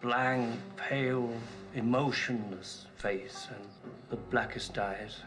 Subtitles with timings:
[0.00, 1.30] Blank, pale,
[1.74, 3.68] emotionless face and
[4.08, 5.20] the blackest eyes,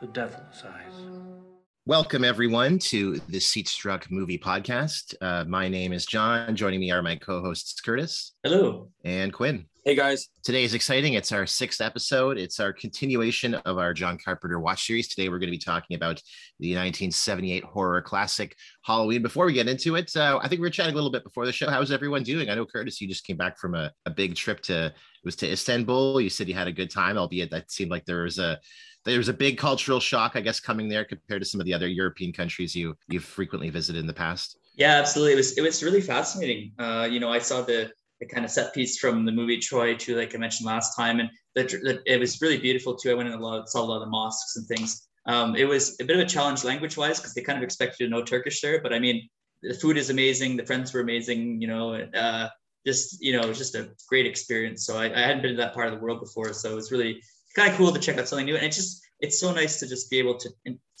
[0.00, 1.53] the devil's eyes.
[1.86, 5.14] Welcome, everyone, to the Seat Struck Movie Podcast.
[5.20, 6.56] Uh, my name is John.
[6.56, 8.32] Joining me are my co hosts, Curtis.
[8.42, 8.88] Hello.
[9.04, 9.66] And Quinn.
[9.84, 10.30] Hey, guys.
[10.42, 11.12] Today is exciting.
[11.12, 12.38] It's our sixth episode.
[12.38, 15.08] It's our continuation of our John Carpenter watch series.
[15.08, 16.22] Today, we're going to be talking about
[16.58, 19.20] the 1978 horror classic Halloween.
[19.20, 21.44] Before we get into it, uh, I think we were chatting a little bit before
[21.44, 21.68] the show.
[21.68, 22.48] How's everyone doing?
[22.48, 25.36] I know, Curtis, you just came back from a, a big trip to, it was
[25.36, 26.18] to Istanbul.
[26.18, 28.58] You said you had a good time, albeit that seemed like there was a,
[29.04, 31.74] there was a big cultural shock, I guess, coming there compared to some of the
[31.74, 34.58] other European countries you you've frequently visited in the past.
[34.76, 35.34] Yeah, absolutely.
[35.34, 36.72] It was it was really fascinating.
[36.78, 39.94] Uh, you know, I saw the the kind of set piece from the movie Troy
[39.94, 43.10] too, like I mentioned last time, and the, the, it was really beautiful too.
[43.10, 45.06] I went in a lot, saw a lot of the mosques and things.
[45.26, 48.04] Um, it was a bit of a challenge language wise because they kind of expected
[48.04, 49.28] to know Turkish there, but I mean,
[49.62, 51.60] the food is amazing, the friends were amazing.
[51.60, 52.48] You know, uh,
[52.86, 54.86] just you know, it was just a great experience.
[54.86, 56.92] So I, I hadn't been to that part of the world before, so it was
[56.92, 57.20] really
[57.54, 58.56] kind of cool to check out something new.
[58.56, 60.50] And it's just it's so nice to just be able to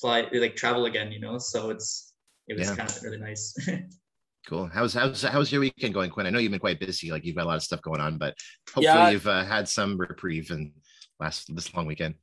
[0.00, 1.38] fly like travel again, you know.
[1.38, 2.12] So it's
[2.48, 2.76] it was yeah.
[2.76, 3.54] kind of really nice.
[4.46, 4.66] cool.
[4.66, 6.26] How's how's how's your weekend going, Quinn?
[6.26, 8.18] I know you've been quite busy, like you've got a lot of stuff going on,
[8.18, 8.34] but
[8.68, 9.10] hopefully yeah.
[9.10, 10.72] you've uh, had some reprieve and
[11.20, 12.14] last this long weekend.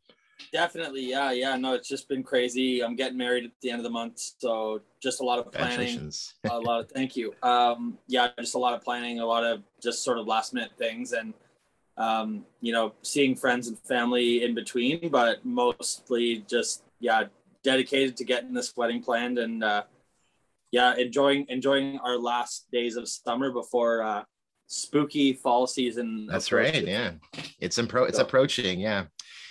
[0.51, 1.55] Definitely, yeah, yeah.
[1.55, 2.83] No, it's just been crazy.
[2.83, 6.11] I'm getting married at the end of the month, so just a lot of planning.
[6.49, 7.33] a lot of thank you.
[7.43, 10.71] Um, yeah, just a lot of planning, a lot of just sort of last minute
[10.77, 11.33] things, and
[11.97, 17.25] um, you know, seeing friends and family in between, but mostly just yeah,
[17.63, 19.83] dedicated to getting this wedding planned and uh,
[20.71, 24.23] yeah, enjoying enjoying our last days of summer before uh,
[24.67, 26.27] spooky fall season.
[26.27, 26.73] That's approaches.
[26.73, 26.87] right.
[26.87, 27.11] Yeah,
[27.59, 28.79] it's impro- it's approaching.
[28.79, 29.05] Yeah.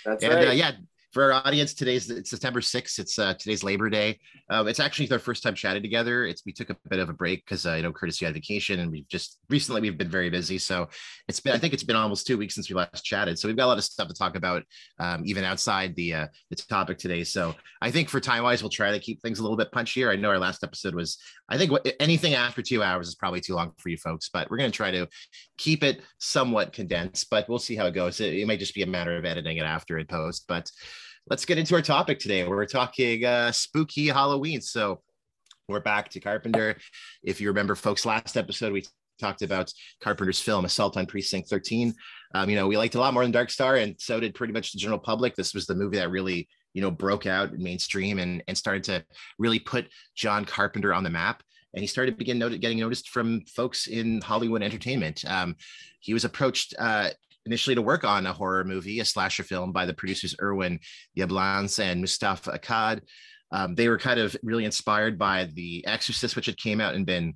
[0.05, 0.47] That's and, right.
[0.47, 0.71] Uh, yeah,
[1.11, 2.97] for our audience, today's it's September 6th.
[2.97, 4.17] It's uh, today's Labor Day.
[4.49, 6.25] Um, it's actually our first time chatting together.
[6.25, 8.33] It's we took a bit of a break because uh, you know Curtis you had
[8.33, 10.57] vacation, and we've just recently we've been very busy.
[10.57, 10.87] So
[11.27, 13.37] it's been I think it's been almost two weeks since we last chatted.
[13.37, 14.63] So we've got a lot of stuff to talk about,
[14.99, 17.25] um, even outside the uh, the topic today.
[17.25, 20.09] So I think for time wise, we'll try to keep things a little bit punchier.
[20.09, 21.17] I know our last episode was
[21.49, 24.49] I think what, anything after two hours is probably too long for you folks, but
[24.49, 25.07] we're going to try to
[25.57, 27.29] keep it somewhat condensed.
[27.29, 28.21] But we'll see how it goes.
[28.21, 30.71] It, it might just be a matter of editing it after in post, but
[31.29, 32.47] let's get into our topic today.
[32.47, 34.61] We're talking uh, spooky Halloween.
[34.61, 35.01] So
[35.67, 36.77] we're back to Carpenter.
[37.23, 38.83] If you remember, folks, last episode we
[39.19, 39.71] talked about
[40.01, 41.93] Carpenter's film Assault on Precinct 13.
[42.33, 44.53] Um, you know, we liked a lot more than Dark Star, and so did pretty
[44.53, 45.35] much the general public.
[45.35, 49.05] This was the movie that really, you know, broke out mainstream and and started to
[49.37, 51.43] really put John Carpenter on the map.
[51.73, 55.23] And he started begin not- getting noticed from folks in Hollywood entertainment.
[55.25, 55.55] Um,
[55.99, 57.11] he was approached uh,
[57.45, 60.79] initially to work on a horror movie, a slasher film by the producers Irwin
[61.17, 63.01] Yablans and Moustapha Akkad.
[63.51, 67.05] Um, they were kind of really inspired by The Exorcist, which had came out and
[67.05, 67.33] been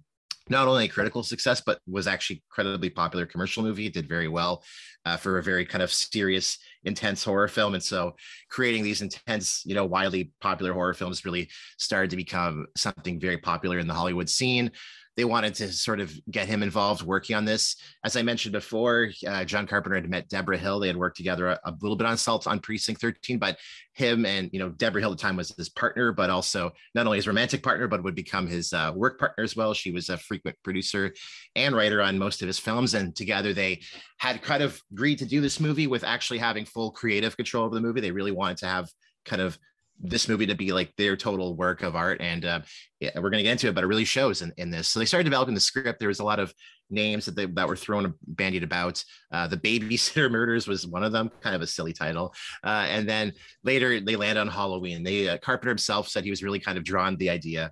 [0.47, 3.87] not only a critical success, but was actually incredibly popular commercial movie.
[3.87, 4.63] It did very well
[5.05, 7.73] uh, for a very kind of serious, intense horror film.
[7.73, 8.15] And so
[8.49, 13.37] creating these intense, you know, widely popular horror films really started to become something very
[13.37, 14.71] popular in the Hollywood scene
[15.17, 17.77] they wanted to sort of get him involved working on this.
[18.03, 20.79] As I mentioned before, uh, John Carpenter had met Debra Hill.
[20.79, 23.57] They had worked together a, a, little bit on Salt on Precinct 13, but
[23.93, 27.05] him and, you know, Debra Hill at the time was his partner, but also not
[27.05, 29.73] only his romantic partner, but would become his uh, work partner as well.
[29.73, 31.13] She was a frequent producer
[31.55, 32.93] and writer on most of his films.
[32.93, 33.81] And together they
[34.17, 37.75] had kind of agreed to do this movie with actually having full creative control over
[37.75, 38.01] the movie.
[38.01, 38.89] They really wanted to have
[39.23, 39.57] kind of
[40.01, 42.61] this movie to be like their total work of art and uh,
[42.99, 44.87] yeah, we're going to get into it but it really shows in, in this.
[44.87, 45.99] So they started developing the script.
[45.99, 46.53] There was a lot of
[46.89, 49.03] names that they that were thrown bandied about.
[49.31, 52.33] Uh, the babysitter murders was one of them kind of a silly title.
[52.63, 53.33] Uh, and then
[53.63, 55.03] later they land on halloween.
[55.03, 57.71] They uh, carpenter himself said he was really kind of drawn to the idea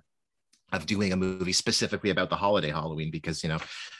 [0.76, 3.58] of doing a movie specifically about the holiday Halloween because you know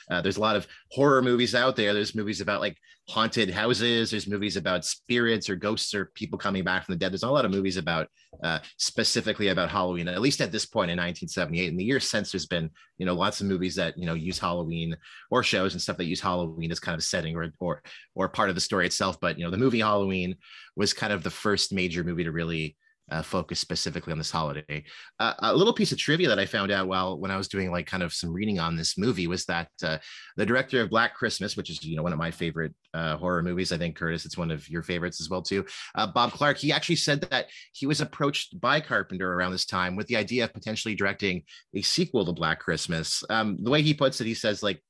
[0.09, 1.93] uh, there's a lot of horror movies out there.
[1.93, 2.77] There's movies about like
[3.07, 4.11] haunted houses.
[4.11, 7.11] There's movies about spirits or ghosts or people coming back from the dead.
[7.11, 8.07] There's a lot of movies about
[8.43, 10.07] uh, specifically about Halloween.
[10.07, 13.13] At least at this point in 1978, in the years since, there's been you know
[13.13, 14.95] lots of movies that you know use Halloween
[15.31, 17.81] or shows and stuff that use Halloween as kind of setting or or
[18.13, 19.19] or part of the story itself.
[19.19, 20.35] But you know the movie Halloween
[20.75, 22.75] was kind of the first major movie to really
[23.11, 24.83] uh, focus specifically on this holiday.
[25.19, 27.71] Uh, a little piece of trivia that I found out while when I was doing
[27.71, 29.97] like kind of some reading on this movie was that uh,
[30.37, 33.43] the director of Black Christmas, which is you know one of my favorite uh, horror
[33.43, 35.65] movies, I think Curtis, it's one of your favorites as well too.
[35.93, 39.95] Uh, Bob Clark, he actually said that he was approached by Carpenter around this time
[39.95, 41.43] with the idea of potentially directing
[41.75, 43.23] a sequel to Black Christmas.
[43.29, 44.81] Um, the way he puts it, he says like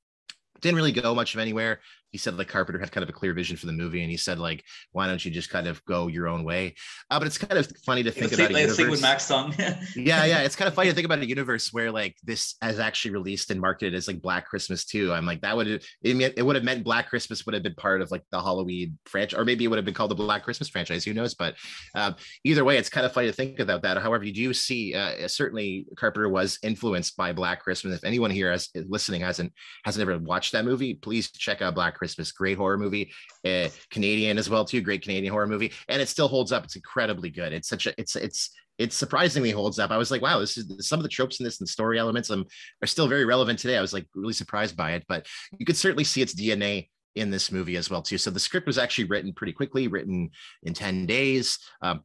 [0.62, 1.80] didn't really go much of anywhere
[2.16, 4.16] he said like Carpenter had kind of a clear vision for the movie, and he
[4.16, 4.64] said like,
[4.94, 6.74] why don't you just kind of go your own way?
[7.12, 8.54] Uh, but it's kind of funny to think about.
[8.54, 9.54] Like, with Max song.
[9.98, 12.80] yeah, yeah, it's kind of funny to think about a universe where like this has
[12.80, 15.12] actually released and marketed as like Black Christmas too.
[15.12, 18.02] I'm like that would it, it would have meant Black Christmas would have been part
[18.02, 20.70] of like the Halloween franchise, or maybe it would have been called the Black Christmas
[20.70, 21.04] franchise.
[21.04, 21.34] Who knows?
[21.34, 21.56] But
[21.96, 22.16] um,
[22.46, 23.98] either way, it's kind of funny to think about that.
[23.98, 27.98] However, you do see uh, certainly Carpenter was influenced by Black Christmas.
[27.98, 29.52] If anyone here has listening hasn't
[29.84, 32.05] hasn't ever watched that movie, please check out Black Christmas.
[32.14, 33.12] Great horror movie,
[33.46, 34.82] uh, Canadian as well too.
[34.82, 36.64] Great Canadian horror movie, and it still holds up.
[36.64, 37.54] It's incredibly good.
[37.54, 39.92] It's such a it's it's it surprisingly holds up.
[39.92, 42.30] I was like, wow, this is some of the tropes in this and story elements
[42.30, 42.46] um,
[42.84, 43.78] are still very relevant today.
[43.78, 45.26] I was like really surprised by it, but
[45.58, 48.18] you could certainly see its DNA in this movie as well too.
[48.18, 50.30] So the script was actually written pretty quickly, written
[50.64, 51.60] in 10 days.
[51.82, 52.04] Um,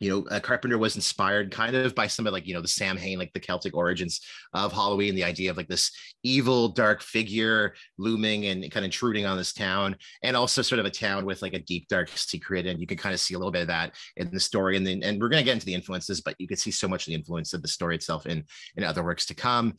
[0.00, 2.68] you know, uh, Carpenter was inspired kind of by some of like, you know, the
[2.68, 4.20] Samhain, like the Celtic origins
[4.54, 5.90] of Halloween, the idea of like this
[6.22, 10.86] evil, dark figure looming and kind of intruding on this town, and also sort of
[10.86, 12.66] a town with like a deep, dark secret.
[12.66, 14.76] And you can kind of see a little bit of that in the story.
[14.76, 16.88] And then, and we're going to get into the influences, but you can see so
[16.88, 18.44] much of the influence of the story itself in,
[18.76, 19.74] in other works to come.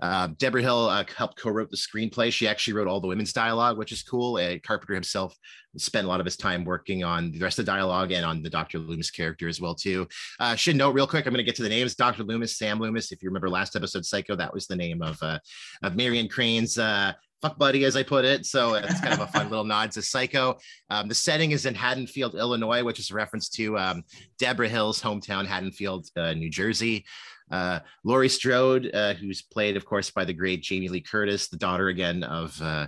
[0.00, 2.32] Uh, Debra Hill uh, helped co-wrote the screenplay.
[2.32, 4.36] She actually wrote all the women's dialogue, which is cool.
[4.36, 5.34] Uh, Carpenter himself
[5.76, 8.42] spent a lot of his time working on the rest of the dialogue and on
[8.42, 8.78] the Dr.
[8.78, 10.06] Loomis character as well too.
[10.40, 11.94] Uh, should note real quick, I'm going to get to the names.
[11.94, 12.24] Dr.
[12.24, 13.12] Loomis, Sam Loomis.
[13.12, 15.38] If you remember last episode, Psycho, that was the name of uh,
[15.82, 17.12] of Marion Crane's uh,
[17.42, 18.46] fuck buddy, as I put it.
[18.46, 20.58] So it's kind of a fun little nod to Psycho.
[20.90, 24.02] Um, the setting is in Haddonfield, Illinois, which is a reference to um,
[24.38, 27.04] Debra Hill's hometown, Haddonfield, uh, New Jersey.
[27.50, 31.56] Uh, Laurie Strode, uh, who's played, of course, by the great Jamie Lee Curtis, the
[31.56, 32.86] daughter again of uh,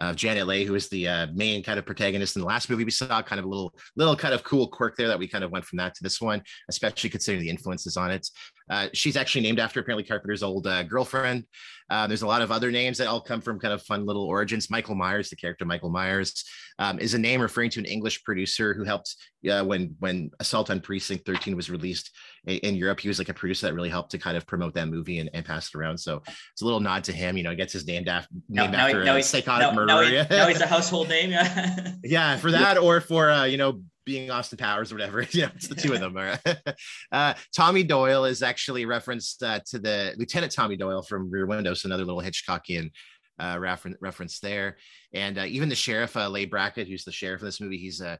[0.00, 2.84] uh, Janet Leigh, who was the uh, main kind of protagonist in the last movie
[2.84, 3.22] we saw.
[3.22, 5.64] Kind of a little, little kind of cool quirk there that we kind of went
[5.64, 8.26] from that to this one, especially considering the influences on it.
[8.70, 11.44] Uh, she's actually named after apparently Carpenter's old uh, girlfriend.
[11.90, 14.22] Uh, there's a lot of other names that all come from kind of fun little
[14.22, 14.70] origins.
[14.70, 16.44] Michael Myers, the character Michael Myers,
[16.78, 19.16] um, is a name referring to an English producer who helped
[19.50, 22.10] uh, when when Assault on Precinct 13 was released
[22.46, 23.00] in, in, Europe.
[23.00, 25.30] He was like a producer that really helped to kind of promote that movie and,
[25.34, 25.98] and pass it around.
[25.98, 27.36] So it's a little nod to him.
[27.36, 29.86] You know, he gets his name named now, after now, a psychotic now, murderer.
[29.86, 31.30] Now, he, now, he's a household name.
[31.30, 35.22] Yeah, yeah, for that or for uh, you know being Austin Powers or whatever.
[35.30, 36.16] you know, it's the two of them.
[37.12, 41.74] uh, Tommy Doyle is actually referenced uh, to the Lieutenant Tommy Doyle from Rear Window,
[41.74, 42.90] so another little Hitchcockian
[43.38, 44.76] uh, reference reference there.
[45.12, 48.00] And uh, even the sheriff, uh, Leigh Brackett, who's the sheriff of this movie, he's
[48.00, 48.18] a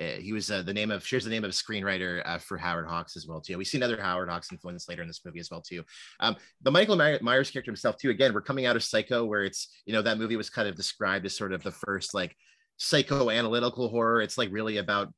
[0.00, 2.56] uh, he was uh, the name of shares the name of a screenwriter uh, for
[2.56, 3.58] Howard Hawks as well too.
[3.58, 5.84] We see another Howard Hawks influence later in this movie as well too.
[6.20, 8.10] Um, the Michael Myers character himself too.
[8.10, 10.76] Again, we're coming out of Psycho, where it's you know that movie was kind of
[10.76, 12.34] described as sort of the first like
[12.78, 14.22] psychoanalytical horror.
[14.22, 15.12] It's like really about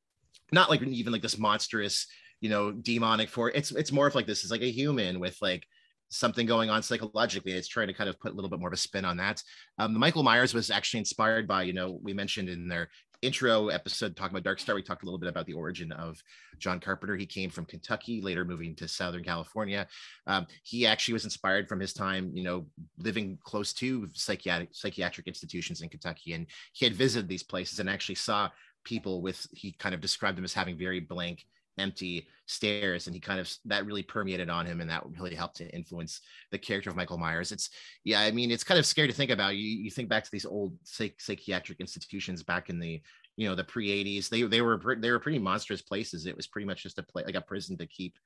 [0.52, 2.06] not like even like this monstrous
[2.41, 5.37] you know demonic for it's it's more of like this is like a human with
[5.41, 5.64] like
[6.11, 7.52] something going on psychologically.
[7.52, 9.43] It's trying to kind of put a little bit more of a spin on that.
[9.79, 12.88] Um, michael myers was actually inspired by you know we mentioned in their
[13.23, 16.23] intro episode talking about dark star we talked a little bit about the origin of
[16.58, 17.17] john carpenter.
[17.17, 19.87] He came from kentucky later moving to southern california.
[20.26, 22.67] Um, he actually was inspired from his time you know
[22.99, 26.35] living close to psychiatric psychiatric institutions in kentucky.
[26.35, 28.50] And he had visited these places and actually saw
[28.84, 31.44] people with he kind of described them as having very blank
[31.78, 35.56] empty stares and he kind of that really permeated on him and that really helped
[35.56, 36.20] to influence
[36.52, 37.50] the character of michael myers.
[37.52, 37.70] It's
[38.04, 39.56] yeah i mean it's kind of scary to think about.
[39.56, 43.00] You you think back to these old psych- psychiatric institutions back in the
[43.36, 46.26] you know the pre 80s they they were they were pretty monstrous places.
[46.26, 48.16] It was pretty much just a place like a prison to keep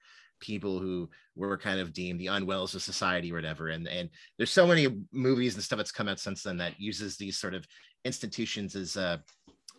[0.40, 3.69] people who were kind of deemed the unwells of society or whatever.
[3.69, 7.17] And and there's so many movies and stuff that's come out since then that uses
[7.17, 7.67] these sort of
[8.05, 9.19] institutions as uh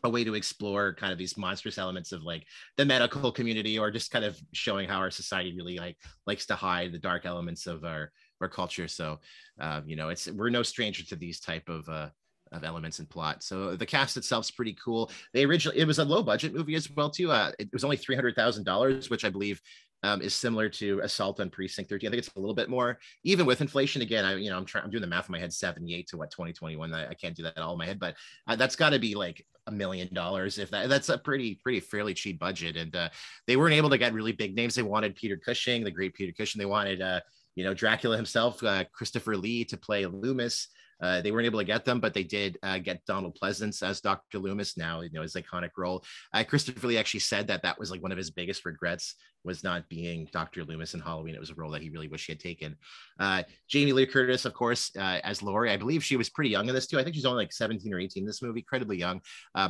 [0.03, 2.45] a way to explore kind of these monstrous elements of like
[2.77, 6.55] the medical community or just kind of showing how our society really like likes to
[6.55, 8.87] hide the dark elements of our our culture.
[8.87, 9.19] So
[9.59, 12.09] uh, you know it's we're no stranger to these type of uh
[12.51, 13.43] of elements and plot.
[13.43, 15.11] So the cast itself's pretty cool.
[15.33, 17.31] They originally it was a low budget movie as well too.
[17.31, 19.61] Uh it was only $300000 which i believe
[20.03, 22.07] um, is similar to Assault on Precinct 13.
[22.07, 24.01] I think it's a little bit more, even with inflation.
[24.01, 26.17] Again, I you know I'm trying I'm doing the math in my head, 78 to
[26.17, 26.93] what 2021.
[26.93, 28.15] I, I can't do that all in my head, but
[28.47, 31.79] uh, that's got to be like a million dollars if that that's a pretty pretty
[31.79, 32.77] fairly cheap budget.
[32.77, 33.09] And uh,
[33.45, 34.75] they weren't able to get really big names.
[34.75, 36.59] They wanted Peter Cushing, the great Peter Cushing.
[36.59, 37.19] They wanted uh,
[37.55, 40.69] you know Dracula himself, uh, Christopher Lee to play Loomis.
[41.01, 44.01] Uh, they weren't able to get them, but they did uh, get Donald Pleasence as
[44.01, 44.39] Dr.
[44.39, 46.03] Loomis now, you know, his iconic role.
[46.33, 49.63] Uh, Christopher Lee actually said that that was like one of his biggest regrets was
[49.63, 50.65] not being Dr.
[50.65, 51.35] Loomis in Halloween.
[51.35, 52.75] It was a role that he really wished he had taken.
[53.19, 55.71] Uh, Jamie Lee Curtis, of course, uh, as Laurie.
[55.71, 56.99] I believe she was pretty young in this too.
[56.99, 59.21] I think she's only like 17 or 18 in this movie, incredibly young.
[59.55, 59.69] Uh,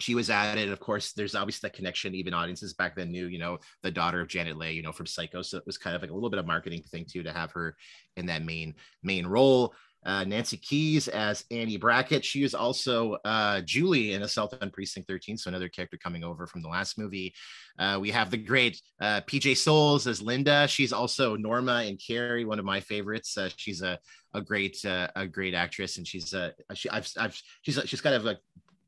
[0.00, 0.70] she was added.
[0.70, 2.14] Of course, there's obviously that connection.
[2.14, 5.06] Even audiences back then knew, you know, the daughter of Janet Leigh, you know, from
[5.06, 5.42] Psycho.
[5.42, 7.50] So it was kind of like a little bit of marketing thing too to have
[7.52, 7.76] her
[8.16, 9.74] in that main main role.
[10.08, 12.24] Uh, Nancy Kyes as Annie Brackett.
[12.24, 16.46] She is also uh, Julie in Assault on Precinct 13, so another character coming over
[16.46, 17.34] from the last movie.
[17.78, 20.66] Uh, we have the great uh, PJ Soles as Linda.
[20.66, 23.36] She's also Norma and Carrie, one of my favorites.
[23.36, 23.98] Uh, she's a
[24.34, 28.16] a great uh, a great actress, and she's uh, she, I've, I've she's she's kind
[28.16, 28.38] of like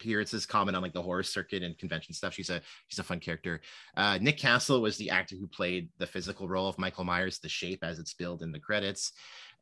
[0.00, 2.34] appearances common on like the horror circuit and convention stuff.
[2.34, 3.60] She's a she's a fun character.
[3.96, 7.48] Uh, Nick Castle was the actor who played the physical role of Michael Myers, the
[7.48, 9.12] shape as it's billed in the credits.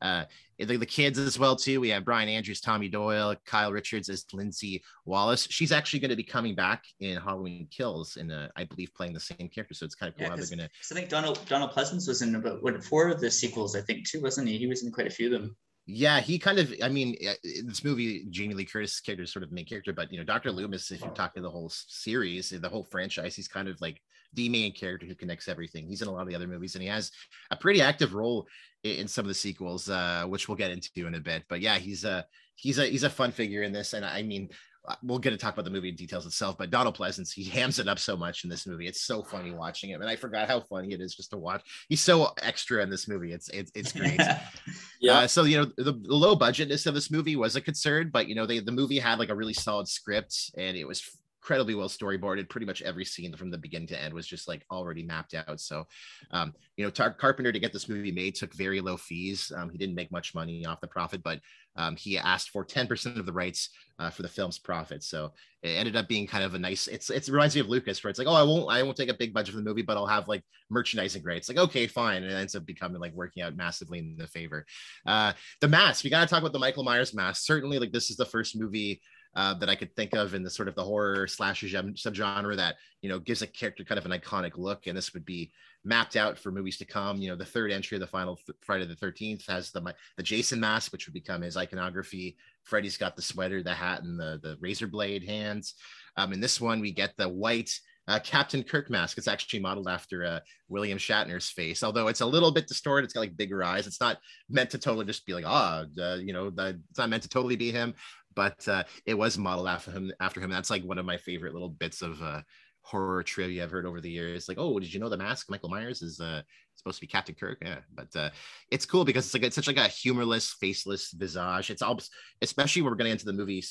[0.01, 0.25] Uh,
[0.59, 1.81] the, the kids as well too.
[1.81, 5.47] We have Brian Andrews, Tommy Doyle, Kyle Richards as Lindsay Wallace.
[5.51, 9.21] She's actually going to be coming back in Halloween Kills, and I believe playing the
[9.21, 9.75] same character.
[9.75, 10.65] So it's kind of cool yeah, how they're going to.
[10.91, 14.09] I think Donald Donald Pleasence was in about what four of the sequels, I think
[14.09, 14.59] too, wasn't he?
[14.59, 15.57] He was in quite a few of them
[15.91, 17.17] yeah, he kind of, I mean,
[17.65, 20.25] this movie, Jamie Lee Curtis character is sort of the main character, but you know,
[20.25, 20.53] Dr.
[20.53, 24.03] Loomis, if you're talking the whole series, the whole franchise, he's kind of like
[24.35, 25.87] the main character who connects everything.
[25.87, 27.11] He's in a lot of the other movies and he has
[27.51, 28.47] a pretty active role
[28.85, 31.45] in some of the sequels, uh, which we'll get into in a bit.
[31.49, 33.93] But yeah, he's a he's a he's a fun figure in this.
[33.93, 34.51] And I mean,
[34.87, 37.45] uh, we'll get to talk about the movie in details itself, but Donald Pleasence, he
[37.45, 38.87] hams it up so much in this movie.
[38.87, 40.01] It's so funny watching him.
[40.01, 41.63] And I forgot how funny it is just to watch.
[41.89, 43.33] He's so extra in this movie.
[43.33, 44.21] It's it's, it's great.
[45.01, 45.19] yeah.
[45.19, 48.29] Uh, so, you know, the, the, low budgetness of this movie was a concern, but,
[48.29, 51.03] you know, they, the movie had like a really solid script and it was
[51.49, 52.51] incredibly well storyboarded.
[52.51, 55.59] Pretty much every scene from the beginning to end was just like already mapped out.
[55.61, 55.87] So,
[56.31, 59.51] um, you know, Tar- Carpenter to get this movie made took very low fees.
[59.57, 61.41] Um, he didn't make much money off the profit, but
[61.77, 65.03] um, he asked for 10% of the rights uh, for the film's profit.
[65.03, 68.05] So it ended up being kind of a nice, it's, it reminds me of Lucas
[68.05, 69.83] where it's like, oh, I won't, I won't take a big budget for the movie,
[69.83, 71.49] but I'll have like merchandising rights.
[71.49, 72.25] Like, okay, fine.
[72.25, 74.67] And it ends up becoming like working out massively in the favor.
[75.07, 77.47] Uh, the mask, we got to talk about the Michael Myers mask.
[77.47, 79.01] Certainly like this is the first movie
[79.39, 82.75] uh, that I could think of in the sort of the horror slasher subgenre that
[83.03, 85.53] you know gives a character kind of an iconic look, and this would be
[85.85, 87.19] mapped out for movies to come.
[87.19, 90.25] You know, the third entry of the final th- Friday the Thirteenth has the the
[90.25, 92.37] Jason mask, which would become his iconography.
[92.65, 95.75] Freddy's got the sweater, the hat, and the the razor blade hands.
[96.17, 97.79] Um, in this one, we get the white
[98.09, 99.19] uh, Captain Kirk mask.
[99.19, 103.05] It's actually modeled after uh, William Shatner's face, although it's a little bit distorted.
[103.05, 103.87] It's got like bigger eyes.
[103.87, 107.11] It's not meant to totally just be like, ah, oh, you know, the, it's not
[107.11, 107.95] meant to totally be him,
[108.35, 110.11] but uh, it was modeled after him.
[110.21, 112.41] After him, that's like one of my favorite little bits of uh,
[112.81, 114.49] horror trivia I've heard over the years.
[114.49, 116.41] Like, oh, did you know the mask Michael Myers is uh,
[116.79, 117.59] supposed to be Captain Kirk.
[117.61, 118.31] Yeah, but uh,
[118.71, 121.71] it's cool because it's like it's such like a humorless, faceless visage.
[121.71, 121.99] It's all,
[122.41, 123.63] especially when we're getting into the movie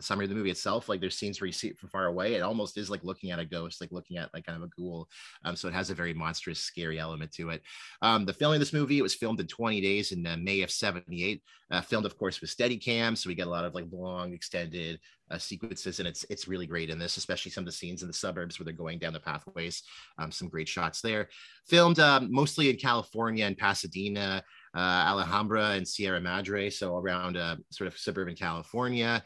[0.00, 0.88] summary of the movie itself.
[0.88, 2.34] Like there's scenes where you see it from far away.
[2.34, 4.72] It almost is like looking at a ghost, like looking at like kind of a
[4.80, 5.08] ghoul.
[5.44, 7.62] Um, so it has a very monstrous, scary element to it.
[8.02, 10.62] Um, the filming of this movie it was filmed in 20 days in uh, May
[10.62, 11.42] of '78.
[11.70, 15.00] Uh, filmed, of course, with Steadicam, so we get a lot of like long, extended
[15.34, 18.08] uh, sequences, and it's it's really great in this, especially some of the scenes in
[18.08, 19.82] the suburbs where they're going down the pathways.
[20.18, 21.28] Um, some great shots there.
[21.66, 24.42] Filmed um, mostly in California and Pasadena,
[24.74, 29.22] uh, Alhambra, and Sierra Madre, so around uh, sort of suburban California.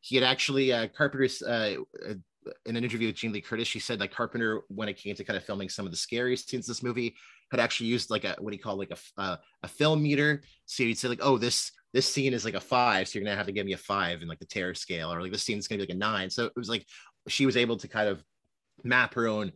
[0.00, 1.76] He had actually uh, Carpenter's uh,
[2.08, 2.14] uh,
[2.66, 5.24] in an interview with Jamie Lee Curtis, she said like Carpenter, when it came to
[5.24, 7.14] kind of filming some of the scariest scenes in this movie,
[7.50, 10.42] had actually used like a what do you call like a uh, a film meter.
[10.66, 13.36] So he'd say like, oh, this this scene is like a five, so you're gonna
[13.36, 15.58] have to give me a five in like the terror scale, or like this scene
[15.58, 16.30] is gonna be like a nine.
[16.30, 16.86] So it was like
[17.28, 18.22] she was able to kind of
[18.84, 19.52] map her own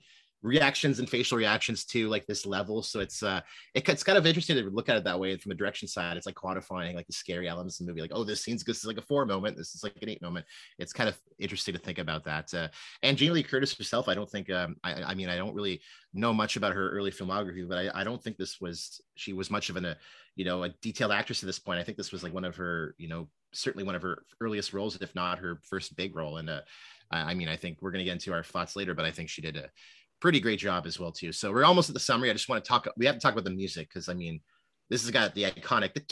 [0.47, 2.81] reactions and facial reactions to like this level.
[2.83, 3.41] So it's uh
[3.75, 6.17] it, it's kind of interesting to look at it that way from a direction side.
[6.17, 8.03] It's like quantifying like the scary elements in the movie.
[8.03, 9.57] Like, oh, this scene's this is like a four moment.
[9.57, 10.47] This is like an eight moment.
[10.79, 12.55] It's kind of interesting to think about that.
[12.55, 12.69] Uh,
[13.03, 15.81] and Jamie Lee Curtis herself, I don't think um I, I mean I don't really
[16.15, 19.51] know much about her early filmography, but I, I don't think this was she was
[19.51, 19.95] much of an a uh,
[20.37, 21.81] you know a detailed actress at this point.
[21.81, 24.73] I think this was like one of her you know certainly one of her earliest
[24.73, 26.37] roles, if not her first big role.
[26.37, 26.61] And uh,
[27.11, 29.29] I mean, I think we're going to get into our thoughts later, but I think
[29.29, 29.71] she did a
[30.21, 31.33] pretty great job as well too.
[31.33, 32.31] So we're almost at the summary.
[32.31, 32.89] I just want to talk.
[32.97, 34.41] We have to talk about the music because I mean,
[34.91, 35.95] this has got the iconic.
[35.95, 36.03] The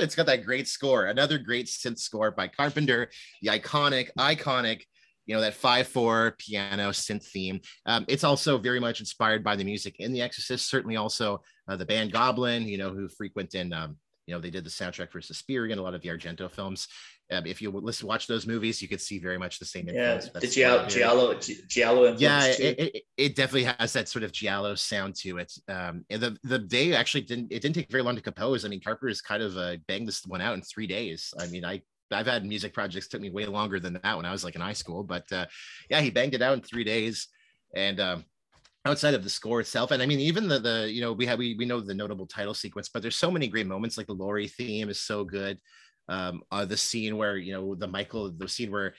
[0.00, 1.06] it's got that great score.
[1.06, 3.10] Another great synth score by Carpenter.
[3.42, 4.82] The iconic, iconic.
[5.26, 7.60] You know that five four piano synth theme.
[7.86, 10.68] Um, it's also very much inspired by the music in The Exorcist.
[10.68, 12.66] Certainly, also uh, the band Goblin.
[12.66, 13.96] You know who frequent in um,
[14.26, 16.88] you know they did the soundtrack for Suspiria and a lot of the Argento films.
[17.32, 20.30] Um, if you listen, watch those movies, you could see very much the same influence.
[20.34, 24.74] Yeah, the Giallo, Giallo, Giallo Yeah, it, it, it, definitely has that sort of Giallo
[24.74, 25.52] sound to it.
[25.68, 28.64] Um, and the the they actually didn't it didn't take very long to compose.
[28.64, 31.32] I mean, Carpenter's kind of uh, banged this one out in three days.
[31.38, 34.32] I mean, I I've had music projects took me way longer than that when I
[34.32, 35.46] was like in high school, but uh,
[35.88, 37.28] yeah, he banged it out in three days.
[37.76, 38.24] And um,
[38.86, 41.38] outside of the score itself and i mean even the the you know we have
[41.38, 44.12] we, we know the notable title sequence but there's so many great moments like the
[44.12, 45.58] Laurie theme is so good
[46.10, 48.94] um, uh, the scene where you know the Michael, the scene where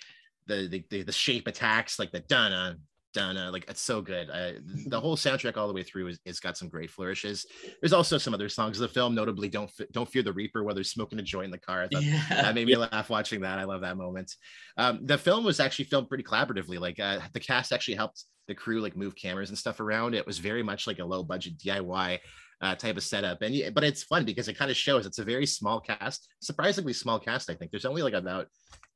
[0.47, 2.79] the the, the, the shape attacks, like the dun
[3.13, 4.29] Donna, like it's so good.
[4.29, 4.53] Uh,
[4.87, 7.45] the whole soundtrack all the way through is, is got some great flourishes.
[7.81, 10.83] There's also some other songs of the film, notably "Don't Don't Fear the Reaper," whether
[10.83, 11.87] smoking a joint in the car.
[11.91, 12.23] yeah.
[12.29, 13.59] That made me laugh watching that.
[13.59, 14.33] I love that moment.
[14.77, 16.79] Um, the film was actually filmed pretty collaboratively.
[16.79, 20.15] Like uh, the cast actually helped the crew like move cameras and stuff around.
[20.15, 22.19] It was very much like a low budget DIY
[22.61, 23.41] uh, type of setup.
[23.41, 26.93] And but it's fun because it kind of shows it's a very small cast, surprisingly
[26.93, 27.49] small cast.
[27.49, 28.47] I think there's only like about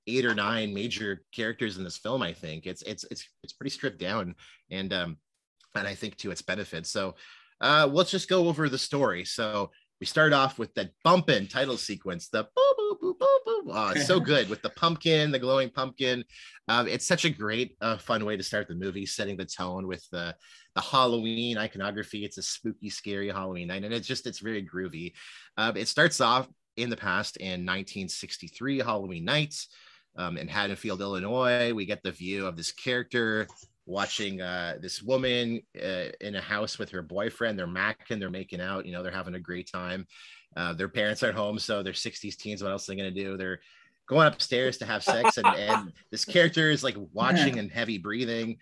[0.07, 2.21] eight or nine major characters in this film.
[2.21, 4.35] I think it's it's it's it's pretty stripped down,
[4.69, 5.17] and um,
[5.75, 6.85] and I think to its benefit.
[6.85, 7.15] So,
[7.61, 9.25] uh, let's just go over the story.
[9.25, 13.71] So we start off with that bumping title sequence, the boo boo boo boo boo.
[13.71, 16.23] Oh, it's so good with the pumpkin, the glowing pumpkin.
[16.67, 19.87] Um, it's such a great, uh, fun way to start the movie, setting the tone
[19.87, 20.35] with the
[20.75, 22.25] the Halloween iconography.
[22.25, 25.13] It's a spooky, scary Halloween night, and it's just it's very groovy.
[25.57, 29.69] Um, it starts off in the past in 1963 Halloween nights
[30.17, 31.73] um, in Haddonfield, Illinois.
[31.73, 33.47] We get the view of this character
[33.85, 37.57] watching uh, this woman uh, in a house with her boyfriend.
[37.57, 40.07] They're macking, they're making out, you know, they're having a great time.
[40.57, 42.63] Uh, their parents are at home, so they're 60s teens.
[42.63, 43.37] What else are they going to do?
[43.37, 43.59] They're
[44.07, 48.57] going upstairs to have sex, and, and this character is like watching and heavy breathing,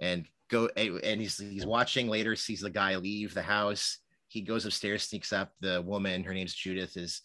[0.00, 3.98] and go and he's he's watching later, sees the guy leave the house.
[4.28, 5.52] He goes upstairs, sneaks up.
[5.60, 7.22] The woman, her name's Judith, is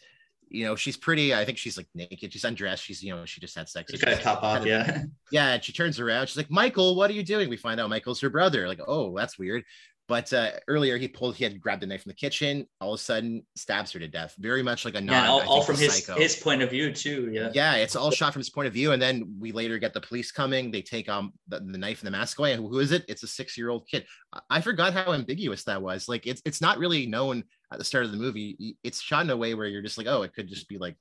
[0.50, 1.34] you know, she's pretty.
[1.34, 2.32] I think she's like naked.
[2.32, 2.84] She's undressed.
[2.84, 3.92] She's, you know, she just had sex.
[3.92, 4.60] She's got a top off.
[4.60, 5.04] Of, yeah.
[5.32, 5.54] Yeah.
[5.54, 6.28] And she turns around.
[6.28, 7.50] She's like, Michael, what are you doing?
[7.50, 8.68] We find out Michael's her brother.
[8.68, 9.64] Like, oh, that's weird.
[10.08, 12.68] But uh, earlier he pulled, he had grabbed a knife from the kitchen.
[12.80, 14.36] All of a sudden, stabs her to death.
[14.38, 15.14] Very much like a nod.
[15.14, 17.30] Yeah, all, all from his his point of view too.
[17.32, 17.50] Yeah.
[17.54, 20.02] Yeah, it's all shot from his point of view, and then we later get the
[20.02, 20.70] police coming.
[20.70, 22.54] They take um the, the knife and the mask away.
[22.54, 23.04] And who is it?
[23.08, 24.06] It's a six year old kid.
[24.50, 26.08] I forgot how ambiguous that was.
[26.08, 28.78] Like it's it's not really known at the start of the movie.
[28.84, 30.98] It's shot in a way where you're just like, oh, it could just be like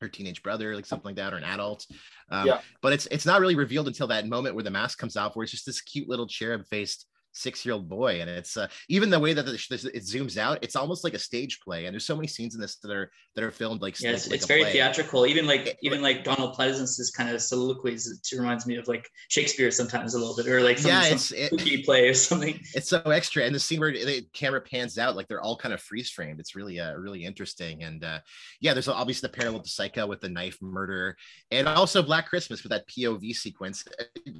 [0.00, 1.86] her teenage brother, like something like that, or an adult.
[2.30, 2.60] Um, yeah.
[2.82, 5.42] But it's it's not really revealed until that moment where the mask comes off, where
[5.42, 9.10] it's just this cute little cherub faced six year old boy and it's uh, even
[9.10, 12.16] the way that it zooms out it's almost like a stage play and there's so
[12.16, 14.62] many scenes in this that are that are filmed like yeah, it's, like it's very
[14.62, 14.72] play.
[14.72, 15.26] theatrical.
[15.26, 19.08] Even like it, even like donald pleasence's kind of soliloquies it reminds me of like
[19.28, 22.58] shakespeare sometimes a little bit or like some, yeah it's some it, play or something.
[22.74, 25.74] It's so extra and the scene where the camera pans out like they're all kind
[25.74, 28.20] of freeze framed it's really uh really interesting and uh
[28.60, 31.16] yeah there's obviously the parallel to psycho with the knife murder
[31.50, 33.84] and also black christmas with that pov sequence.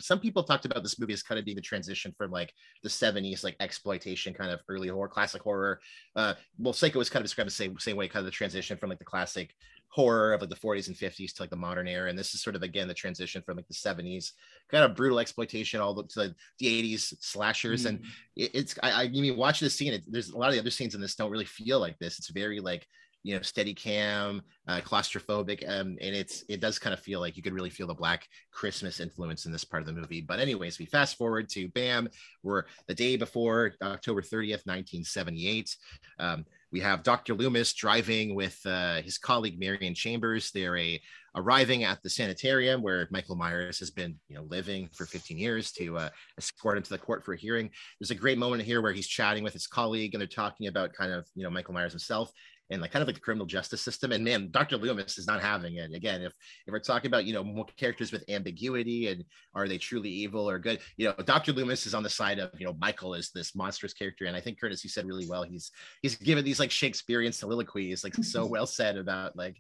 [0.01, 2.53] Some people talked about this movie as kind of being the transition from like
[2.85, 5.81] the 70s like exploitation kind of early horror classic horror.
[6.15, 8.77] Uh well psycho was kind of described the same same way kind of the transition
[8.77, 9.55] from like the classic
[9.89, 12.11] horror of like the 40s and 50s to like the modern era.
[12.11, 14.33] And this is sort of again the transition from like the 70s
[14.69, 17.85] kind of brutal exploitation all the, to the, the 80s slashers.
[17.85, 17.89] Mm-hmm.
[17.89, 18.05] and
[18.37, 20.71] it, it's I, I mean watch this scene it, there's a lot of the other
[20.71, 22.19] scenes in this don't really feel like this.
[22.19, 22.87] It's very like
[23.25, 27.37] you know steady cam uh, claustrophobic um, and it's it does kind of feel like
[27.37, 30.21] you could really feel the black christmas influence in this part of the movie.
[30.21, 32.09] But anyways we fast forward to bam
[32.43, 35.77] we're the day before october 30th 1978
[36.21, 40.51] um, we have dr loomis driving with uh, his colleague marion chambers.
[40.53, 41.01] They're a
[41.37, 45.73] arriving at the sanitarium where michael myers has been you know living for 15 years
[45.73, 46.09] to uh,
[46.39, 47.71] escort him to the court for a hearing.
[47.99, 50.93] There's a great moment here where he's chatting with his colleague and they're talking about
[50.93, 52.33] kind of you know michael myers himself
[52.71, 54.13] and like kind of like the criminal justice system.
[54.13, 54.77] And man, Dr.
[54.77, 55.93] Loomis is not having it.
[55.93, 56.33] Again, if
[56.67, 59.25] if we're talking about you know more characters with ambiguity and
[59.55, 61.53] are they truly evil or good, you know, Dr.
[61.53, 64.41] Loomis is on the side of you know Michael is this monstrous character, and I
[64.41, 65.43] think Curtis, you said really well.
[65.43, 65.71] He's
[66.03, 69.57] he's given these like Shakespearean soliloquies, like so well said about like.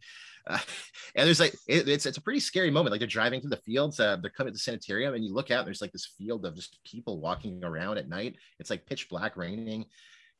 [0.46, 0.58] Uh,
[1.14, 2.90] and there's like it, it's it's a pretty scary moment.
[2.90, 5.50] Like they're driving through the fields, uh, they're coming to the sanitarium, and you look
[5.50, 8.36] out, and there's like this field of just people walking around at night.
[8.58, 9.86] It's like pitch black, raining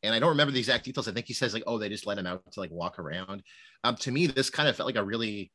[0.05, 1.09] and I don't remember the exact details.
[1.09, 3.43] I think he says like, "Oh, they just let him out to like walk around."
[3.83, 5.51] Um, to me, this kind of felt like a really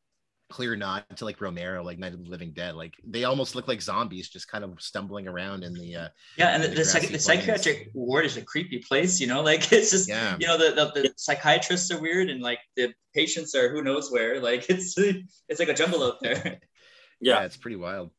[0.50, 2.76] clear nod to like Romero, like Night of the Living Dead.
[2.76, 5.96] Like they almost look like zombies, just kind of stumbling around in the.
[5.96, 6.08] Uh,
[6.38, 9.20] yeah, and the, the, the, psych- the psychiatric ward is a creepy place.
[9.20, 10.36] You know, like it's just yeah.
[10.40, 14.12] you know the, the, the psychiatrists are weird, and like the patients are who knows
[14.12, 14.40] where.
[14.50, 16.42] Like it's it's like a jungle out there.
[17.22, 17.40] yeah.
[17.40, 18.10] yeah, it's pretty wild.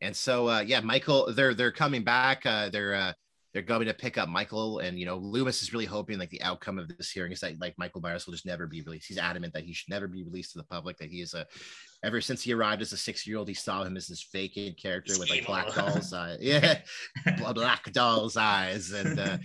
[0.00, 2.46] And so uh, yeah, Michael, they're they're coming back.
[2.46, 3.12] Uh, they're uh,
[3.52, 6.42] they're going to pick up Michael, and you know Loomis is really hoping like the
[6.42, 9.08] outcome of this hearing is that like Michael Myers will just never be released.
[9.08, 10.98] He's adamant that he should never be released to the public.
[10.98, 11.46] That he is a
[12.04, 14.80] ever since he arrived as a six year old, he saw him as this vacant
[14.80, 16.78] character with like black doll's eyes, yeah,
[17.38, 19.38] black doll's eyes, and uh,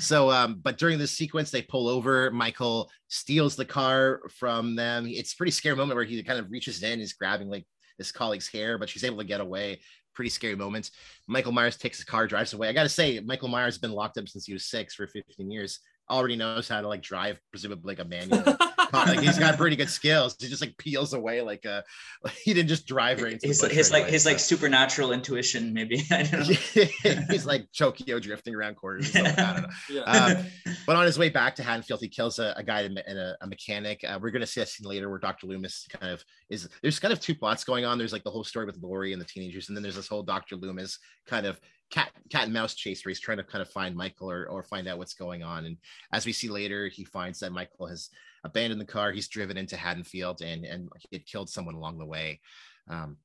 [0.00, 2.30] so um, but during this sequence they pull over.
[2.32, 5.06] Michael steals the car from them.
[5.06, 7.66] It's a pretty scary moment where he kind of reaches in, he's grabbing like
[7.98, 9.80] his colleague's hair, but she's able to get away
[10.14, 10.90] pretty scary moments.
[11.26, 12.68] Michael Myers takes his car, drives away.
[12.68, 15.06] I got to say, Michael Myers has been locked up since he was six for
[15.06, 15.80] 15 years.
[16.10, 18.56] Already knows how to like drive, presumably like a manual
[19.06, 20.36] like he's got pretty good skills.
[20.38, 21.82] He just like peels away like uh
[22.44, 24.30] he didn't just drive right his, his right like away, his so.
[24.30, 26.02] like supernatural intuition maybe.
[26.10, 27.22] I don't know.
[27.30, 29.14] he's like Tokyo drifting around corners.
[29.16, 29.68] I don't know.
[29.90, 30.02] Yeah.
[30.02, 30.46] Um,
[30.86, 33.46] but on his way back to Haddonfield, he kills a, a guy and a, a,
[33.46, 34.04] mechanic.
[34.06, 35.46] Uh, we're gonna see a scene later where Dr.
[35.46, 37.98] Loomis kind of is there's kind of two plots going on.
[37.98, 40.22] There's like the whole story with Laurie and the teenagers, and then there's this whole
[40.22, 40.56] Dr.
[40.56, 41.60] Loomis kind of
[41.92, 44.62] cat cat and mouse chase where he's trying to kind of find Michael or, or
[44.62, 45.66] find out what's going on.
[45.66, 45.76] And
[46.12, 48.08] as we see later, he finds that Michael has
[48.44, 49.12] abandoned the car.
[49.12, 52.40] He's driven into Haddonfield and and he had killed someone along the way.
[52.88, 53.18] Um,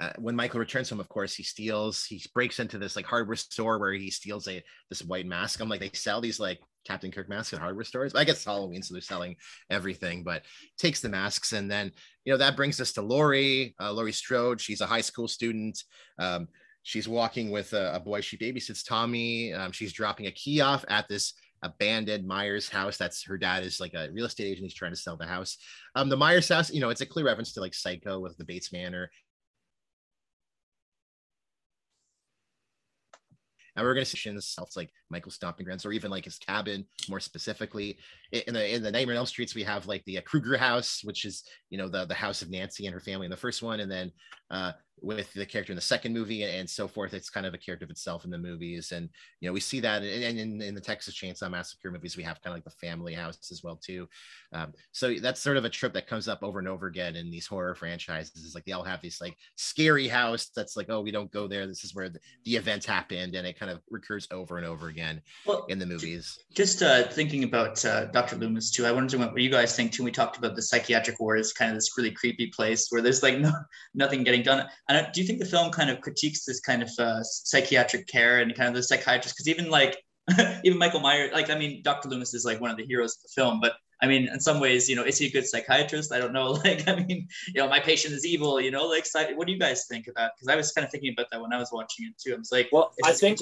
[0.00, 2.04] uh, when Michael returns home, of course, he steals.
[2.04, 5.60] He breaks into this like hardware store where he steals a this white mask.
[5.60, 8.14] I'm like, they sell these like Captain Kirk masks at hardware stores.
[8.14, 9.34] I guess Halloween, so they're selling
[9.70, 10.22] everything.
[10.22, 10.42] But
[10.78, 11.90] takes the masks, and then
[12.24, 13.74] you know that brings us to Laurie.
[13.80, 14.60] Uh, Laurie Strode.
[14.60, 15.82] She's a high school student.
[16.20, 16.46] Um,
[16.88, 18.22] she's walking with a, a, boy.
[18.22, 19.52] She babysits Tommy.
[19.52, 22.96] Um, she's dropping a key off at this abandoned Myers house.
[22.96, 24.64] That's her dad is like a real estate agent.
[24.64, 25.58] He's trying to sell the house.
[25.94, 28.44] Um, the Myers house, you know, it's a clear reference to like Psycho with the
[28.46, 29.10] Bates Manor.
[33.76, 36.86] And we're going to see itself like Michael stomping grounds, or even like his cabin
[37.10, 37.98] more specifically.
[38.32, 41.02] In the in the Nightmare on Elm Streets, we have like the uh, Krueger house,
[41.04, 43.62] which is you know the the house of Nancy and her family in the first
[43.62, 44.10] one, and then
[44.50, 47.14] uh, with the character in the second movie and, and, so forth.
[47.14, 48.92] It's kind of a character of itself in the movies.
[48.92, 49.08] And,
[49.40, 52.40] you know, we see that and in, in, the Texas Chainsaw Massacre movies, we have
[52.42, 54.08] kind of like the family house as well, too.
[54.52, 57.30] Um, so that's sort of a trip that comes up over and over again in
[57.30, 58.36] these horror franchises.
[58.36, 61.48] Is like they all have these like scary house that's like, oh, we don't go
[61.48, 61.66] there.
[61.66, 63.34] This is where the, the event happened.
[63.34, 66.38] And it kind of recurs over and over again well, in the movies.
[66.54, 68.36] Just uh, thinking about uh, Dr.
[68.36, 70.04] Loomis too, I know what you guys think too.
[70.04, 73.22] We talked about the psychiatric ward as kind of this really creepy place where there's
[73.22, 73.52] like no,
[73.94, 74.66] nothing getting done.
[74.88, 78.40] And do you think the film kind of critiques this kind of uh, psychiatric care
[78.40, 79.36] and kind of the psychiatrist?
[79.36, 80.02] Because even like
[80.64, 82.08] even Michael Myers, like I mean, Dr.
[82.08, 84.60] Loomis is like one of the heroes of the film, but I mean, in some
[84.60, 86.12] ways, you know, is he a good psychiatrist?
[86.12, 86.52] I don't know.
[86.64, 88.60] Like, I mean, you know, my patient is evil.
[88.60, 90.32] You know, like, what do you guys think about?
[90.36, 92.34] Because I was kind of thinking about that when I was watching it too.
[92.34, 93.40] I was like, well, I think.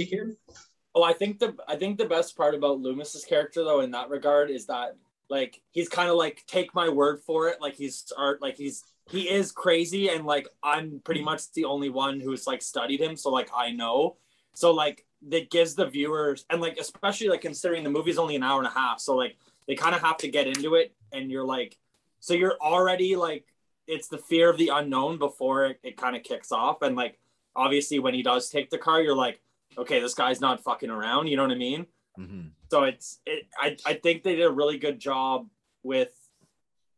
[0.94, 4.09] Oh, I think the I think the best part about Loomis's character though in that
[4.09, 4.96] regard is that
[5.28, 7.60] like he's kind of like take my word for it.
[7.60, 11.88] Like he's art like he's he is crazy and like i'm pretty much the only
[11.88, 14.16] one who's like studied him so like i know
[14.54, 18.42] so like that gives the viewers and like especially like considering the movie's only an
[18.42, 19.36] hour and a half so like
[19.66, 21.76] they kind of have to get into it and you're like
[22.20, 23.44] so you're already like
[23.86, 27.18] it's the fear of the unknown before it, it kind of kicks off and like
[27.54, 29.40] obviously when he does take the car you're like
[29.78, 31.86] okay this guy's not fucking around you know what i mean
[32.18, 32.48] mm-hmm.
[32.70, 35.48] So it's it I, I think they did a really good job
[35.83, 36.12] with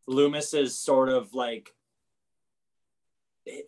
[0.06, 1.74] loomis's sort of like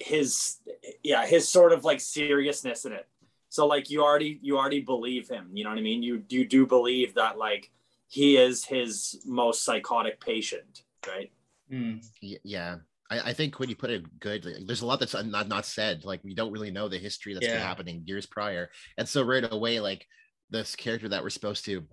[0.01, 0.59] his
[1.03, 3.07] yeah his sort of like seriousness in it.
[3.49, 6.03] So like you already you already believe him you know what i mean?
[6.03, 7.71] You you do believe that like
[8.09, 11.31] he is his most psychotic patient right?
[11.73, 12.05] Mm.
[12.21, 12.77] yeah.
[13.11, 15.67] I, I, think when you put it good like, there's a lot that's not not
[15.67, 16.05] said.
[16.05, 17.55] Like we don't really know the history that's yeah.
[17.55, 18.71] been happening years prior.
[18.99, 20.07] And so right away like
[20.51, 21.85] this character that we're supposed to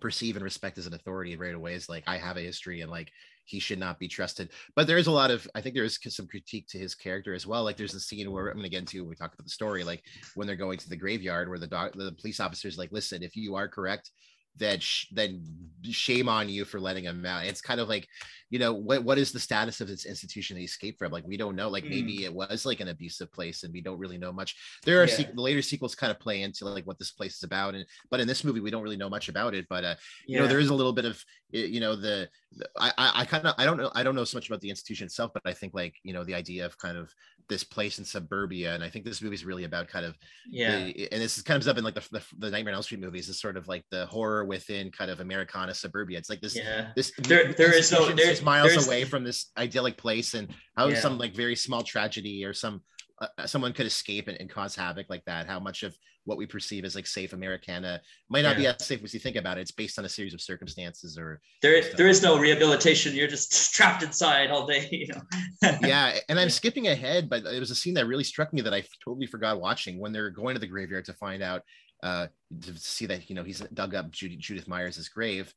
[0.00, 2.90] perceive and respect as an authority right away is like i have a history and
[2.90, 3.10] like
[3.46, 4.50] he should not be trusted.
[4.74, 7.32] But there is a lot of, I think there is some critique to his character
[7.32, 7.64] as well.
[7.64, 9.50] Like there's a scene where I'm going to get into when we talk about the
[9.50, 10.02] story, like
[10.34, 13.36] when they're going to the graveyard where the dog, the police officer's like, listen, if
[13.36, 14.10] you are correct,
[14.58, 15.42] that sh- then
[15.82, 17.44] shame on you for letting him out.
[17.44, 18.08] It's kind of like,
[18.50, 21.12] you know, what what is the status of this institution he escaped from?
[21.12, 21.68] Like we don't know.
[21.68, 21.90] Like mm.
[21.90, 24.56] maybe it was like an abusive place, and we don't really know much.
[24.84, 25.14] There are yeah.
[25.14, 27.84] se- the later sequels kind of play into like what this place is about, and
[28.10, 29.66] but in this movie we don't really know much about it.
[29.68, 29.94] But uh,
[30.26, 33.46] you know, there is a little bit of you know the, the I I kind
[33.46, 35.52] of I don't know I don't know so much about the institution itself, but I
[35.52, 37.12] think like you know the idea of kind of
[37.48, 40.16] this place in suburbia and i think this movie is really about kind of
[40.48, 40.84] yeah.
[40.84, 43.28] the, and this comes up in like the, the, the nightmare on elm street movies
[43.28, 46.18] is sort of like the horror within kind of americana suburbia.
[46.18, 46.90] It's like this yeah.
[46.96, 50.88] this there, there is no there's miles there's, away from this idyllic place and how
[50.88, 51.00] yeah.
[51.00, 52.82] some like very small tragedy or some
[53.20, 56.36] uh, uh, someone could escape and, and, cause havoc like that how much of what
[56.36, 58.72] we perceive as like safe americana might not yeah.
[58.72, 59.62] be as safe as you think about it.
[59.62, 63.14] It's based on a series of circumstances or there, there is no rehabilitation.
[63.14, 65.78] You're just trapped inside all day you know.
[65.82, 68.74] Yeah and i'm skipping ahead but it was a scene that really struck me that
[68.74, 71.62] i totally forgot watching when they're going to the graveyard to find out
[72.02, 72.26] uh
[72.60, 75.52] to see that you know he's dug up Judy, judith myers' grave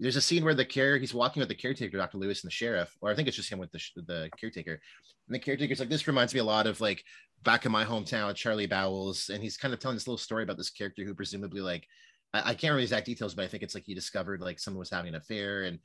[0.00, 2.18] there's a scene where the care he's walking with the caretaker, Dr.
[2.18, 4.80] Lewis, and the sheriff, or I think it's just him with the, the caretaker.
[5.28, 7.04] And the caretaker's like, this reminds me a lot of like
[7.42, 9.28] back in my hometown, Charlie Bowles.
[9.28, 11.86] And he's kind of telling this little story about this character who presumably like
[12.32, 14.58] I, I can't remember the exact details, but I think it's like he discovered like
[14.58, 15.78] someone was having an affair and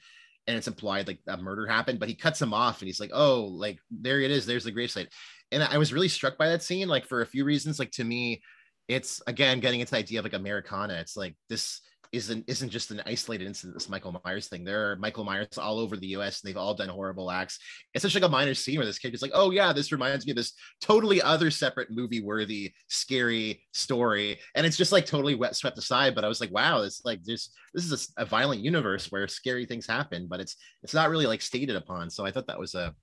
[0.48, 3.10] and it's implied like a murder happened, but he cuts him off and he's like,
[3.14, 5.08] oh, like there it is, there's the gravesite.
[5.52, 7.80] And I was really struck by that scene, like for a few reasons.
[7.80, 8.44] Like to me,
[8.88, 10.96] it's again getting into the idea of like Americana.
[10.96, 14.64] It's like this isn't isn't just an isolated incident this michael myers thing.
[14.64, 17.60] There are michael myers all over the us and they've all done horrible acts.
[17.94, 20.26] It's such like a minor scene where this kid is like oh yeah this reminds
[20.26, 24.40] me of this totally other separate movie worthy scary story.
[24.56, 27.24] And it's just like totally wet swept aside but i was like wow it's like
[27.24, 31.10] this this is a, a violent universe where scary things happen but it's it's not
[31.10, 32.10] really like stated upon.
[32.10, 32.94] So i thought that was a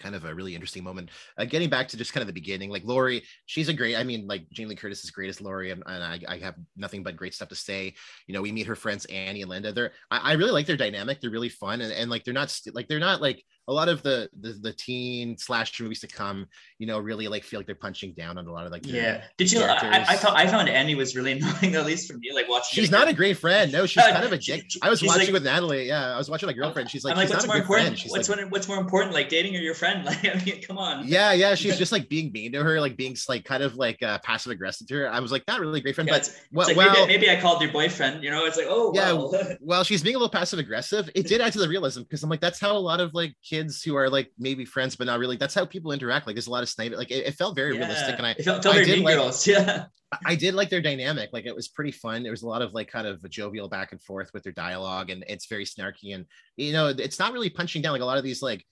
[0.00, 1.10] kind of a really interesting moment.
[1.38, 3.96] Uh, getting back to just kind of the beginning, like Laurie, she's a great.
[3.96, 6.56] I mean, like Jamie Lee Curtis is great as Laurie, and, and I, I, have
[6.76, 7.94] nothing but great stuff to say.
[8.26, 9.72] You know, we meet her friends Annie and Linda.
[9.72, 11.20] They're I, I really like their dynamic.
[11.20, 13.88] They're really fun, and, and like they're not st- like they're not like a lot
[13.88, 16.46] of the, the the teen slash movies to come,
[16.78, 19.22] you know, really like feel like they're punching down on a lot of like yeah.
[19.36, 19.62] Did you?
[19.62, 22.32] I, I, thought I found Annie was really annoying, at least for me.
[22.34, 22.74] Like watching.
[22.74, 23.70] She's not a great friend.
[23.70, 24.64] No, she's kind of a dick.
[24.82, 25.86] I was watching like, with Natalie.
[25.86, 26.90] Yeah, I was watching my girlfriend.
[26.90, 28.00] She's like, I'm like, what's more important?
[28.08, 30.04] What's like, what's more important, like dating or your friend?
[30.10, 31.06] Like, I mean, come on.
[31.06, 31.54] Yeah, yeah.
[31.54, 34.50] She's just like being mean to her, like being like kind of like uh, passive
[34.50, 35.12] aggressive to her.
[35.12, 37.30] I was like, not really great friend, yeah, but it's, well, it's well maybe, maybe,
[37.30, 38.24] I called your boyfriend.
[38.24, 39.12] You know, it's like, oh, yeah.
[39.12, 41.08] Well, well she's being a little passive aggressive.
[41.14, 43.36] It did add to the realism because I'm like, that's how a lot of like
[43.50, 46.46] kids who are like maybe friends but not really that's how people interact like there's
[46.46, 47.80] a lot of snipe like it, it felt very yeah.
[47.80, 49.46] realistic and i it felt, felt I did like, girls.
[49.46, 49.86] yeah
[50.26, 51.30] I did like their dynamic.
[51.32, 52.22] Like it was pretty fun.
[52.22, 54.52] There was a lot of like kind of a jovial back and forth with their
[54.52, 56.14] dialogue, and it's very snarky.
[56.14, 58.66] And you know, it's not really punching down like a lot of these like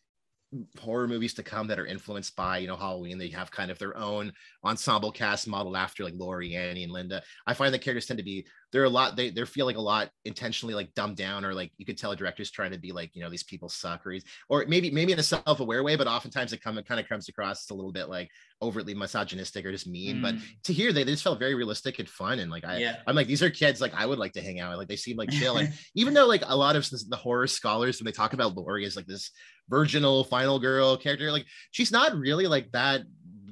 [0.81, 3.19] horror movies to come that are influenced by you know Halloween.
[3.19, 4.33] They have kind of their own
[4.65, 7.23] ensemble cast modeled after like Laurie, Annie, and Linda.
[7.47, 9.81] I find the characters tend to be they're a lot they they feel like a
[9.81, 12.93] lot intentionally like dumbed down or like you could tell a director's trying to be
[12.93, 15.97] like you know these people suck or, he's or maybe maybe in a self-aware way,
[15.97, 18.29] but oftentimes it come it kind of comes across as a little bit like
[18.61, 20.17] overtly misogynistic or just mean.
[20.17, 20.23] Mm.
[20.23, 22.97] But to hear they, they just felt very realistic and fun and like I yeah.
[23.07, 24.79] I'm like these are kids like I would like to hang out with.
[24.79, 27.99] Like they seem like chill and even though like a lot of the horror scholars
[27.99, 29.31] when they talk about Laurie as like this
[29.69, 31.31] virginal final girl character.
[31.31, 33.03] Like she's not really like that.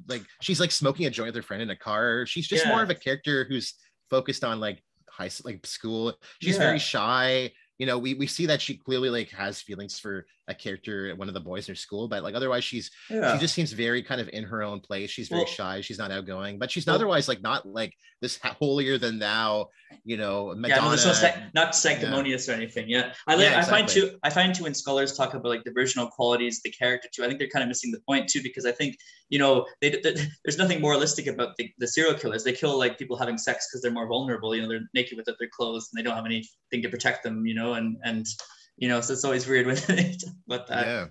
[0.08, 2.26] Like she's like smoking a joint with her friend in a car.
[2.26, 2.72] She's just yeah.
[2.72, 3.74] more of a character who's
[4.10, 4.82] focused on like
[5.16, 6.14] high like school.
[6.40, 6.62] She's yeah.
[6.64, 7.52] very shy.
[7.78, 11.28] You know, we we see that she clearly like has feelings for a character one
[11.28, 13.34] of the boys in her school but like otherwise she's yeah.
[13.34, 15.98] she just seems very kind of in her own place she's very well, shy she's
[15.98, 19.68] not outgoing but she's well, otherwise like not like this holier than thou
[20.04, 20.96] you know Madonna.
[20.96, 22.54] yeah, no, not sanctimonious yeah.
[22.54, 23.58] or anything yeah i like yeah, exactly.
[23.58, 26.70] i find too i find too when scholars talk about like the virginal qualities the
[26.70, 28.96] character too i think they're kind of missing the point too because i think
[29.28, 32.98] you know they, they there's nothing moralistic about the, the serial killers they kill like
[32.98, 35.98] people having sex because they're more vulnerable you know they're naked without their clothes and
[35.98, 38.26] they don't have anything to protect them you know and and
[38.76, 40.34] you know, so it's always weird they talk
[40.68, 40.86] that.
[40.86, 41.06] Yeah.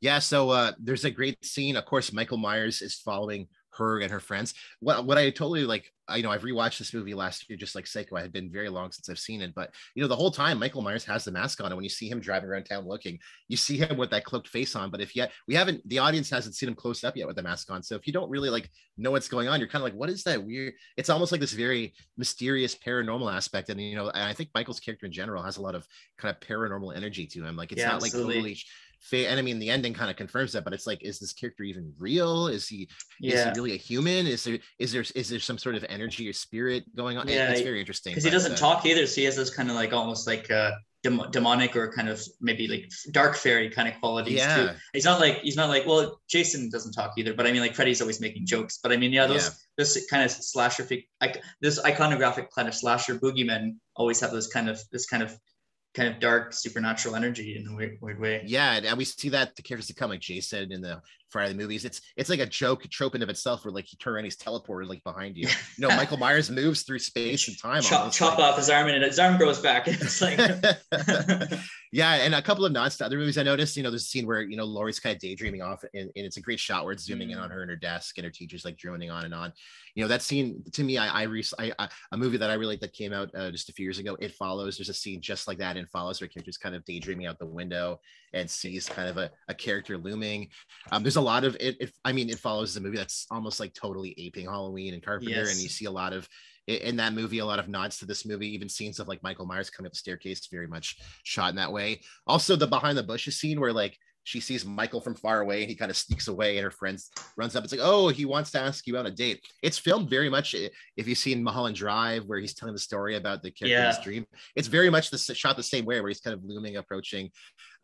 [0.00, 0.18] Yeah.
[0.18, 1.76] So uh, there's a great scene.
[1.76, 4.54] Of course, Michael Myers is following her and her friends.
[4.80, 7.74] What what I totally like, I you know I've rewatched this movie last year, just
[7.74, 8.16] like Psycho.
[8.16, 10.58] I had been very long since I've seen it, but you know the whole time
[10.58, 13.18] Michael Myers has the mask on, and when you see him driving around town looking,
[13.48, 14.90] you see him with that cloaked face on.
[14.90, 17.42] But if yet we haven't, the audience hasn't seen him close up yet with the
[17.42, 17.82] mask on.
[17.82, 20.10] So if you don't really like know what's going on, you're kind of like, what
[20.10, 20.74] is that weird?
[20.96, 24.80] It's almost like this very mysterious paranormal aspect, and you know, and I think Michael's
[24.80, 25.86] character in general has a lot of
[26.18, 27.56] kind of paranormal energy to him.
[27.56, 28.34] Like it's yeah, not absolutely.
[28.34, 28.58] like totally
[29.12, 31.62] and I mean the ending kind of confirms that, but it's like, is this character
[31.64, 32.46] even real?
[32.46, 32.88] Is he
[33.20, 33.34] yeah.
[33.34, 34.26] is he really a human?
[34.26, 37.28] Is there is there is there some sort of energy or spirit going on?
[37.28, 38.12] Yeah, it's very interesting.
[38.12, 40.50] Because he doesn't uh, talk either, so he has this kind of like almost like
[40.50, 44.56] uh dem- demonic or kind of maybe like dark fairy kind of qualities yeah.
[44.56, 44.70] too.
[44.92, 47.74] He's not like he's not like well Jason doesn't talk either, but I mean like
[47.74, 48.78] Freddy's always making jokes.
[48.82, 49.50] But I mean yeah, those yeah.
[49.78, 50.86] this kind of slasher
[51.20, 55.36] like this iconographic kind of slasher boogeymen always have this kind of this kind of
[55.94, 58.42] kind of dark supernatural energy in a weird, weird way.
[58.46, 61.00] Yeah, and we see that the characters that come, like Jason in the
[61.32, 63.98] Friday the movies, it's it's like a joke trope in of itself, where like you
[63.98, 65.48] turn around, he's teleported like behind you.
[65.78, 67.82] No, Michael Myers moves through space and time.
[67.82, 68.50] Chop, chop like.
[68.50, 69.88] off his arm, and his arm grows back.
[69.88, 70.38] It's like
[71.92, 73.76] yeah, and a couple of nods to other movies I noticed.
[73.76, 76.26] You know, there's a scene where you know Laurie's kind of daydreaming off, and, and
[76.26, 77.32] it's a great shot where it's zooming mm.
[77.32, 79.52] in on her and her desk, and her teacher's like droning on and on.
[79.94, 82.74] You know, that scene to me, I I, I, I a movie that I really
[82.74, 84.16] like that came out uh, just a few years ago.
[84.20, 84.76] It follows.
[84.76, 87.46] There's a scene just like that in follows where character's kind of daydreaming out the
[87.46, 88.00] window
[88.32, 90.48] and sees kind of a, a character looming.
[90.90, 91.92] Um, there's a lot of it, it.
[92.04, 95.52] I mean, it follows the movie that's almost like totally aping Halloween and Carpenter, yes.
[95.52, 96.28] and you see a lot of
[96.68, 99.44] in that movie a lot of nods to this movie even scenes of like michael
[99.44, 103.02] myers coming up the staircase very much shot in that way also the behind the
[103.02, 106.28] bushes scene where like she sees michael from far away and he kind of sneaks
[106.28, 106.98] away and her friend
[107.36, 110.08] runs up it's like oh he wants to ask you out a date it's filmed
[110.08, 110.54] very much
[110.96, 114.04] if you've seen mulholland drive where he's telling the story about the character's yeah.
[114.04, 117.30] dream it's very much the shot the same way where he's kind of looming approaching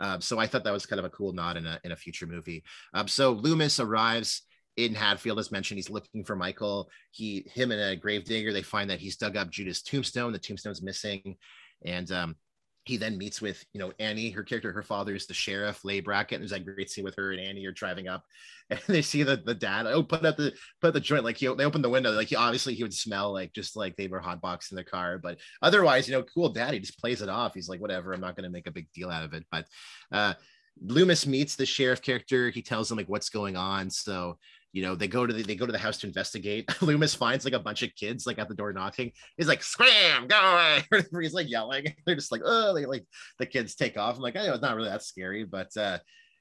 [0.01, 1.97] um, so i thought that was kind of a cool nod in a, in a
[1.97, 2.63] future movie
[2.95, 4.43] um, so loomis arrives
[4.79, 6.89] in Hadfield, as mentioned, he's looking for Michael.
[7.11, 8.53] He, him, and a gravedigger.
[8.53, 10.33] They find that he's dug up Judith's tombstone.
[10.33, 11.37] The tombstone's missing,
[11.85, 12.37] and um,
[12.89, 16.01] he then meets with you know Annie, her character, her father is the sheriff, Leigh
[16.01, 16.37] Brackett.
[16.37, 18.25] And there's that great scene with her and Annie are driving up,
[18.71, 19.87] and they see the the dad.
[19.87, 21.23] Oh, put up the put the joint.
[21.23, 22.13] Like he, they open the window.
[22.13, 25.39] Like he obviously he would smell like just like they were hotboxing the car, but
[25.61, 27.53] otherwise, you know, cool daddy just plays it off.
[27.55, 28.15] He's like, whatever.
[28.15, 29.45] I'm not going to make a big deal out of it.
[29.53, 29.67] But
[30.11, 30.33] uh,
[30.81, 32.49] Loomis meets the sheriff character.
[32.49, 33.91] He tells him like what's going on.
[33.91, 34.39] So
[34.73, 36.71] you know they go to the they go to the house to investigate.
[36.83, 39.13] Loomis finds like a bunch of kids like at the door knocking.
[39.37, 41.05] He's like scram go away.
[41.23, 43.07] He's like yelling they're just like oh they like
[43.39, 44.17] the kids take off.
[44.17, 45.99] I'm like i know it's not really that scary but uh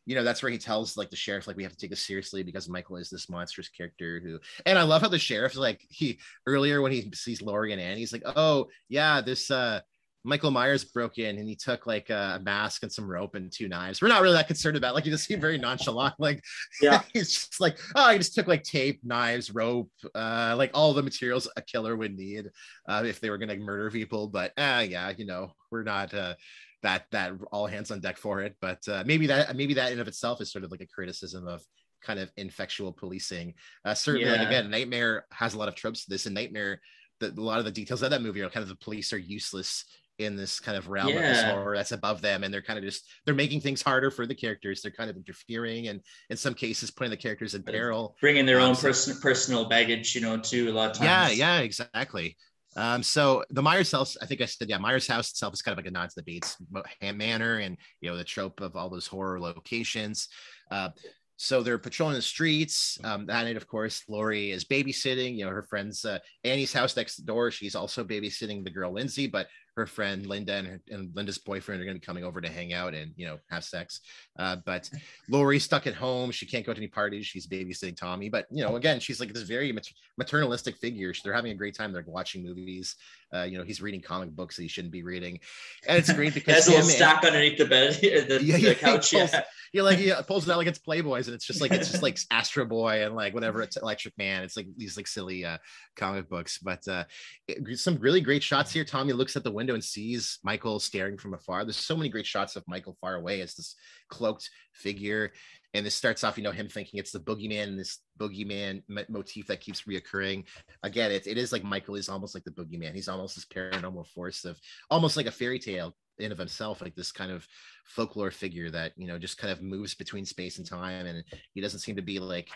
[0.08, 2.08] you know that's where he tells like the sheriff like we have to take this
[2.08, 5.86] seriously because michael is this monstrous character who and i love how the sheriff like
[5.90, 9.82] he earlier when he sees laurie and annie he's like oh yeah this uh
[10.28, 13.70] Michael Myers broke in and he took like a mask and some rope and two
[13.70, 14.02] knives.
[14.02, 14.94] We're not really that concerned about.
[14.94, 16.16] Like you just seem very nonchalant.
[16.20, 16.44] Like
[16.82, 20.94] yeah, he's just like oh, he just took like tape, knives, rope, uh, like all
[20.94, 22.50] the materials a killer would need
[22.90, 24.28] uh, if they were gonna murder people.
[24.28, 26.36] But uh, yeah, you know, we're not uh,
[26.84, 28.58] that that all hands on deck for it.
[28.60, 31.48] But uh, maybe that maybe that in of itself is sort of like a criticism
[31.48, 31.63] of
[32.02, 33.54] kind of infectual policing.
[33.86, 34.40] Uh, certainly, yeah.
[34.40, 36.82] like again, Nightmare has a lot of tropes to this, and Nightmare.
[37.20, 39.18] The, a lot of the details of that movie are kind of the police are
[39.18, 39.86] useless
[40.19, 41.15] in this kind of realm yeah.
[41.15, 44.10] of this horror that's above them and they're kind of just they're making things harder
[44.10, 47.63] for the characters they're kind of interfering and in some cases putting the characters in
[47.63, 51.38] peril bringing their um, own person, personal baggage you know too a lot of times
[51.38, 52.36] yeah yeah exactly
[52.75, 55.73] um, so the Myers house, I think I said, yeah, Myers house itself is kind
[55.73, 56.58] of like a nod to the Bates
[57.01, 60.30] manor and you know the trope of all those horror locations.
[60.69, 60.89] Uh,
[61.38, 62.99] so they're patrolling the streets.
[63.03, 65.38] Um, that night, of course, Laurie is babysitting.
[65.38, 67.51] You know, her friend's uh, Annie's house next door.
[67.51, 69.47] She's also babysitting the girl Lindsay, but
[69.78, 72.50] her friend Linda and, her, and Linda's boyfriend are going to be coming over to
[72.50, 74.02] hang out and you know have sex.
[74.38, 74.90] Uh, but
[75.30, 77.28] Laurie's stuck at home; she can't go to any parties.
[77.28, 78.28] She's babysitting Tommy.
[78.28, 79.72] But you know, again, she's like this very
[80.20, 81.13] maternalistic figure.
[81.24, 81.94] They're having a great time.
[81.94, 82.96] They're watching movies.
[83.34, 85.40] Uh, you know, he's reading comic books that he shouldn't be reading,
[85.88, 89.10] and it's great because there's a little stack underneath the bed, the, yeah, the couch.
[89.10, 89.42] He pulls, yeah,
[89.74, 92.04] he like he pulls it out like it's Playboys, and it's just like it's just
[92.04, 94.44] like Astro Boy and like whatever it's Electric Man.
[94.44, 95.58] It's like these like silly uh,
[95.96, 97.04] comic books, but uh,
[97.48, 98.86] it, some really great shots here.
[98.86, 101.63] Tommy looks at the window and sees Michael staring from afar.
[101.63, 103.75] There's so many great shots of Michael far away as this
[104.10, 105.32] cloaked figure.
[105.73, 109.62] And this starts off you know him thinking it's the boogeyman this boogeyman motif that
[109.62, 110.45] keeps reoccurring.
[110.84, 112.95] Again it, it is like michael is almost like the boogeyman.
[112.95, 114.58] He's almost this paranormal force of
[114.89, 117.45] almost like a fairy tale in of himself like this kind of
[117.86, 121.06] folklore figure that you know just kind of moves between space and time.
[121.06, 122.49] And he doesn't seem to be like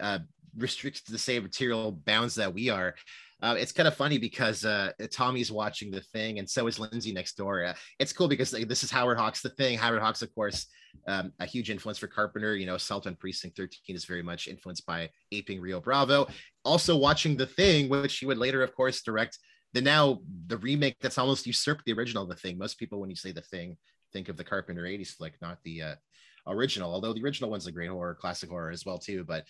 [0.00, 0.20] uh
[0.56, 2.94] restricted to the same material bounds that we are
[3.42, 7.12] uh, it's kind of funny because uh, Tommy's watching the thing, and so is Lindsay
[7.12, 7.64] next door.
[7.64, 9.76] Uh, it's cool because like, this is Howard Hawks' The Thing.
[9.76, 10.66] Howard Hawks, of course,
[11.08, 12.56] um, a huge influence for Carpenter.
[12.56, 16.28] You know, Assault on Precinct 13 is very much influenced by aping Rio Bravo.
[16.64, 19.38] Also, watching The Thing, which he would later, of course, direct
[19.72, 22.56] the now the remake that's almost usurped the original The Thing.
[22.56, 23.76] Most people, when you say The Thing,
[24.12, 25.94] think of the Carpenter 80s flick, not the uh,
[26.46, 26.92] original.
[26.92, 29.24] Although the original one's a great horror, classic horror as well too.
[29.24, 29.44] But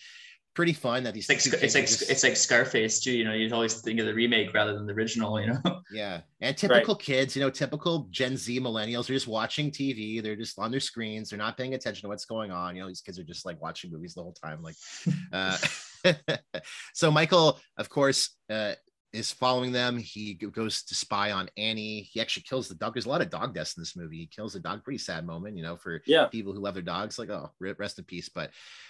[0.53, 2.09] pretty fun that these it's like, it's like, just...
[2.09, 3.11] it's like Scarface too.
[3.11, 5.39] You know, you always think of the remake rather than the original.
[5.39, 5.61] You know.
[5.91, 7.03] Yeah, and typical right.
[7.03, 10.23] kids, you know, typical Gen Z millennials are just watching TV.
[10.23, 11.29] They're just on their screens.
[11.29, 12.75] They're not paying attention to what's going on.
[12.75, 14.63] You know, these kids are just like watching movies the whole time.
[14.63, 14.75] Like,
[15.33, 15.57] uh,
[16.93, 18.73] so Michael, of course, uh,
[19.13, 19.97] is following them.
[19.97, 22.09] He goes to spy on Annie.
[22.11, 22.93] He actually kills the dog.
[22.93, 24.17] There's a lot of dog deaths in this movie.
[24.17, 24.83] He kills the dog.
[24.83, 26.25] Pretty sad moment, you know, for yeah.
[26.25, 27.19] people who love their dogs.
[27.19, 28.29] Like, oh, rest in peace.
[28.29, 28.49] But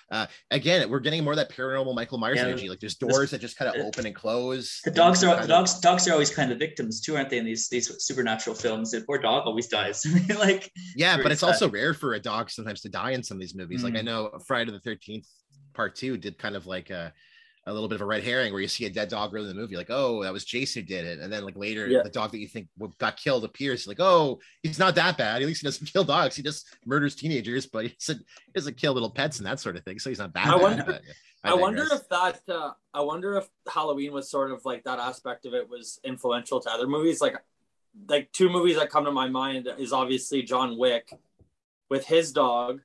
[0.09, 2.69] uh, again, we're getting more of that paranormal Michael Myers yeah, energy.
[2.69, 4.79] Like, there's doors this, that just kind of open and close.
[4.85, 5.75] The dogs are the dogs.
[5.75, 7.37] Of, dogs are always kind of victims too, aren't they?
[7.37, 10.05] In these these supernatural films, the poor dog always dies.
[10.39, 11.47] like, yeah, but it's sad.
[11.47, 13.81] also rare for a dog sometimes to die in some of these movies.
[13.81, 13.83] Mm.
[13.83, 14.05] Like, I mm.
[14.05, 15.27] know Friday the Thirteenth
[15.73, 17.13] Part Two did kind of like a
[17.65, 19.55] a little bit of a red herring where you see a dead dog early in
[19.55, 21.19] the movie, like, oh, that was Jason who did it.
[21.19, 22.01] And then like later, yeah.
[22.03, 25.41] the dog that you think got killed appears, like, oh, he's not that bad.
[25.41, 26.35] At least he doesn't kill dogs.
[26.35, 29.77] He just murders teenagers, but he doesn't, he doesn't kill little pets and that sort
[29.77, 29.97] of thing.
[29.99, 30.61] So he's not that I bad.
[30.61, 34.51] Wonder, but, yeah, I, I wonder if that uh, I wonder if Halloween was sort
[34.51, 37.21] of like that aspect of it was influential to other movies.
[37.21, 37.35] Like
[38.07, 41.13] like two movies that come to my mind is obviously John Wick
[41.89, 42.81] with his dog,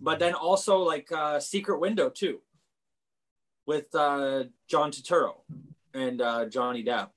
[0.00, 2.40] but then also like uh, Secret Window too
[3.66, 5.34] with uh, John Turturro
[5.94, 7.08] and uh, Johnny Depp.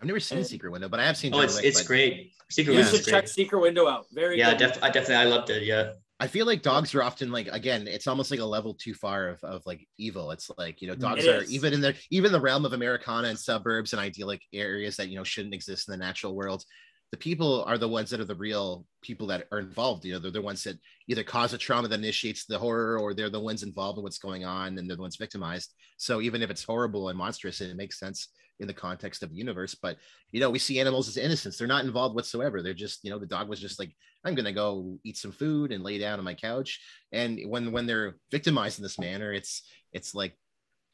[0.00, 1.34] I've never seen and, Secret Window, but I have seen.
[1.34, 1.86] Oh, it's, Wick, it's but...
[1.86, 2.32] great.
[2.50, 4.06] Secret you should check Secret Window out.
[4.12, 5.64] Very yeah, def- I definitely I loved it.
[5.64, 5.92] Yeah.
[6.20, 9.28] I feel like dogs are often like again, it's almost like a level too far
[9.28, 10.32] of, of like evil.
[10.32, 11.52] It's like you know, dogs it are is.
[11.52, 15.16] even in the even the realm of Americana and suburbs and idyllic areas that you
[15.16, 16.64] know shouldn't exist in the natural world.
[17.10, 20.04] The people are the ones that are the real people that are involved.
[20.04, 23.14] You know, they're the ones that either cause a trauma that initiates the horror, or
[23.14, 25.72] they're the ones involved in what's going on, and they're the ones victimized.
[25.96, 28.28] So even if it's horrible and monstrous, it makes sense
[28.60, 29.74] in the context of the universe.
[29.74, 29.96] But
[30.32, 32.62] you know, we see animals as innocents; they're not involved whatsoever.
[32.62, 35.72] They're just, you know, the dog was just like, "I'm gonna go eat some food
[35.72, 36.80] and lay down on my couch."
[37.12, 39.62] And when when they're victimized in this manner, it's
[39.92, 40.36] it's like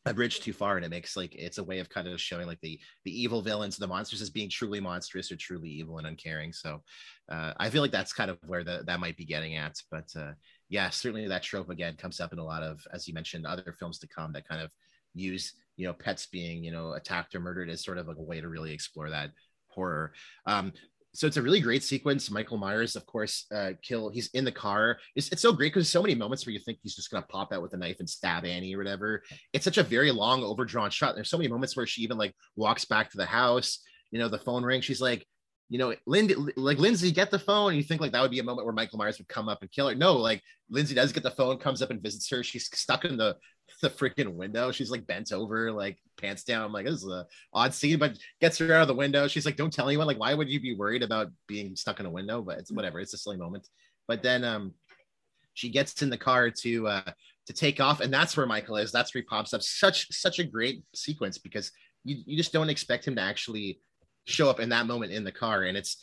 [0.06, 2.46] a bridge too far and it makes like it's a way of kind of showing
[2.46, 6.06] like the the evil villains the monsters as being truly monstrous or truly evil and
[6.06, 6.52] uncaring.
[6.52, 6.82] So
[7.30, 9.76] uh, i feel like that's kind of where the, that might be getting at.
[9.90, 10.32] But uh,
[10.68, 13.74] yeah certainly that trope again comes up in a lot of as you mentioned other
[13.78, 14.72] films to come that kind of
[15.14, 18.22] use you know pets being you know attacked or murdered as sort of like a
[18.22, 19.30] way to really explore that
[19.74, 20.12] horror.
[20.46, 20.72] Um,
[21.14, 22.30] so it's a really great sequence.
[22.30, 24.10] Michael Myers, of course, uh, kill.
[24.10, 24.98] He's in the car.
[25.14, 27.52] It's, it's so great because so many moments where you think he's just gonna pop
[27.52, 29.22] out with a knife and stab Annie or whatever.
[29.52, 31.14] It's such a very long, overdrawn shot.
[31.14, 33.80] There's so many moments where she even like walks back to the house.
[34.10, 34.84] You know, the phone rings.
[34.84, 35.26] She's like,
[35.68, 37.70] you know, Lindy, like Lindsay, get the phone.
[37.70, 39.62] And you think like that would be a moment where Michael Myers would come up
[39.62, 39.94] and kill her.
[39.94, 42.42] No, like Lindsay does get the phone, comes up and visits her.
[42.42, 43.36] She's stuck in the
[43.80, 44.70] the freaking window.
[44.72, 46.64] She's like bent over, like pants down.
[46.64, 49.26] I'm like, this is a odd scene, but gets her out of the window.
[49.26, 50.06] She's like, don't tell anyone.
[50.06, 52.42] Like, why would you be worried about being stuck in a window?
[52.42, 53.00] But it's whatever.
[53.00, 53.66] It's a silly moment.
[54.06, 54.74] But then um
[55.54, 57.10] she gets in the car to uh
[57.46, 58.92] to take off, and that's where Michael is.
[58.92, 59.62] That's where he pops up.
[59.62, 61.70] Such such a great sequence because
[62.04, 63.80] you, you just don't expect him to actually
[64.26, 65.62] show up in that moment in the car.
[65.64, 66.02] And it's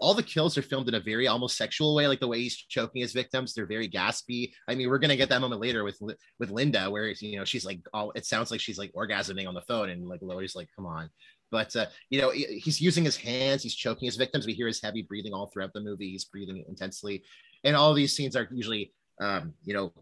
[0.00, 2.56] all the kills are filmed in a very almost sexual way, like the way he's
[2.56, 3.52] choking his victims.
[3.52, 4.52] They're very gaspy.
[4.66, 6.00] I mean, we're gonna get that moment later with
[6.38, 9.54] with Linda, where you know she's like, all it sounds like she's like orgasming on
[9.54, 11.10] the phone, and like Laurie's like, "Come on."
[11.50, 13.62] But uh, you know, he's using his hands.
[13.62, 14.46] He's choking his victims.
[14.46, 16.10] We hear his heavy breathing all throughout the movie.
[16.10, 17.24] He's breathing intensely,
[17.64, 19.92] and all these scenes are usually, um, you know,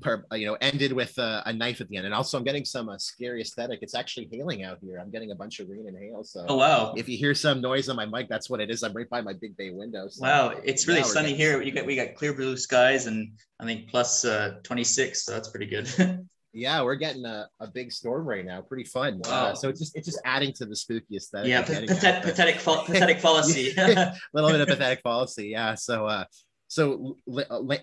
[0.00, 2.06] per, uh, you know, ended with uh, a knife at the end.
[2.06, 3.80] And also, I'm getting some uh, scary aesthetic.
[3.82, 4.98] It's actually hailing out here.
[4.98, 6.22] I'm getting a bunch of rain and hail.
[6.24, 6.94] So, oh wow!
[6.96, 8.82] If you hear some noise on my mic, that's what it is.
[8.82, 10.08] I'm right by my big bay window.
[10.08, 11.58] So wow, it's really sunny here.
[11.58, 15.48] We got we got clear blue skies and I think plus uh, 26, so that's
[15.48, 15.88] pretty good.
[16.52, 18.60] yeah, we're getting a, a big storm right now.
[18.60, 19.20] Pretty fun.
[19.24, 19.46] Wow.
[19.46, 21.48] Uh, so it's just it's just adding to the spooky aesthetic.
[21.48, 22.56] Yeah, pathetic, pathetic,
[22.86, 23.74] pathetic fallacy.
[23.78, 25.48] a little bit of pathetic fallacy.
[25.48, 25.74] Yeah.
[25.74, 26.24] So uh,
[26.72, 27.18] so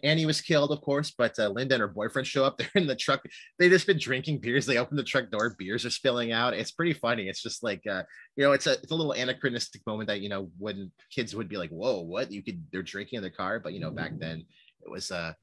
[0.02, 2.58] Annie was killed, of course, but uh, Linda and her boyfriend show up.
[2.58, 3.24] They're in the truck.
[3.60, 4.66] They just been drinking beers.
[4.66, 5.56] They open the truck door.
[5.60, 6.56] Beers are spilling out.
[6.56, 7.30] It's pretty funny.
[7.30, 8.02] It's just like uh,
[8.36, 11.48] you know, it's a it's a little anachronistic moment that you know when kids would
[11.48, 12.32] be like, "Whoa, what?
[12.32, 14.44] You could?" They're drinking in the car, but you know, back then
[14.82, 15.34] it was uh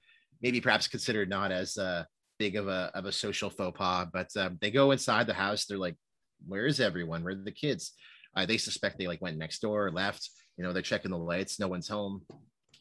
[0.42, 2.02] maybe perhaps considered not as uh
[2.40, 4.08] big of a of a social faux pas.
[4.12, 5.66] But um, they go inside the house.
[5.66, 5.94] They're like,
[6.48, 7.22] "Where is everyone?
[7.22, 7.92] Where are the kids?"
[8.34, 10.30] Uh, they suspect they like went next door, or left.
[10.56, 11.60] You know, they're checking the lights.
[11.60, 12.22] No one's home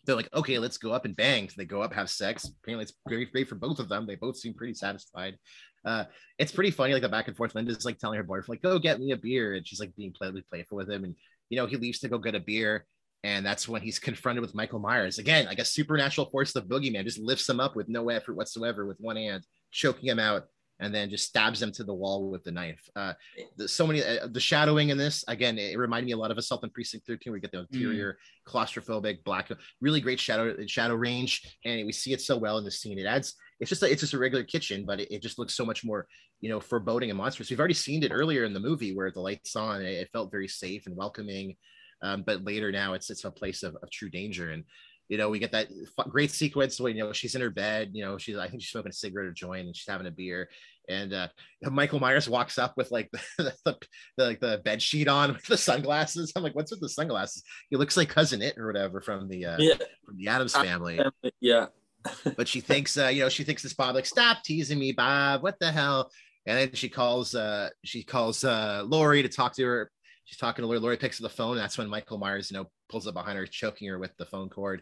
[0.05, 1.49] they're like, okay, let's go up and bang.
[1.49, 2.49] So they go up, have sex.
[2.63, 4.05] Apparently, it's very great for both of them.
[4.05, 5.37] They both seem pretty satisfied.
[5.83, 6.05] Uh,
[6.39, 7.55] it's pretty funny, like the back and forth.
[7.55, 9.53] Linda's like telling her boyfriend, like, go get me a beer.
[9.53, 11.03] And she's like being playfully playful with him.
[11.03, 11.15] And,
[11.49, 12.85] you know, he leaves to go get a beer.
[13.23, 15.17] And that's when he's confronted with Michael Myers.
[15.17, 18.85] Again, like a supernatural force, the boogeyman just lifts him up with no effort whatsoever
[18.85, 20.45] with one hand, choking him out
[20.79, 22.89] and then just stabs them to the wall with the knife.
[22.95, 23.13] Uh,
[23.65, 26.63] so many uh, the shadowing in this again, it reminded me a lot of Assault
[26.63, 27.31] on Precinct 13.
[27.31, 28.51] where We get the interior mm.
[28.51, 29.49] claustrophobic black,
[29.81, 32.99] really great shadow shadow range, and we see it so well in the scene.
[32.99, 33.35] It adds.
[33.61, 35.85] It's just a, it's just a regular kitchen, but it, it, just looks so much
[35.85, 36.07] more,
[36.41, 37.49] you know, foreboding and monstrous.
[37.49, 40.29] We've already seen it earlier in the movie where the lights on, it, it felt
[40.29, 41.55] very safe and welcoming.
[42.01, 44.65] Um, but later now it's it's a place of, of true danger and
[45.09, 45.69] you know, we get that
[46.09, 47.91] great sequence where you know she's in her bed.
[47.93, 50.11] You know, she's I think she's smoking a cigarette or joint, and she's having a
[50.11, 50.49] beer.
[50.87, 51.27] And uh,
[51.63, 53.77] Michael Myers walks up with like the, the,
[54.17, 56.33] the like the bed sheet on with the sunglasses.
[56.35, 57.43] I'm like, what's with the sunglasses?
[57.69, 59.75] He looks like cousin Itt or whatever from the uh, yeah.
[60.05, 60.99] from the Addams family.
[61.39, 61.67] Yeah.
[62.37, 65.43] but she thinks, uh, you know, she thinks this Bob like, stop teasing me, Bob.
[65.43, 66.11] What the hell?
[66.45, 69.91] And then she calls, uh, she calls uh, Laurie to talk to her.
[70.25, 70.79] She's talking to Lori.
[70.79, 71.55] Laurie picks up the phone.
[71.55, 74.49] That's when Michael Myers, you know, pulls up behind her, choking her with the phone
[74.49, 74.81] cord.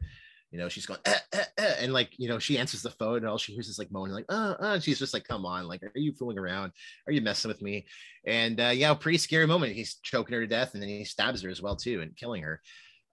[0.51, 3.17] You know, she's going, eh, eh, eh, and like, you know, she answers the phone,
[3.17, 5.47] and all she hears is like moaning, like, uh, uh, and she's just like, come
[5.47, 6.71] on, like, are you fooling around?
[7.07, 7.87] Are you messing with me?
[8.27, 9.73] And uh, yeah, pretty scary moment.
[9.73, 12.43] He's choking her to death, and then he stabs her as well too, and killing
[12.43, 12.61] her.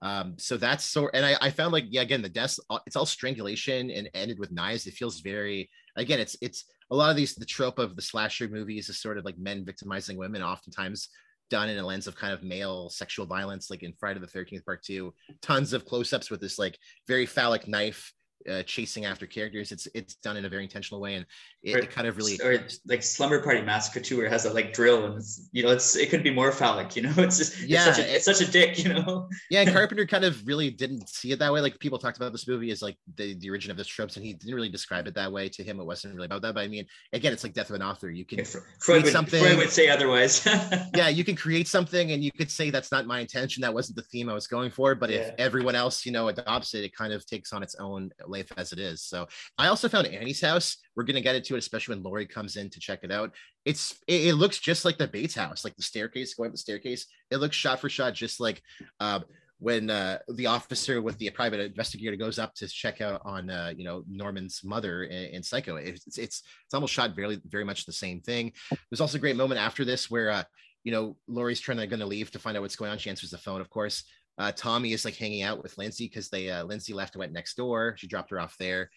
[0.03, 2.97] Um, so that's so, and I, I found like, yeah, again, the death, uh, it's
[2.97, 4.87] all strangulation and ended with knives.
[4.87, 8.49] It feels very, again, it's it's a lot of these the trope of the slasher
[8.49, 11.09] movies is sort of like men victimizing women, oftentimes
[11.51, 14.65] done in a lens of kind of male sexual violence, like in Friday the 13th
[14.65, 18.13] Part Two, tons of close ups with this like very phallic knife
[18.49, 19.73] uh, chasing after characters.
[19.73, 21.27] It's it's done in a very intentional way, and
[21.63, 24.47] it, or, it kind of really or like Slumber Party Massacre too, where it has
[24.47, 27.13] a like drill, and it's you know it's it could be more phallic, you know.
[27.31, 29.29] It's just yeah, it's such a, it's such a dick, you know.
[29.51, 31.61] yeah, and Carpenter kind of really didn't see it that way.
[31.61, 34.25] Like people talked about this movie as like the, the origin of the tropes, and
[34.25, 35.49] he didn't really describe it that way.
[35.51, 36.55] To him, it wasn't really about that.
[36.55, 38.11] But I mean, again, it's like death of an author.
[38.11, 38.45] You can yeah,
[38.81, 39.43] Freud would, something.
[39.43, 40.47] Freud would say otherwise.
[40.95, 43.61] yeah, you can create something, and you could say that's not my intention.
[43.61, 44.95] That wasn't the theme I was going for.
[44.95, 45.19] But yeah.
[45.19, 48.51] if everyone else, you know, adopts it, it kind of takes on its own life
[48.57, 49.03] as it is.
[49.03, 49.27] So
[49.59, 50.77] I also found Annie's house.
[50.97, 53.35] We're gonna get into it, especially when Laurie comes in to check it out.
[53.65, 56.59] It's it, it looks just like the Bates house, like the staircase going up the
[56.59, 57.07] staircase.
[57.31, 58.63] It looks shot for shot, just like
[59.01, 59.21] uh,
[59.61, 63.73] when uh, the officer with the private investigator goes up to check out on uh,
[63.77, 65.77] you know Norman's mother in, in Psycho.
[65.77, 68.53] It's, it's it's almost shot very very much the same thing.
[68.91, 70.45] There's also a great moment after this where uh,
[70.83, 72.99] you know Laurie's trying to going to leave to find out what's going on.
[72.99, 74.05] She answers the phone, of course.
[74.41, 77.33] Uh, Tommy is like hanging out with Lindsay because they uh, Lindsay left and went
[77.33, 77.95] next door.
[77.99, 78.91] She dropped her off there.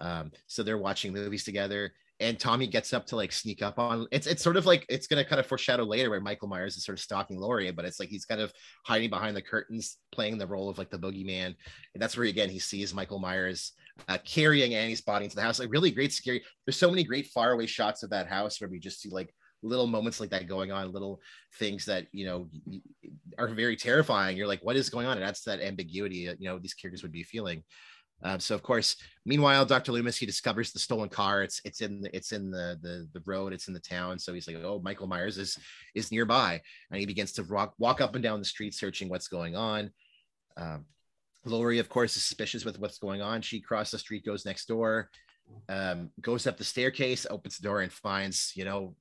[0.00, 1.94] Um, so they're watching movies together.
[2.20, 5.06] And Tommy gets up to like sneak up on it's it's sort of like it's
[5.06, 7.98] gonna kind of foreshadow later where Michael Myers is sort of stalking Laurie, but it's
[7.98, 8.52] like he's kind of
[8.84, 11.46] hiding behind the curtains, playing the role of like the boogeyman.
[11.94, 13.72] And that's where again he sees Michael Myers
[14.08, 15.58] uh, carrying Annie's body into the house.
[15.58, 16.44] Like really great, scary.
[16.66, 19.86] There's so many great faraway shots of that house where we just see like little
[19.86, 21.20] moments like that going on, little
[21.58, 22.48] things that you know
[23.38, 24.36] are very terrifying.
[24.36, 25.16] You're like, what is going on?
[25.16, 27.62] And that's that ambiguity, you know, these characters would be feeling.
[28.24, 28.96] Um, so of course,
[29.26, 29.92] meanwhile, Dr.
[29.92, 31.42] Loomis he discovers the stolen car.
[31.42, 33.52] It's it's in the it's in the the the road.
[33.52, 34.18] It's in the town.
[34.18, 35.58] So he's like, oh, Michael Myers is
[35.94, 36.60] is nearby,
[36.90, 39.90] and he begins to walk walk up and down the street searching what's going on.
[40.56, 40.86] Um,
[41.44, 43.42] Laurie, of course, is suspicious with what's going on.
[43.42, 45.10] She crosses the street, goes next door,
[45.68, 48.94] um, goes up the staircase, opens the door, and finds, you know,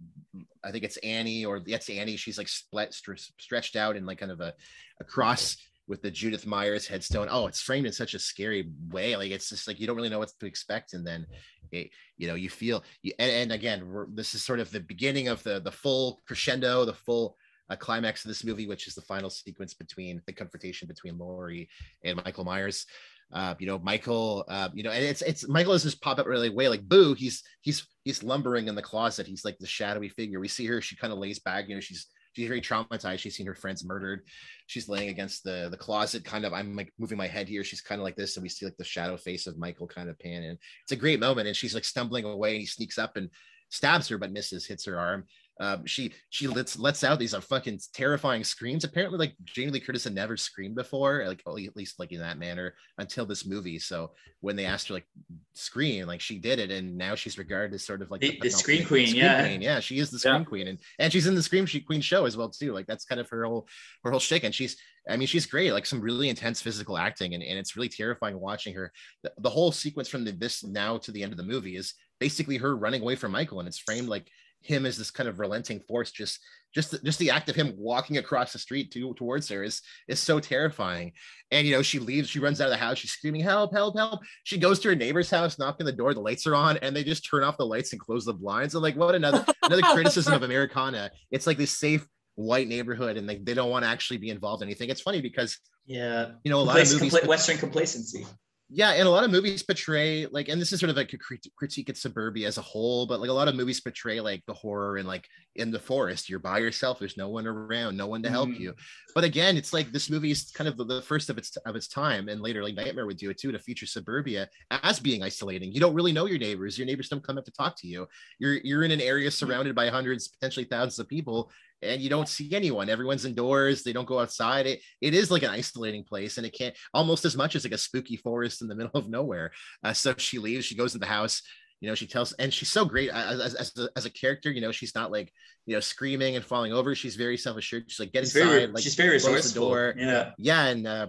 [0.64, 2.18] I think it's Annie or that's Annie.
[2.18, 4.54] She's like split, stretched out in like kind of a,
[5.00, 5.58] a cross
[5.88, 7.28] with the Judith Myers headstone.
[7.30, 9.16] Oh, it's framed in such a scary way.
[9.16, 11.26] Like it's just like you don't really know what to expect, and then
[11.72, 12.84] it, you know you feel.
[13.20, 16.94] And, and again, this is sort of the beginning of the the full crescendo, the
[16.94, 17.36] full
[17.70, 21.70] uh, climax of this movie, which is the final sequence between the confrontation between Laurie
[22.04, 22.86] and Michael Myers.
[23.34, 26.28] Uh, you know, Michael, uh, you know, and it's it's Michael is just pop up
[26.28, 27.14] really way like boo.
[27.14, 29.28] He's he's he's lumbering in the closet.
[29.28, 30.40] He's like the shadowy figure.
[30.40, 30.82] We see her.
[30.82, 31.68] She kind of lays back.
[31.68, 33.20] You know, she's she's very traumatized.
[33.20, 34.22] She's seen her friends murdered.
[34.68, 36.54] She's laying against the the closet, kind of.
[36.54, 37.64] I'm like moving my head here.
[37.64, 40.10] She's kind of like this, and we see like the shadow face of Michael kind
[40.10, 40.58] of pan in.
[40.84, 43.30] It's a great moment, and she's like stumbling away, and he sneaks up and
[43.70, 45.26] stabs her, but misses, hits her arm.
[45.62, 48.84] Um, she she lets lets out these are uh, fucking terrifying screams.
[48.84, 52.40] Apparently, like Jamie Lee Curtis had never screamed before, like at least like in that
[52.40, 53.78] manner until this movie.
[53.78, 55.06] So when they asked her like
[55.54, 58.40] scream, like she did it, and now she's regarded as sort of like the, the,
[58.40, 59.10] the scream queen.
[59.10, 59.62] Scream yeah, queen.
[59.62, 60.44] yeah, she is the scream yeah.
[60.46, 62.74] queen, and and she's in the scream queen show as well too.
[62.74, 63.68] Like that's kind of her whole
[64.04, 64.78] her whole shtick, and she's
[65.10, 68.40] I mean, she's great, like some really intense physical acting, and, and it's really terrifying
[68.40, 68.92] watching her.
[69.24, 71.96] The, the whole sequence from the, this now to the end of the movie is
[72.20, 74.30] basically her running away from Michael, and it's framed like
[74.62, 76.40] him as this kind of relenting force just
[76.74, 79.82] just the, just the act of him walking across the street to, towards her is
[80.08, 81.12] is so terrifying.
[81.52, 83.98] And you know she leaves she runs out of the house she's screaming help help
[83.98, 84.22] help.
[84.44, 87.04] She goes to her neighbor's house knocking the door the lights are on and they
[87.04, 88.74] just turn off the lights and close the blinds.
[88.74, 91.12] And like what another another criticism of americana.
[91.30, 94.64] It's like this safe white neighborhood and they, they don't want to actually be involved
[94.64, 94.90] in anything.
[94.90, 96.32] It's funny because yeah.
[96.44, 98.26] you know a lot Complac- of movies compl- western complacency
[98.72, 101.18] yeah and a lot of movies portray like and this is sort of like a
[101.56, 104.54] critique of suburbia as a whole but like a lot of movies portray like the
[104.54, 106.30] horror and like in the forest.
[106.30, 107.00] You're by yourself.
[107.00, 107.98] There's no one around.
[107.98, 108.60] No one to help mm.
[108.60, 108.74] you.
[109.14, 111.88] But again it's like this movie is kind of the, first of its of its
[111.88, 115.72] time and later like nightmare would do it too to feature suburbia as being isolating.
[115.72, 116.78] You don't really know your neighbors.
[116.78, 118.08] Your neighbors don't come up to talk to you.
[118.40, 121.52] You're you're in an area surrounded by hundreds potentially thousands of people
[121.82, 122.90] and you don't see anyone.
[122.90, 123.84] Everyone's indoors.
[123.84, 124.68] They don't go outside.
[124.68, 127.74] It, it is like an isolating place, and it can't almost as much as like
[127.74, 129.52] a spooky forest in the middle of nowhere.
[129.84, 130.66] Uh, so she leaves.
[130.66, 131.42] She goes to the house.
[131.80, 134.52] You know, she tells, and she's so great as, as, as, a, as a character.
[134.52, 135.34] You know, she's not like
[135.66, 136.94] you know screaming and falling over.
[136.94, 137.86] She's very self assured.
[137.88, 138.50] She's like get she's inside.
[138.50, 139.62] Very, like she's very resourceful.
[139.62, 139.96] The door.
[139.98, 141.08] Yeah, yeah, and uh,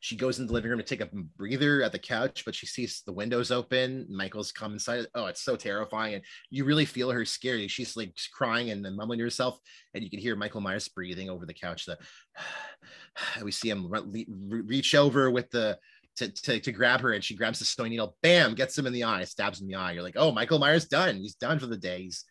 [0.00, 2.66] she goes into the living room to take a breather at the couch, but she
[2.66, 4.06] sees the windows open.
[4.08, 5.06] Michael's come inside.
[5.14, 6.14] Oh, it's so terrifying.
[6.14, 7.70] And you really feel her scared.
[7.70, 9.58] She's like crying and then mumbling to herself.
[9.92, 11.84] And you can hear Michael Myers breathing over the couch.
[11.84, 11.98] The,
[13.44, 15.78] we see him re- reach over with the,
[16.16, 18.94] to, to, to grab her and she grabs the sewing needle, bam, gets him in
[18.94, 19.92] the eye, stabs him in the eye.
[19.92, 21.16] You're like, oh, Michael Myers done.
[21.16, 22.04] He's done for the day.
[22.04, 22.24] He's,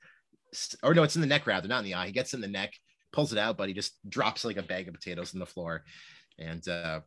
[0.82, 2.08] or no, it's in the neck rather, not in the eye.
[2.08, 2.74] He gets in the neck,
[3.14, 5.84] pulls it out, but he just drops like a bag of potatoes in the floor.
[6.40, 7.02] And, uh,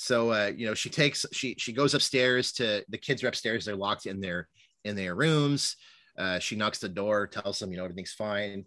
[0.00, 3.64] so uh, you know she takes she she goes upstairs to the kids are upstairs
[3.64, 4.48] they're locked in their
[4.84, 5.76] in their rooms
[6.18, 8.64] uh, she knocks the door tells them you know everything's fine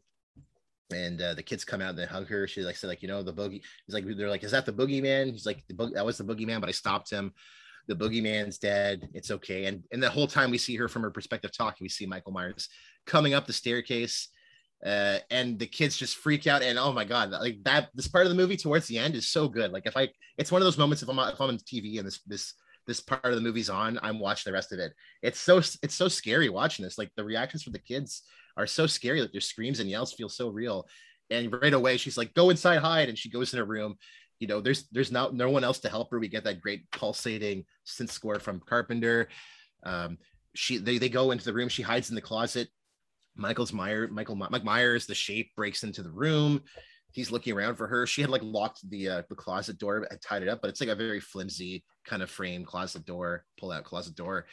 [0.93, 3.07] and uh, the kids come out and they hug her she like said like you
[3.07, 5.93] know the boogie he's like they're like is that the boogeyman he's like the boog-
[5.93, 7.31] that was the boogeyman but i stopped him
[7.87, 9.09] the boogeyman's dead.
[9.13, 9.65] It's okay.
[9.65, 12.31] And and the whole time we see her from her perspective talking, we see Michael
[12.31, 12.69] Myers
[13.05, 14.29] coming up the staircase.
[14.85, 16.63] Uh, and the kids just freak out.
[16.63, 19.29] And oh my god like that this part of the movie towards the end is
[19.29, 19.71] so good.
[19.71, 22.07] Like if i it's one of those moments if i'm if i'm on tv and
[22.07, 22.53] this this
[22.87, 24.93] this part of the movie's on i'm watching the rest of it.
[25.21, 26.97] It's so it's so scary watching this.
[26.97, 28.23] Like the reactions from the kids
[28.57, 29.21] are so scary.
[29.21, 30.87] Like their screams and yells feel so real.
[31.29, 33.07] And right away she's like go inside hide.
[33.07, 33.95] And she goes in a room.
[34.39, 36.19] You know there's there's no no one else to help her.
[36.19, 39.29] We get that great pulsating synth score from carpenter.
[39.83, 40.17] Um
[40.55, 41.69] she they, they go into the room.
[41.69, 42.67] She hides in the closet
[43.35, 46.61] michael's meyer michael mike myers the shape breaks into the room
[47.11, 50.21] he's looking around for her she had like locked the uh, the closet door and
[50.21, 53.71] tied it up but it's like a very flimsy kind of frame closet door pull
[53.71, 54.45] out closet door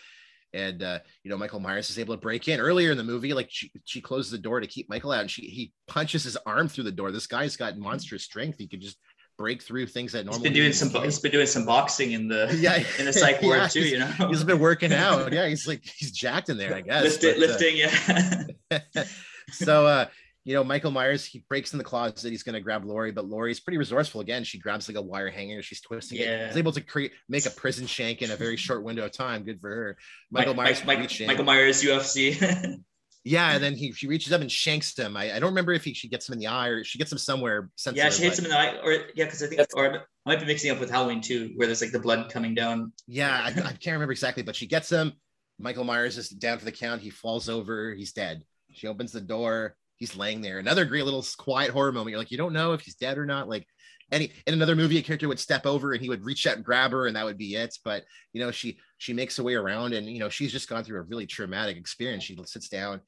[0.54, 3.34] and uh, you know Michael Myers is able to break in earlier in the movie.
[3.34, 6.36] Like she, she closes the door to keep Michael out, and she he punches his
[6.46, 7.12] arm through the door.
[7.12, 8.58] This guy's got monstrous strength.
[8.58, 8.96] He could just
[9.38, 10.40] break through things that normally.
[10.40, 10.90] He's been doing some.
[10.90, 11.04] Can't.
[11.04, 13.88] He's been doing some boxing in the yeah in the psych ward yeah, too.
[13.88, 15.32] You know, he's been working out.
[15.32, 16.74] Yeah, he's like he's jacked in there.
[16.74, 17.82] I guess Lift, but, lifting.
[17.82, 19.04] Uh, yeah.
[19.50, 20.06] so uh,
[20.44, 22.30] you know, Michael Myers, he breaks in the closet.
[22.30, 24.20] He's going to grab Laurie, but Laurie's pretty resourceful.
[24.20, 25.62] Again, she grabs like a wire hanger.
[25.62, 26.24] She's twisting yeah.
[26.24, 26.46] it.
[26.48, 29.44] He's able to create, make a prison shank in a very short window of time.
[29.44, 29.96] Good for her.
[30.30, 32.82] Michael Myers, Mike, Mike, Michael Myers, UFC.
[33.28, 35.16] Yeah, and then he she reaches up and shanks him.
[35.16, 37.12] I, I don't remember if he she gets him in the eye or she gets
[37.12, 37.70] him somewhere.
[37.92, 40.40] Yeah, she hits him in the eye, or yeah, because I think or I might
[40.40, 42.92] be mixing up with Halloween too, where there's like the blood coming down.
[43.06, 45.12] Yeah, I, I can't remember exactly, but she gets him.
[45.58, 47.02] Michael Myers is down for the count.
[47.02, 47.94] He falls over.
[47.94, 48.44] He's dead.
[48.72, 50.58] She opens the door he's laying there.
[50.58, 52.10] Another great little quiet horror moment.
[52.10, 53.48] You're like, you don't know if he's dead or not.
[53.48, 53.66] Like
[54.10, 56.64] any in another movie, a character would step over and he would reach out and
[56.64, 57.76] grab her, and that would be it.
[57.84, 60.84] But you know, she she makes her way around, and you know, she's just gone
[60.84, 62.24] through a really traumatic experience.
[62.24, 63.00] She sits down.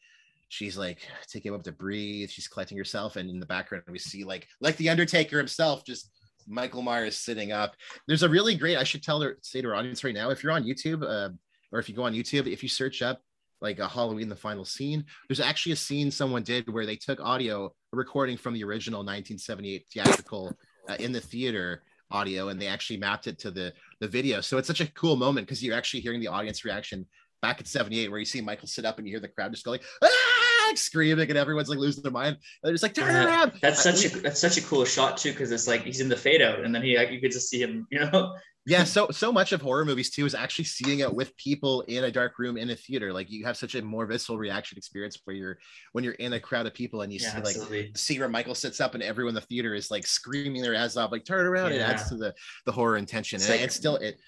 [0.50, 0.98] She's like
[1.28, 2.28] taking up to breathe.
[2.28, 6.10] She's collecting herself, and in the background, we see like like the Undertaker himself, just
[6.46, 7.76] Michael Myers sitting up.
[8.08, 8.76] There's a really great.
[8.76, 11.32] I should tell her say to our audience right now, if you're on YouTube, uh,
[11.72, 13.20] or if you go on YouTube, if you search up
[13.60, 15.04] like a Halloween the final scene.
[15.28, 19.86] There's actually a scene someone did where they took audio recording from the original 1978
[19.92, 20.56] theatrical
[20.88, 24.40] uh, in the theater audio and they actually mapped it to the the video.
[24.40, 27.06] So it's such a cool moment because you're actually hearing the audience reaction
[27.42, 29.64] back at 78 where you see Michael sit up and you hear the crowd just
[29.64, 30.39] go like ah!
[30.78, 32.36] Screaming and everyone's like losing their mind.
[32.62, 33.52] They're just like turn around.
[33.60, 36.16] That's such a that's such a cool shot too because it's like he's in the
[36.16, 38.34] fade out and then he like, you could just see him, you know,
[38.66, 42.04] yeah so so much of horror movies too is actually seeing it with people in
[42.04, 45.18] a dark room in a theater like you have such a more visceral reaction experience
[45.24, 45.58] where you're
[45.92, 47.82] when you're in a crowd of people and you yeah, see absolutely.
[47.82, 50.74] like see where michael sits up and everyone in the theater is like screaming their
[50.74, 51.78] ass off like turn around yeah.
[51.78, 52.34] it adds to the
[52.66, 54.18] the horror intention it's and like, it's still it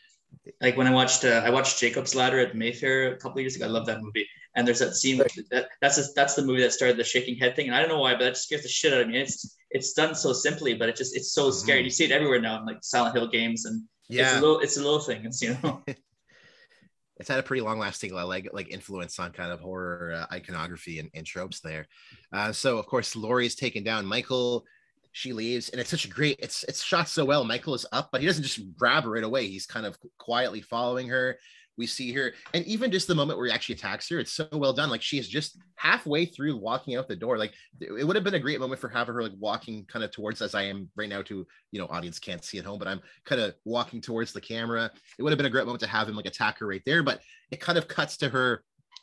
[0.61, 3.67] like when I watched uh, I watched Jacob's Ladder at Mayfair a couple years ago.
[3.67, 4.27] I love that movie.
[4.55, 5.19] And there's that scene
[5.51, 7.69] that that's a, that's the movie that started the shaking head thing.
[7.69, 9.19] And I don't know why, but that just scares the shit out of me.
[9.19, 11.79] It's it's done so simply, but it just it's so scary.
[11.79, 11.85] Mm-hmm.
[11.85, 13.83] You see it everywhere now in like Silent Hill games and
[14.13, 15.25] yeah, it's a little, it's a little thing.
[15.25, 15.83] It's you know,
[17.17, 20.99] it's had a pretty long lasting like like influence on kind of horror uh, iconography
[20.99, 21.87] and, and, tropes there.
[22.33, 24.05] Uh, so of course, Laurie's taken down.
[24.05, 24.65] Michael,
[25.13, 26.39] she leaves, and it's such a great.
[26.41, 27.45] It's it's shot so well.
[27.45, 29.47] Michael is up, but he doesn't just grab her right away.
[29.47, 31.39] He's kind of quietly following her
[31.83, 34.47] we see her and even just the moment where he actually attacks her it's so
[34.53, 34.89] well done.
[34.89, 37.37] Like she is just halfway through walking out the door.
[37.39, 40.13] Like it would have been a great moment for having her like walking kind of
[40.13, 42.87] towards as i am right now to you know audience can't see at home but
[42.87, 44.91] i'm kind of walking towards the camera.
[45.19, 47.03] It would have been a great moment to have him like attack her right there
[47.03, 47.21] but
[47.51, 48.63] it kind of cuts to her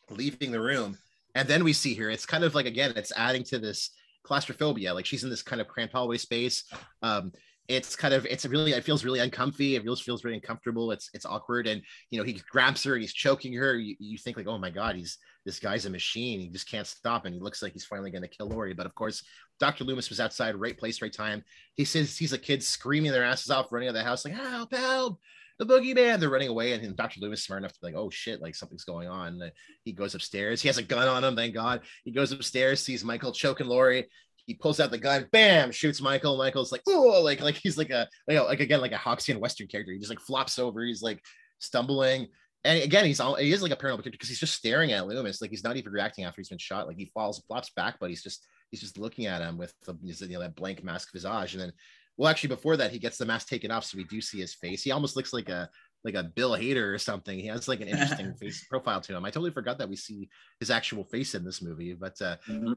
[0.09, 0.97] leaving the room.
[1.35, 3.91] And then we see her it's kind of like again it's adding to this
[4.23, 4.93] claustrophobia.
[4.93, 6.63] Like she's in this kind of cramped hallway space.
[7.01, 7.33] Um
[7.69, 9.75] it's kind of it's really it feels really uncomfy.
[9.75, 10.91] It feels feels very uncomfortable.
[10.91, 11.67] It's it's awkward.
[11.67, 13.77] And you know he grabs her and he's choking her.
[13.77, 16.39] You, you think like oh my god he's this guy's a machine.
[16.39, 18.87] He just can't stop and he looks like he's finally going to kill Laurie but
[18.87, 19.23] of course
[19.59, 19.83] Dr.
[19.83, 21.43] Loomis was outside right place right time.
[21.75, 24.33] He says he's a kid screaming their asses off running out of the house like
[24.33, 25.19] help help
[25.59, 26.19] the boogeyman.
[26.19, 27.19] They're running away and Dr.
[27.21, 29.39] Loomis smart enough to be like oh shit like something's going on.
[29.83, 30.59] He goes upstairs.
[30.59, 31.81] He has a gun on him thank god.
[32.03, 34.07] He goes upstairs sees Michael choking Laurie
[34.49, 36.35] he pulls out the gun, bam, shoots Michael.
[36.35, 39.37] Michael's like, oh, like like he's like a you know, like again like a Hawksian
[39.37, 39.93] Western character.
[39.93, 40.83] He just like flops over.
[40.83, 41.23] He's like
[41.59, 42.27] stumbling,
[42.63, 45.05] and again he's all he is like a paranormal character because he's just staring at
[45.05, 45.39] Loomis.
[45.39, 46.87] Like he's not even reacting after he's been shot.
[46.87, 49.95] Like he falls, flops back, but he's just he's just looking at him with the,
[50.01, 51.53] you know that blank mask visage.
[51.53, 51.73] And then,
[52.17, 54.55] well, actually before that he gets the mask taken off, so we do see his
[54.55, 54.81] face.
[54.81, 55.69] He almost looks like a
[56.03, 57.37] like a Bill Hader or something.
[57.37, 59.25] He has like an interesting face profile to him.
[59.25, 60.27] I totally forgot that we see
[60.59, 62.73] his actual face in this movie, but uh, mm-hmm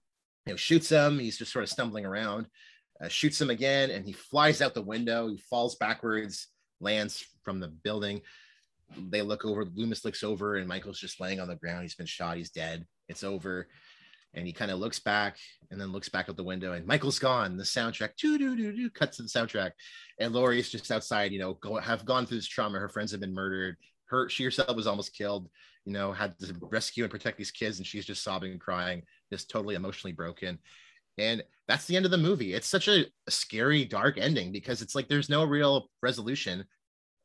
[0.47, 1.19] you know, shoots him.
[1.19, 2.47] He's just sort of stumbling around,
[3.03, 5.29] uh, shoots him again, and he flies out the window.
[5.29, 6.49] He falls backwards,
[6.81, 8.23] lands from the building.
[9.11, 9.65] They look over.
[9.65, 11.83] Loomis looks over, and Michael's just laying on the ground.
[11.83, 12.37] He's been shot.
[12.37, 12.87] He's dead.
[13.09, 13.69] It's over.
[14.35, 15.37] and he kind of looks back
[15.71, 17.57] and then looks back out the window and Michael's gone.
[17.57, 18.17] The soundtrack
[18.95, 19.73] cuts to the soundtrack
[20.19, 22.79] and Laurie's just outside, you know, go have gone through this trauma.
[22.79, 23.77] Her friends have been murdered.
[24.07, 25.49] Her she herself was almost killed,
[25.85, 29.03] you know, had to rescue and protect these kids and she's just sobbing and crying,
[29.33, 30.59] just totally emotionally broken.
[31.19, 32.55] And that's the end of the movie.
[32.55, 36.65] It's such a, scary, dark ending because it's like there's no real resolution.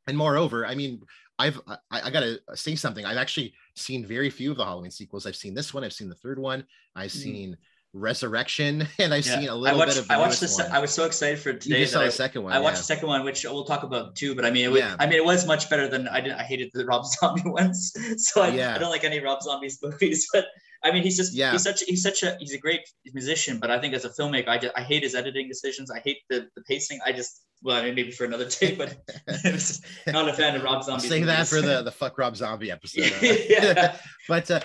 [0.08, 1.02] And moreover, I mean,
[1.40, 3.06] I've I, I, gotta say something.
[3.06, 5.26] I've actually seen very few of the Halloween sequels.
[5.26, 5.84] I've seen this one.
[5.84, 6.66] I've seen the third one.
[6.96, 7.58] I've mm seen
[7.94, 9.40] Resurrection, and I've yeah.
[9.40, 10.12] seen a little watched, bit of.
[10.12, 10.48] I watched the.
[10.48, 11.80] Se- I was so excited for today.
[11.80, 12.54] You saw the second one.
[12.54, 12.80] I watched yeah.
[12.80, 14.36] the second one, which we'll talk about too.
[14.36, 14.96] But I mean, it was, yeah.
[15.00, 16.34] I mean, it was much better than I did.
[16.34, 20.28] I hated the Rob Zombie ones, so I, I don't like any Rob Zombie's movies.
[20.32, 20.46] But
[20.84, 21.52] I mean, he's just yeah.
[21.52, 22.82] he's such he's such a he's a great
[23.14, 25.92] musician, but I think as a filmmaker, I just, I hate his editing decisions.
[25.92, 27.00] I hate the the pacing.
[27.06, 28.96] I just well, maybe for another day, but
[30.08, 31.08] not a fan of Rob Zombie.
[31.08, 33.12] Say that for the the fuck Rob Zombie episode.
[33.22, 33.98] yeah.
[34.28, 34.60] but uh,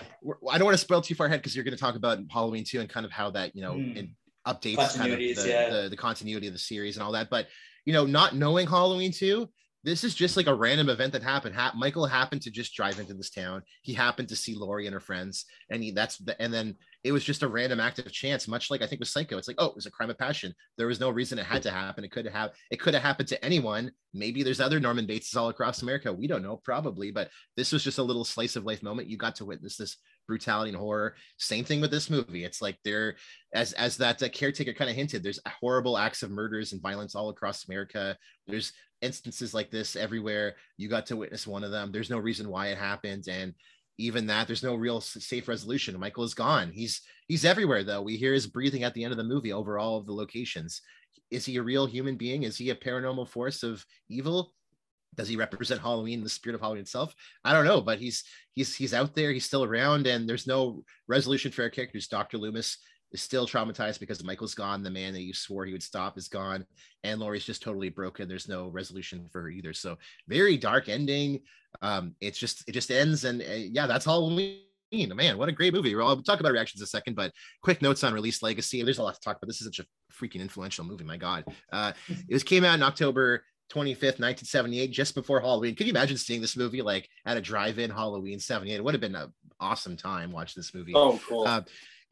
[0.50, 2.64] I don't want to spoil too far ahead because you're going to talk about Halloween
[2.64, 4.10] too and kind of how that you know mm.
[4.46, 5.70] updates kind of the, yeah.
[5.70, 7.30] the, the continuity of the series and all that.
[7.30, 7.46] But
[7.86, 9.48] you know, not knowing Halloween two,
[9.84, 11.54] this is just like a random event that happened.
[11.54, 13.62] Ha- Michael happened to just drive into this town.
[13.82, 17.10] He happened to see Laurie and her friends, and he that's the, and then it
[17.10, 19.38] was just a random act of chance, much like I think with Psycho.
[19.38, 20.54] It's like, oh, it was a crime of passion.
[20.78, 22.04] There was no reason it had to happen.
[22.04, 23.90] It could have it could have happened to anyone.
[24.14, 26.12] Maybe there's other Norman Bateses all across America.
[26.12, 29.08] We don't know, probably, but this was just a little slice of life moment.
[29.08, 29.96] You got to witness this
[30.28, 31.16] brutality and horror.
[31.38, 32.44] Same thing with this movie.
[32.44, 33.16] It's like there,
[33.52, 37.14] as as that uh, caretaker kind of hinted, there's horrible acts of murders and violence
[37.14, 38.16] all across America.
[38.46, 38.72] There's
[39.02, 40.54] instances like this everywhere.
[40.78, 41.92] You got to witness one of them.
[41.92, 43.54] There's no reason why it happened, and
[43.98, 45.98] even that there's no real safe resolution.
[45.98, 46.70] Michael is gone.
[46.72, 48.02] He's he's everywhere though.
[48.02, 50.80] We hear his breathing at the end of the movie over all of the locations.
[51.30, 52.44] Is he a real human being?
[52.44, 54.54] Is he a paranormal force of evil?
[55.14, 57.14] Does he represent Halloween, the spirit of Halloween itself?
[57.44, 58.24] I don't know, but he's
[58.54, 59.30] he's he's out there.
[59.30, 62.08] He's still around, and there's no resolution for our characters.
[62.08, 62.38] Dr.
[62.38, 62.78] Loomis
[63.12, 64.82] is still traumatized because Michael's gone.
[64.82, 66.66] The man that you swore he would stop is gone,
[67.04, 68.28] and Laurie's just totally broken.
[68.28, 69.72] There's no resolution for her either.
[69.72, 69.98] So
[70.28, 71.40] very dark ending.
[71.80, 74.60] Um, it's just it just ends, and uh, yeah, that's Halloween.
[74.92, 75.94] Man, what a great movie.
[75.96, 77.32] I'll talk about reactions in a second, but
[77.62, 78.82] quick notes on release legacy.
[78.82, 79.46] There's a lot to talk about.
[79.46, 81.04] This is such a freaking influential movie.
[81.04, 83.42] My God, uh, it was came out in October
[83.72, 85.74] 25th, 1978, just before Halloween.
[85.74, 88.74] Can you imagine seeing this movie like at a drive-in Halloween 78?
[88.74, 90.92] It would have been an awesome time watching this movie.
[90.94, 91.44] Oh, cool.
[91.46, 91.62] Uh,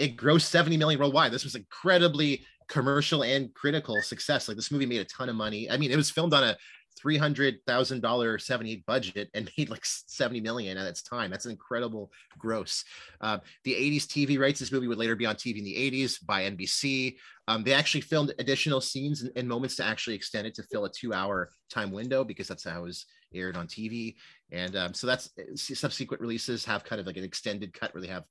[0.01, 1.30] it grossed 70 million worldwide.
[1.30, 4.48] This was incredibly commercial and critical success.
[4.48, 5.70] Like this movie made a ton of money.
[5.70, 6.57] I mean, it was filmed on a
[6.98, 11.30] three hundred thousand dollar seventy eight budget and made like seventy million at its time.
[11.30, 12.82] That's an incredible gross.
[13.20, 14.61] Uh, the '80s TV rights.
[14.61, 17.16] This movie would later be on TV in the '80s by NBC.
[17.46, 20.84] Um, they actually filmed additional scenes and, and, moments to actually extend it to fill
[20.84, 24.14] a two hour time window because that's how it was aired on TV.
[24.53, 28.09] And um, so that's subsequent releases have kind of like an extended cut where they
[28.09, 28.24] have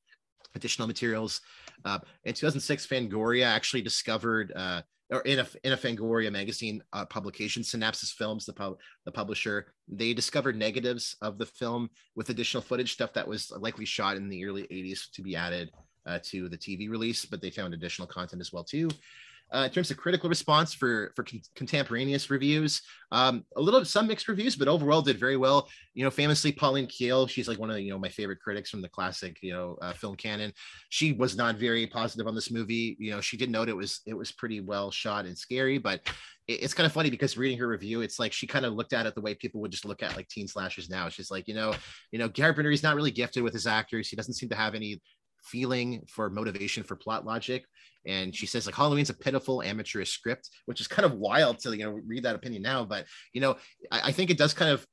[0.56, 1.42] additional materials.
[1.86, 4.82] Uh, in 2006, Fangoria actually discovered, uh,
[5.12, 9.74] or in a, in a Fangoria magazine uh, publication, Synapse Films, the, pub, the publisher,
[9.88, 14.30] they discovered negatives of the film with additional footage, stuff that was likely shot in
[14.30, 15.72] the early 80s to be added
[16.06, 18.90] uh, to the TV release, but they found additional content as well too.
[19.54, 22.82] Uh, in terms of critical response for for con- contemporaneous reviews,
[23.12, 25.68] um, a little some mixed reviews, but overall did very well.
[25.96, 28.70] You know, famously Pauline Kael, she's like one of the, you know my favorite critics
[28.70, 30.54] from the classic you know uh, film canon.
[30.90, 32.96] She was not very positive on this movie.
[33.00, 36.02] You know, she did note it was it was pretty well shot and scary, but
[36.48, 38.94] it, it's kind of funny because reading her review, it's like she kind of looked
[38.94, 41.10] at it the way people would just look at like teen slashers now.
[41.10, 41.74] She's like, you know,
[42.12, 44.10] you know, Carpenter, he's not really gifted with his actors.
[44.10, 45.02] He doesn't seem to have any
[45.44, 47.66] feeling for motivation for plot logic
[48.06, 51.76] and she says like halloween's a pitiful amateurish script which is kind of wild to
[51.76, 52.86] you know read that opinion now.
[52.86, 53.56] But you know
[53.92, 54.86] I, I think it does kind of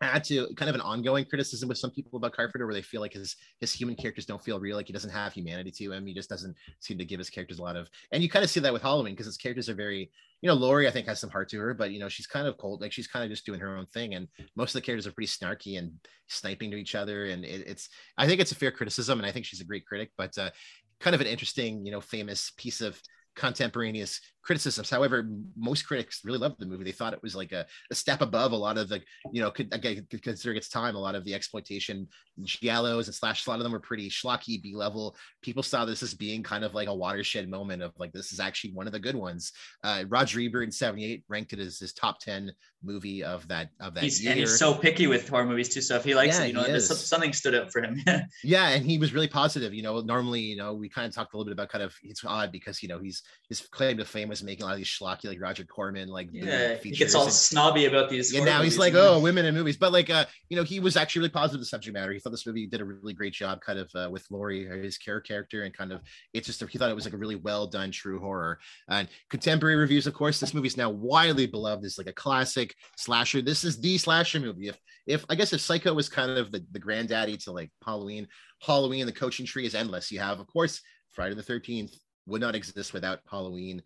[0.00, 3.00] add to kind of an ongoing criticism with some people about Carpenter, where they feel
[3.00, 6.06] like his his human characters don't feel real, like he doesn't have humanity to him.
[6.06, 8.50] He just doesn't seem to give his characters a lot of, and you kind of
[8.50, 11.20] see that with Halloween because his characters are very, you know, Laurie I think has
[11.20, 13.30] some heart to her, but you know she's kind of cold, like she's kind of
[13.30, 15.92] just doing her own thing, and most of the characters are pretty snarky and
[16.28, 19.32] sniping to each other, and it, it's I think it's a fair criticism, and I
[19.32, 20.50] think she's a great critic, but uh,
[21.00, 23.00] kind of an interesting, you know, famous piece of
[23.38, 24.90] contemporaneous criticisms.
[24.90, 26.82] However, most critics really loved the movie.
[26.82, 29.52] They thought it was like a, a step above a lot of the, you know,
[29.56, 32.08] again, considering its time, a lot of the exploitation
[32.42, 35.16] giallos and slash, a lot of them were pretty schlocky B level.
[35.42, 38.40] People saw this as being kind of like a watershed moment of like, this is
[38.40, 39.52] actually one of the good ones.
[39.84, 42.50] Uh, Roger Ebert in 78 ranked it as his top 10
[42.82, 44.32] movie of that of that he's, year.
[44.32, 45.80] And he's so picky with horror movies too.
[45.80, 48.00] So if he likes Yeah, it, you know, something stood up for him.
[48.06, 51.14] yeah yeah and he was really positive you know normally you know we kind of
[51.14, 53.96] talked a little bit about kind of it's odd because you know he's his claim
[53.96, 56.90] to fame was making a lot of these schlocky like roger corman like yeah, he
[56.90, 58.34] gets all and- snobby about these.
[58.34, 60.96] and now he's like oh women in movies but like uh you know he was
[60.96, 63.60] actually really positive the subject matter he thought this movie did a really great job
[63.60, 66.00] kind of uh, with Laurie his care character and kind of
[66.32, 68.58] it's just he thought it was like a really well done true horror
[68.88, 72.67] and contemporary reviews of course this movie is now widely beloved as like a classic
[72.96, 73.42] slasher.
[73.42, 74.68] This is the slasher movie.
[74.68, 78.28] If if i guess if psycho was kind of the, the granddaddy to like halloween
[78.60, 80.12] halloween the coaching tree is endless.
[80.12, 81.94] You have of course friday the 13th
[82.26, 83.82] would not exist without halloween.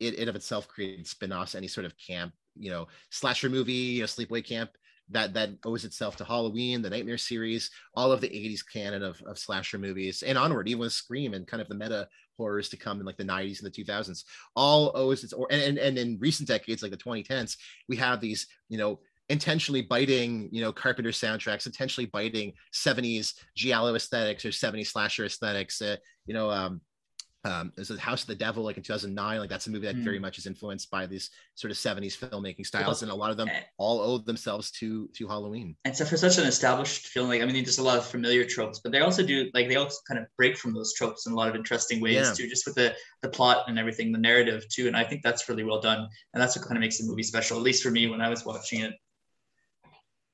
[0.00, 4.00] It, it of itself created spin-offs any sort of camp you know slasher movie you
[4.00, 4.70] know sleepaway camp
[5.10, 9.20] that that owes itself to halloween the nightmare series all of the 80s canon of,
[9.22, 10.68] of slasher movies and onward.
[10.68, 13.62] Even with scream and kind of the meta horrors to come in like the 90s
[13.62, 14.24] and the 2000s
[14.56, 17.56] all owes its or and, and, and in recent decades like the 2010s
[17.88, 23.94] we have these you know intentionally biting, you know, Carpenter soundtracks, intentionally biting 70s giallo
[23.94, 25.80] aesthetics or 70s slasher aesthetics.
[25.80, 26.80] Uh, you know, um,
[27.44, 29.38] um, there's a House of the Devil, like in 2009.
[29.38, 32.64] Like that's a movie that very much is influenced by these sort of 70s filmmaking
[32.64, 35.76] styles, and a lot of them all owe themselves to to Halloween.
[35.84, 38.44] And so for such an established film, like I mean, there's a lot of familiar
[38.44, 41.32] tropes, but they also do like they also kind of break from those tropes in
[41.32, 42.32] a lot of interesting ways Yeah.
[42.34, 44.86] too, just with the the plot and everything, the narrative too.
[44.86, 47.22] And I think that's really well done, and that's what kind of makes the movie
[47.22, 48.94] special, at least for me when I was watching it.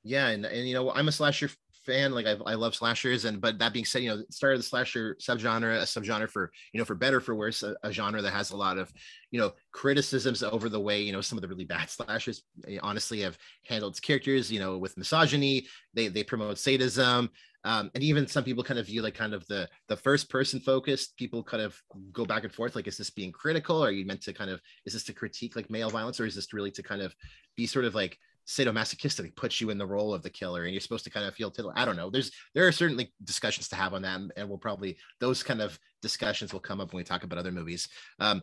[0.03, 1.51] yeah and, and you know i'm a slasher
[1.85, 4.65] fan like I, I love slashers and but that being said you know started the
[4.65, 8.33] slasher subgenre a subgenre for you know for better for worse a, a genre that
[8.33, 8.93] has a lot of
[9.31, 12.79] you know criticisms over the way you know some of the really bad slashers eh,
[12.83, 15.67] honestly have handled characters you know with misogyny.
[15.95, 17.31] They they promote sadism
[17.65, 20.61] um, and even some people kind of view like kind of the the first person
[20.61, 21.77] focused people kind of
[22.13, 23.85] go back and forth like is this being critical?
[23.85, 26.35] Are you meant to kind of is this to critique like male violence or is
[26.35, 27.15] this really to kind of
[27.57, 28.19] be sort of like
[28.51, 31.35] sadomasochistic puts you in the role of the killer and you're supposed to kind of
[31.35, 34.33] feel tittle i don't know there's there are certainly discussions to have on that and,
[34.37, 37.53] and we'll probably those kind of discussions will come up when we talk about other
[37.53, 37.89] movies.
[38.19, 38.43] Um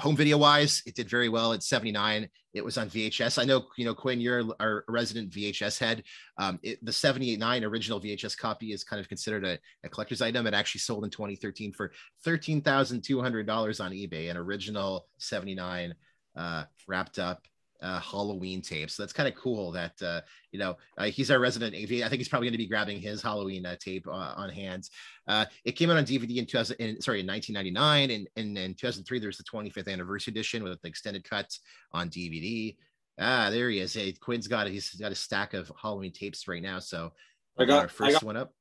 [0.00, 3.66] home video wise it did very well at 79 it was on vhs i know
[3.76, 6.02] you know quinn you're our resident vhs head.
[6.38, 10.46] Um it, the 789 original vhs copy is kind of considered a, a collector's item.
[10.46, 11.92] It actually sold in 2013 for
[12.26, 15.94] $13200 on ebay an original 79
[16.36, 17.46] uh wrapped up
[17.82, 18.90] uh, Halloween tape.
[18.90, 20.20] So that's kind of cool that uh,
[20.52, 22.04] you know uh, he's our resident AV.
[22.04, 24.88] I think he's probably going to be grabbing his Halloween uh, tape uh, on hand.
[25.28, 28.74] Uh, it came out on DVD in 2000, in, sorry, in 1999, and, and in
[28.74, 31.56] 2003 there's the 25th anniversary edition with the extended cut
[31.92, 32.76] on DVD.
[33.18, 33.94] Ah, there he is.
[33.94, 34.72] Hey, Quinn's got it.
[34.72, 36.78] He's got a stack of Halloween tapes right now.
[36.78, 37.12] So
[37.58, 38.52] I got- our first I got- one up.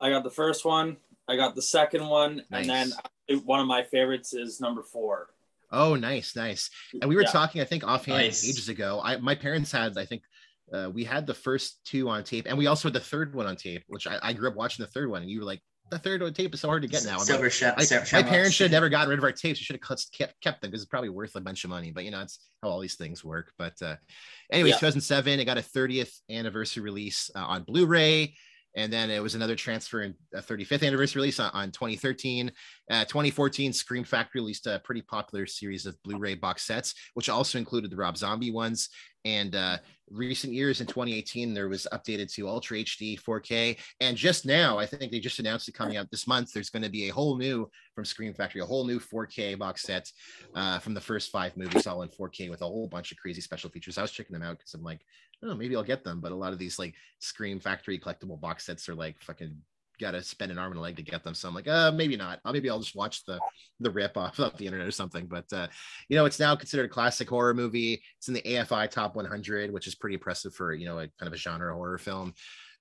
[0.00, 0.96] I got the first one.
[1.28, 2.92] I got the second one, and then
[3.44, 5.28] one of my favorites is number four.
[5.72, 6.68] Oh, nice, nice.
[7.00, 7.30] And we were Yeah.
[7.30, 8.48] talking, I think, offhand Nice.
[8.48, 9.00] ages ago.
[9.04, 10.22] I my parents had, I think,
[10.72, 13.46] uh, we had the first two on tape, and we also had the third one
[13.46, 15.60] on tape, which I, I grew up watching the third one, and you were like,
[15.90, 17.18] the third one tape is so hard to get now.
[17.18, 17.74] Like, Silver Shep.
[17.76, 19.58] I- my parents should have never gotten rid of our tapes.
[19.58, 21.90] We should have kept, kept them because it's probably worth a bunch of money.
[21.90, 23.52] But you know, it's how all these things work.
[23.58, 23.96] But uh,
[24.52, 24.78] anyways, Yeah.
[24.78, 28.36] 2007, it got a 30th anniversary release uh, on Blu-ray,
[28.76, 32.50] and then it was another transfer in a 35th anniversary release on, on 2013.
[32.90, 37.58] Uh, 2014, Scream Factory released a pretty popular series of Blu-ray box sets, which also
[37.58, 38.88] included the Rob Zombie ones.
[39.24, 39.78] And uh,
[40.10, 43.78] recent years in 2018, there was updated to Ultra HD 4K.
[44.00, 46.52] And just now, I think they just announced it coming out this month.
[46.52, 49.82] There's going to be a whole new from Scream Factory, a whole new 4K box
[49.82, 50.10] set
[50.54, 53.40] uh, from the first five movies, all in 4K with a whole bunch of crazy
[53.40, 53.98] special features.
[53.98, 55.00] I was checking them out because I'm like,
[55.42, 56.20] oh, maybe I'll get them.
[56.20, 59.56] But a lot of these like Scream Factory collectible box sets are like fucking
[60.00, 61.34] got to spend an arm and a leg to get them.
[61.34, 62.40] So I'm like, uh, maybe not.
[62.44, 63.38] Uh, maybe I'll just watch the
[63.80, 65.26] the rip off of the internet or something.
[65.26, 65.68] But uh,
[66.08, 68.02] you know, it's now considered a classic horror movie.
[68.18, 71.28] It's in the AFI Top 100, which is pretty impressive for you know a kind
[71.28, 72.34] of a genre horror film.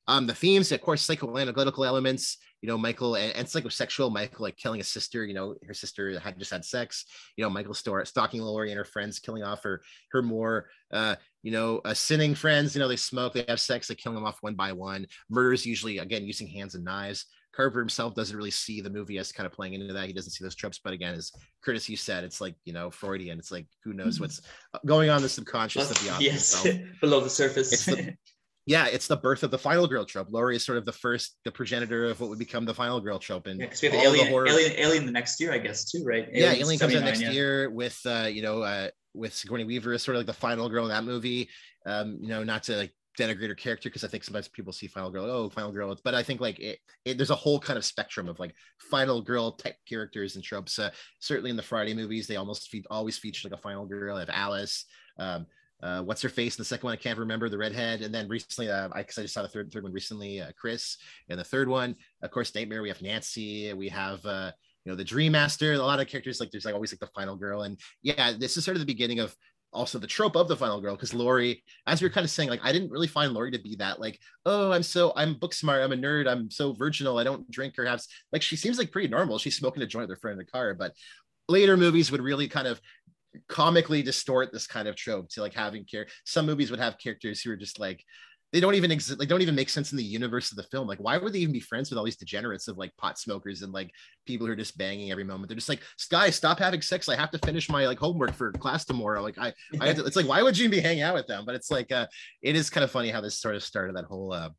[0.07, 2.37] Um, the themes, of course, psychoanalytical elements.
[2.61, 5.25] You know, Michael and, it's and sexual Michael like killing a sister.
[5.25, 7.05] You know, her sister had just had sex.
[7.37, 9.81] You know, Michael store stalking Laurie and her friends, killing off her
[10.11, 12.75] her more uh, you know, uh, sinning friends.
[12.75, 15.07] You know, they smoke, they have sex, they kill them off one by one.
[15.29, 17.25] Murders usually again using hands and knives.
[17.51, 20.07] Carver himself doesn't really see the movie as kind of playing into that.
[20.07, 21.31] He doesn't see those tropes, but again, as
[21.63, 23.39] Curtis you said, it's like you know Freudian.
[23.39, 24.41] It's like who knows what's
[24.85, 26.67] going on in the subconscious of the author yes,
[27.01, 27.73] below the surface.
[27.73, 28.15] It's the-
[28.69, 30.27] Yeah, it's the birth of the final girl trope.
[30.29, 33.17] Laurie is sort of the first, the progenitor of what would become the final girl
[33.17, 35.57] trope, and Yeah, we have all the Alien, horror- Alien, Alien the next year, I
[35.57, 36.27] guess, too, right?
[36.31, 37.31] yeah, Alien comes out next yeah.
[37.31, 40.69] year with uh, you know, uh, with Sigourney Weaver as sort of like the final
[40.69, 41.49] girl in that movie.
[41.87, 44.85] Um, you know, not to like denigrate her character because I think sometimes people see
[44.85, 47.75] final girl, oh, final girl, but I think like it, it there's a whole kind
[47.77, 50.77] of spectrum of like final girl type characters and tropes.
[50.77, 54.13] Uh, certainly in the Friday movies, they almost fe- always feature like a final girl.
[54.17, 54.85] They have Alice.
[55.17, 55.47] Um,
[55.81, 56.93] uh, what's her face the second one?
[56.93, 58.01] I can't remember the redhead.
[58.01, 60.51] And then recently, uh, I, cause I just saw the third, third one recently, uh,
[60.57, 60.97] Chris.
[61.29, 62.81] And the third one, of course, Nightmare.
[62.81, 63.73] We have Nancy.
[63.73, 64.51] We have, uh,
[64.83, 65.73] you know, the Dream Master.
[65.73, 67.63] A lot of characters like there's like always like the final girl.
[67.63, 69.35] And yeah, this is sort of the beginning of
[69.71, 72.49] also the trope of the final girl because Laurie, as we are kind of saying,
[72.49, 75.53] like I didn't really find Laurie to be that like, oh, I'm so I'm book
[75.53, 78.01] smart, I'm a nerd, I'm so virginal, I don't drink or have
[78.31, 79.37] like she seems like pretty normal.
[79.37, 80.93] She's smoking a joint with her friend in the car, but
[81.47, 82.81] later movies would really kind of
[83.47, 86.07] comically distort this kind of trope to like having care.
[86.25, 88.03] Some movies would have characters who are just like
[88.51, 90.87] they don't even exist like don't even make sense in the universe of the film.
[90.87, 93.61] Like why would they even be friends with all these degenerates of like pot smokers
[93.61, 93.91] and like
[94.25, 95.49] people who are just banging every moment?
[95.49, 97.07] They're just like guys stop having sex.
[97.07, 99.21] I have to finish my like homework for class tomorrow.
[99.21, 101.43] Like i, I to, it's like why would you be hanging out with them?
[101.45, 102.07] But it's like uh
[102.41, 104.49] it is kind of funny how this sort of started that whole uh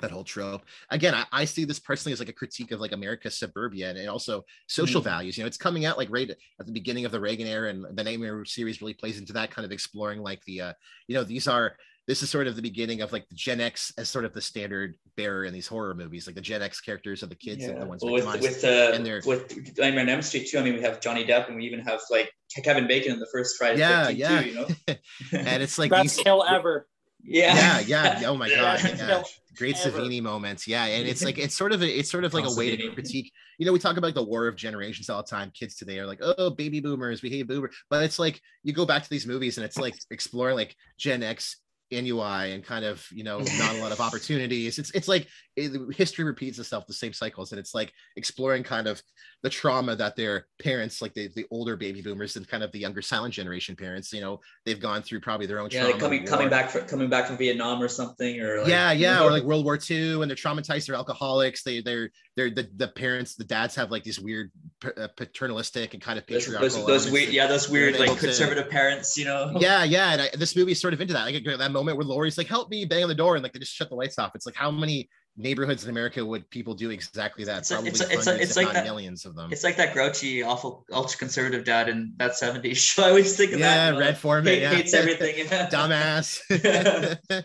[0.00, 0.62] that whole trope.
[0.90, 3.98] Again, I, I, see this personally as like a critique of like America's suburbia and,
[3.98, 5.04] and also social mm.
[5.04, 5.36] values.
[5.36, 7.84] You know, it's coming out like right at the beginning of the Reagan era, and
[7.96, 10.72] the Nightmare series really plays into that kind of exploring like the, uh,
[11.06, 11.76] you know, these are
[12.08, 14.40] this is sort of the beginning of like the Gen X as sort of the
[14.40, 17.70] standard bearer in these horror movies, like the Gen X characters are the kids yeah.
[17.70, 20.58] and the ones well, with with uh, and with Nightmare on Elm Street too.
[20.58, 22.32] I mean, we have Johnny Depp, and we even have like
[22.64, 23.80] Kevin Bacon in the first Friday.
[23.80, 24.40] Yeah, yeah.
[24.40, 24.66] Too, you know?
[25.32, 26.88] and it's like best kill ever.
[27.22, 27.80] Yeah.
[27.80, 28.18] Yeah.
[28.20, 28.28] Yeah.
[28.28, 28.80] Oh my God.
[28.98, 29.22] Yeah.
[29.56, 29.98] Great Ever.
[29.98, 30.68] Savini moments.
[30.68, 30.84] Yeah.
[30.84, 33.32] And it's like, it's sort of, a, it's sort of like a way to critique,
[33.58, 35.50] you know, we talk about like the war of generations all the time.
[35.52, 37.70] Kids today are like, oh, baby boomers, we hate boomer.
[37.90, 41.24] But it's like, you go back to these movies and it's like exploring like Gen
[41.24, 41.56] X
[41.90, 44.78] NUI and kind of you know not a lot of opportunities.
[44.78, 45.26] It's it's like
[45.56, 49.02] it, history repeats itself, the same cycles, and it's like exploring kind of
[49.42, 52.78] the trauma that their parents, like the, the older baby boomers and kind of the
[52.78, 56.00] younger silent generation parents, you know, they've gone through probably their own yeah, trauma.
[56.00, 59.20] coming coming back from coming back from Vietnam or something, or like, yeah, yeah, you
[59.20, 60.86] know, or like World War II, and they're traumatized.
[60.86, 61.62] They're alcoholics.
[61.62, 64.52] They they're they're the, the parents, the dads have like these weird
[64.84, 66.68] uh, paternalistic and kind of patriarchal.
[66.68, 69.52] Those, those weird, yeah, those weird like conservative to, parents, you know.
[69.58, 71.24] Yeah, yeah, and I, this movie is sort of into that.
[71.24, 73.58] Like that moment where Laurie's like, "Help me!" bang on the door, and like they
[73.58, 74.36] just shut the lights off.
[74.36, 77.58] It's like how many neighborhoods in America would people do exactly that?
[77.58, 79.50] It's, Probably it's, it's, it's like that, millions of them.
[79.52, 83.02] It's like that grouchy, awful, ultra conservative dad in that 70s show.
[83.06, 83.94] I always think of yeah, that.
[83.94, 84.46] Yeah, Red Foreman.
[84.46, 84.74] Hate, yeah.
[84.74, 85.34] Hates everything.
[85.46, 86.40] Dumbass.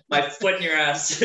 [0.09, 1.19] My foot in your ass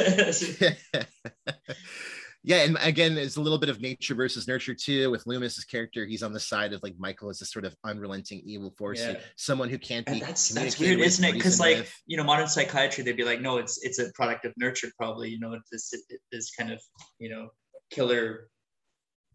[2.49, 5.11] yeah, and again, it's a little bit of nature versus nurture too.
[5.11, 8.40] With Loomis's character, he's on the side of like Michael as this sort of unrelenting
[8.42, 9.16] evil force, yeah.
[9.36, 10.12] someone who can't be.
[10.12, 11.34] And that's that's weird, isn't it?
[11.34, 11.94] Because like with.
[12.07, 15.28] you know, modern psychiatry, they'd be like, no, it's it's a product of nurture, probably.
[15.28, 15.92] You know, this
[16.32, 16.80] this kind of
[17.18, 17.51] you know
[17.90, 18.49] killer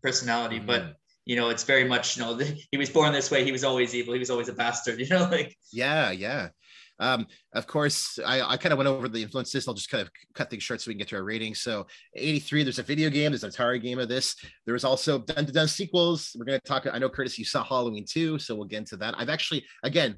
[0.01, 0.65] personality, mm-hmm.
[0.65, 0.95] but
[1.27, 2.35] you know, it's very much you know
[2.71, 3.45] he was born this way.
[3.45, 4.13] He was always evil.
[4.13, 4.99] He was always a bastard.
[5.03, 6.49] You know, like yeah, yeah.
[7.03, 9.67] Um, of course, I, I kind of went over the influences.
[9.67, 11.59] I'll just kind of cut things short so we can get to our ratings.
[11.59, 11.85] So,
[12.15, 14.35] 83, there's a video game, there's an Atari game of this.
[14.65, 16.35] There was also done to done sequels.
[16.37, 16.87] We're going to talk.
[16.91, 19.15] I know, Curtis, you saw Halloween too, so we'll get into that.
[19.17, 20.15] I've actually, again,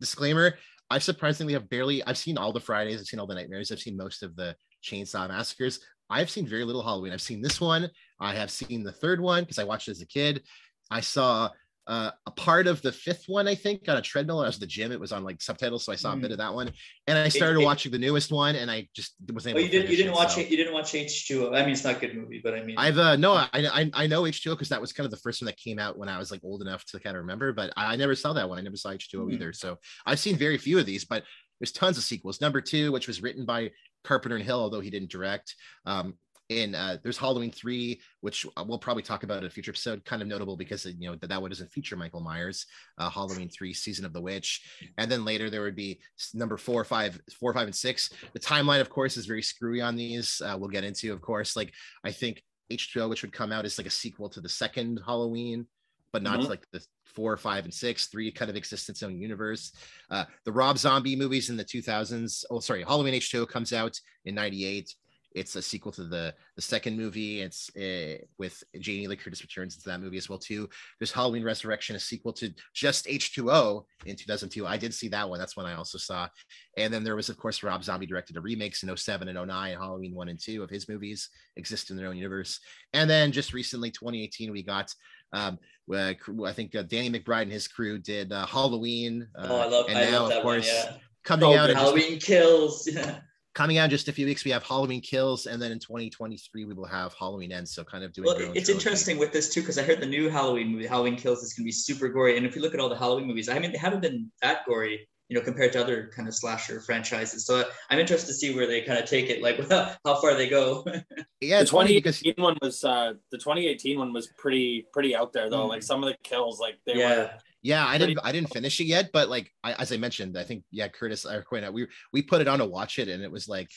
[0.00, 0.54] disclaimer,
[0.90, 3.80] I surprisingly have barely, I've seen all the Fridays, I've seen all the Nightmares, I've
[3.80, 4.54] seen most of the
[4.84, 5.80] Chainsaw Massacres.
[6.10, 7.12] I've seen very little Halloween.
[7.12, 7.90] I've seen this one.
[8.20, 10.42] I have seen the third one because I watched it as a kid.
[10.90, 11.50] I saw
[11.88, 14.40] uh, a part of the fifth one, I think, on a treadmill.
[14.40, 14.92] I was at the gym.
[14.92, 16.18] It was on like subtitles, so I saw mm.
[16.18, 16.32] a bit hmm.
[16.32, 16.70] of that one.
[17.06, 19.60] And I started it, it, watching the newest one, and I just wasn't able.
[19.60, 19.90] Oh, you didn't.
[19.90, 20.42] You didn't it, watch so.
[20.42, 20.50] it.
[20.50, 21.54] You didn't watch H two O.
[21.54, 23.90] I mean, it's not a good movie, but I mean, I've uh no, I I,
[23.94, 25.78] I know H two O because that was kind of the first one that came
[25.78, 27.54] out when I was like old enough to kind of remember.
[27.54, 28.58] But I, I never saw that one.
[28.58, 29.32] I never saw H two O hmm.
[29.32, 29.54] either.
[29.54, 31.24] So I've seen very few of these, but
[31.58, 32.40] there's tons of sequels.
[32.40, 33.70] Number two, which was written by
[34.04, 35.54] Carpenter and Hill, although he didn't direct.
[35.86, 36.14] Um,
[36.48, 40.04] in uh, there's Halloween three, which we'll probably talk about in a future episode.
[40.04, 42.66] Kind of notable because you know that that one doesn't feature Michael Myers.
[42.96, 44.62] Uh, Halloween three, Season of the Witch,
[44.96, 46.00] and then later there would be
[46.34, 48.10] number four, five, four, five, and six.
[48.32, 50.40] The timeline, of course, is very screwy on these.
[50.44, 51.54] Uh, we'll get into, of course.
[51.56, 51.72] Like
[52.02, 52.42] I think
[52.72, 55.66] H2O, which would come out as like a sequel to the second Halloween,
[56.12, 56.48] but not mm-hmm.
[56.48, 58.06] like the four, five, and six.
[58.06, 59.72] Three kind of exist its own universe.
[60.10, 62.44] Uh, the Rob Zombie movies in the 2000s.
[62.50, 64.94] Oh, sorry, Halloween H2O comes out in '98.
[65.38, 67.40] It's a sequel to the the second movie.
[67.40, 70.68] It's uh, with Jamie Lee Curtis returns into that movie as well too.
[70.98, 74.66] There's Halloween Resurrection, a sequel to just H2O in 2002.
[74.66, 75.38] I did see that one.
[75.38, 76.28] That's one I also saw.
[76.76, 79.76] And then there was of course Rob Zombie directed a remakes in 07 and 09.
[79.76, 82.60] Halloween one and two of his movies exist in their own universe.
[82.92, 84.92] And then just recently, 2018, we got
[85.32, 85.58] um,
[85.92, 86.14] uh,
[86.44, 89.28] I think uh, Danny McBride and his crew did uh, Halloween.
[89.36, 89.86] Uh, oh, I love.
[89.88, 90.98] And I now, love of course, one, yeah.
[91.24, 91.70] coming oh, out.
[91.70, 92.88] Halloween just, Kills.
[92.90, 93.20] Yeah
[93.54, 96.64] coming out in just a few weeks we have halloween kills and then in 2023
[96.64, 99.60] we will have halloween ends so kind of doing well it's interesting with this too
[99.60, 102.36] because i heard the new halloween movie halloween kills is going to be super gory
[102.36, 104.64] and if you look at all the halloween movies i mean they haven't been that
[104.66, 108.54] gory you know compared to other kind of slasher franchises so i'm interested to see
[108.54, 109.58] where they kind of take it like
[110.04, 110.84] how far they go
[111.40, 115.66] yeah the 2018 one was uh the 2018 one was pretty pretty out there though
[115.66, 115.68] mm.
[115.68, 117.16] like some of the kills like they yeah.
[117.16, 117.30] were
[117.62, 118.18] Yeah, I didn't.
[118.22, 121.26] I didn't finish it yet, but like I, as I mentioned, I think yeah, Curtis
[121.26, 123.68] or Quinn, we we put it on to watch it, and it was like,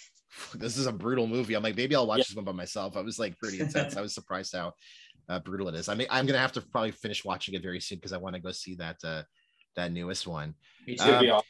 [0.54, 1.56] this is a brutal movie.
[1.56, 2.26] I'm like, maybe I'll watch yeah.
[2.30, 2.96] this one by myself.
[2.96, 3.98] I was like pretty intense.
[3.98, 4.74] I was surprised how
[5.30, 5.90] uh, brutal it is.
[5.90, 8.36] I mean, I'm gonna have to probably finish watching it very soon because I want
[8.36, 9.24] to go see that uh,
[9.76, 10.54] that newest one.
[10.86, 11.04] Me too.
[11.04, 11.42] Um,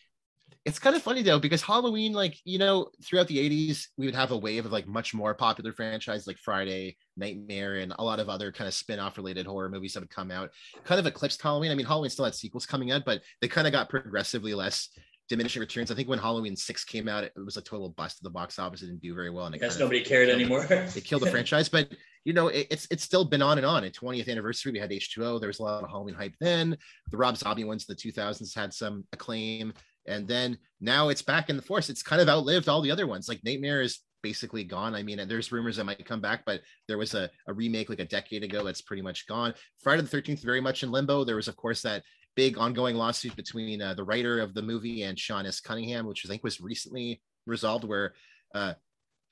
[0.63, 4.15] it's kind of funny though because Halloween, like you know, throughout the '80s, we would
[4.15, 8.19] have a wave of like much more popular franchise like Friday, Nightmare, and a lot
[8.19, 10.51] of other kind of spin-off related horror movies that would come out.
[10.83, 11.71] Kind of eclipsed Halloween.
[11.71, 14.89] I mean, Halloween still had sequels coming out, but they kind of got progressively less
[15.29, 15.89] diminishing returns.
[15.89, 18.59] I think when Halloween six came out, it was a total bust at the box
[18.59, 18.81] office.
[18.81, 20.67] It didn't do very well, and it guess nobody cared anymore.
[20.69, 21.89] It killed the franchise, but
[22.25, 23.83] you know, it, it's it's still been on and on.
[23.83, 25.39] At 20th anniversary, we had H2O.
[25.39, 26.77] There was a lot of Halloween hype then.
[27.09, 29.73] The Rob Zombie ones, in the 2000s, had some acclaim,
[30.07, 31.89] and then now it's back in the force.
[31.89, 33.29] It's kind of outlived all the other ones.
[33.29, 34.95] Like Nightmare is basically gone.
[34.95, 37.99] I mean, there's rumors that might come back, but there was a, a remake like
[37.99, 39.53] a decade ago that's pretty much gone.
[39.81, 41.23] Friday the 13th, very much in limbo.
[41.23, 42.03] There was, of course, that
[42.35, 45.59] big ongoing lawsuit between uh, the writer of the movie and Sean S.
[45.59, 48.13] Cunningham, which I think was recently resolved, where
[48.55, 48.73] uh,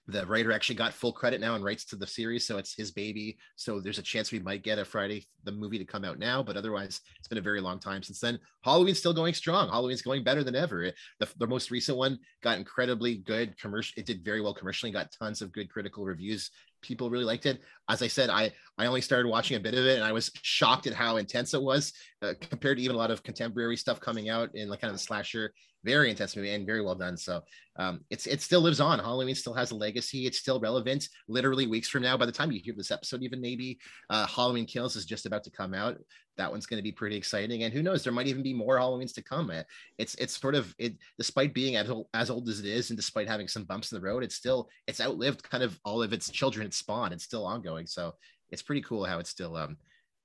[0.10, 2.92] the writer actually got full credit now and rights to the series, so it's his
[2.92, 3.38] baby.
[3.56, 6.44] So there's a chance we might get a Friday the movie to come out now,
[6.44, 8.40] but otherwise it's been a very long time since then.
[8.64, 9.70] Halloween's still going strong.
[9.70, 10.92] Halloween's going better than ever.
[11.20, 14.00] The, the most recent one got incredibly good commercial.
[14.00, 16.52] It did very well commercially, got tons of good critical reviews
[16.82, 17.62] people really liked it.
[17.90, 20.32] As I said, I I only started watching a bit of it, and I was
[20.42, 24.00] shocked at how intense it was uh, compared to even a lot of contemporary stuff
[24.00, 25.54] coming out in like kind of the slasher.
[25.86, 27.16] Very intense movie and very well done.
[27.16, 27.42] So
[27.78, 29.00] um, it's it still lives on.
[29.00, 30.26] Halloween still has a legacy.
[30.26, 31.08] It's still relevant.
[31.30, 34.66] Literally weeks from now, by the time you hear this episode, even maybe uh, Halloween
[34.66, 35.98] Kills is just about to come out
[36.40, 38.80] that one's going to be pretty exciting and who knows there might even be more
[38.80, 39.52] halloweens to come
[39.98, 42.98] it's it's sort of it despite being as old, as old as it is and
[42.98, 46.14] despite having some bumps in the road it's still it's outlived kind of all of
[46.14, 47.12] its children its spawn.
[47.12, 48.16] It's still ongoing so
[48.52, 49.76] it's pretty cool how it's still um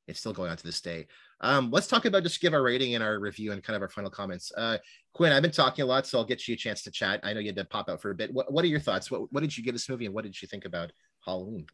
[0.07, 1.09] it's still going on to this day.
[1.41, 3.89] Um let's talk about just give our rating and our review and kind of our
[3.89, 4.53] final comments.
[4.57, 4.79] Uh
[5.15, 7.19] quinn i've been talking a lot so i'll get you a chance to chat.
[7.25, 8.33] I know you had to pop out for a bit.
[8.33, 9.11] What, what are your thoughts?
[9.11, 10.93] What, what did you give this movie and what did you think about
[11.25, 11.67] halloween?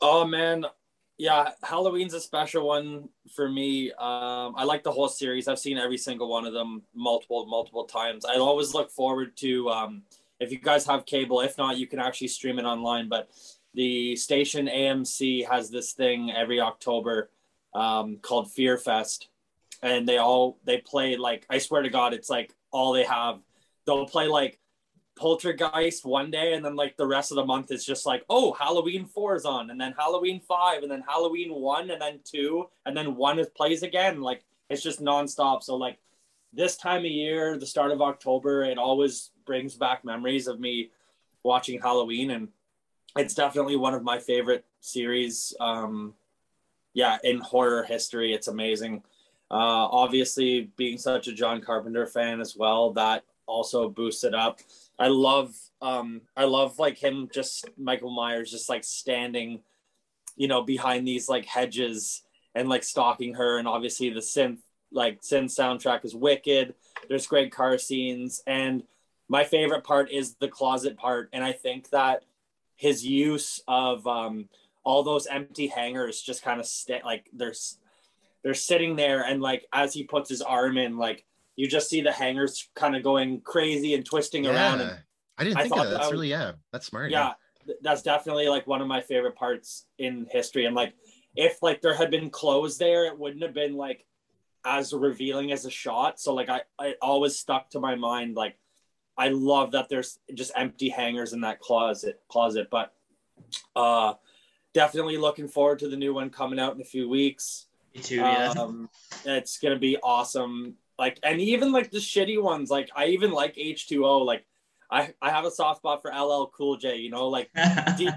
[0.00, 0.64] Oh man
[1.20, 3.92] yeah, Halloween's a special one for me.
[3.92, 5.48] Um, I like the whole series.
[5.48, 8.24] I've seen every single one of them multiple, multiple times.
[8.24, 10.02] I always look forward to um,
[10.40, 11.42] if you guys have cable.
[11.42, 13.10] If not, you can actually stream it online.
[13.10, 13.28] But
[13.74, 17.28] the station AMC has this thing every October
[17.74, 19.28] um, called Fear Fest,
[19.82, 23.40] and they all they play like I swear to God, it's like all they have.
[23.84, 24.58] They'll play like
[25.20, 28.54] Poltergeist one day, and then like the rest of the month is just like, oh,
[28.54, 32.70] Halloween four is on, and then Halloween five, and then Halloween one, and then two,
[32.86, 34.22] and then one is plays again.
[34.22, 35.62] Like it's just nonstop.
[35.62, 35.98] So like
[36.54, 40.90] this time of year, the start of October, it always brings back memories of me
[41.42, 42.48] watching Halloween, and
[43.14, 45.54] it's definitely one of my favorite series.
[45.60, 46.14] Um,
[46.94, 49.02] yeah, in horror history, it's amazing.
[49.50, 54.60] Uh, obviously, being such a John Carpenter fan as well, that also boosts it up.
[54.98, 59.62] I love um I love like him just Michael Myers just like standing,
[60.36, 62.22] you know, behind these like hedges
[62.54, 63.58] and like stalking her.
[63.58, 64.58] And obviously the synth
[64.92, 66.74] like synth soundtrack is wicked.
[67.08, 68.42] There's great car scenes.
[68.46, 68.82] And
[69.28, 71.28] my favorite part is the closet part.
[71.32, 72.24] And I think that
[72.76, 74.48] his use of um
[74.84, 77.78] all those empty hangers just kind of stay like there's
[78.42, 81.24] they're sitting there and like as he puts his arm in like
[81.60, 84.52] you just see the hangers kind of going crazy and twisting yeah.
[84.52, 84.80] around.
[84.80, 84.98] And
[85.36, 85.90] I didn't think of that.
[85.90, 87.10] That's that really yeah, that's smart.
[87.10, 87.34] Yeah,
[87.66, 90.64] yeah, that's definitely like one of my favorite parts in history.
[90.64, 90.94] And like,
[91.36, 94.06] if like there had been clothes there, it wouldn't have been like
[94.64, 96.18] as revealing as a shot.
[96.18, 98.36] So like, I I always stuck to my mind.
[98.36, 98.56] Like,
[99.18, 102.68] I love that there's just empty hangers in that closet closet.
[102.70, 102.94] But
[103.76, 104.14] uh,
[104.72, 107.66] definitely looking forward to the new one coming out in a few weeks.
[107.94, 108.16] Me too.
[108.16, 108.54] Yeah.
[108.56, 108.88] Um,
[109.26, 110.76] it's gonna be awesome.
[111.00, 114.26] Like, and even like the shitty ones, like I even like H2O.
[114.26, 114.44] Like,
[114.90, 116.96] I I have a soft spot for LL Cool J.
[116.96, 117.48] You know, like
[117.96, 118.12] deep,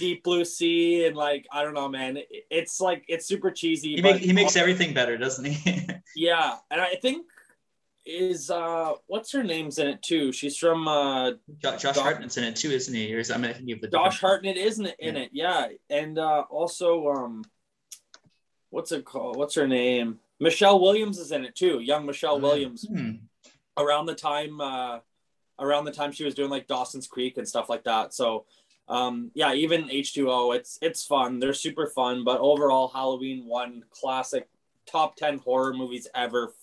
[0.00, 2.16] deep blue sea and like I don't know, man.
[2.16, 3.94] It, it's like it's super cheesy.
[3.94, 5.88] He, make, he makes everything better, doesn't he?
[6.16, 7.24] yeah, and I think
[8.04, 10.32] is uh what's her name's in it too?
[10.32, 13.14] She's from uh Josh, Josh Hartnett's in it too, isn't he?
[13.14, 15.22] Or is I mean, I the Josh Hartnett isn't in yeah.
[15.22, 15.30] it?
[15.32, 17.44] Yeah, and uh also um
[18.70, 19.36] what's it called?
[19.36, 20.18] What's her name?
[20.40, 21.80] Michelle Williams is in it too.
[21.80, 22.86] Young Michelle Williams.
[22.88, 23.10] Hmm.
[23.76, 24.98] Around the time, uh,
[25.58, 28.12] around the time she was doing like Dawson's Creek and stuff like that.
[28.12, 28.44] So,
[28.88, 31.38] um, yeah, even H two O, it's it's fun.
[31.38, 32.24] They're super fun.
[32.24, 34.48] But overall, Halloween one classic,
[34.86, 36.54] top ten horror movies ever.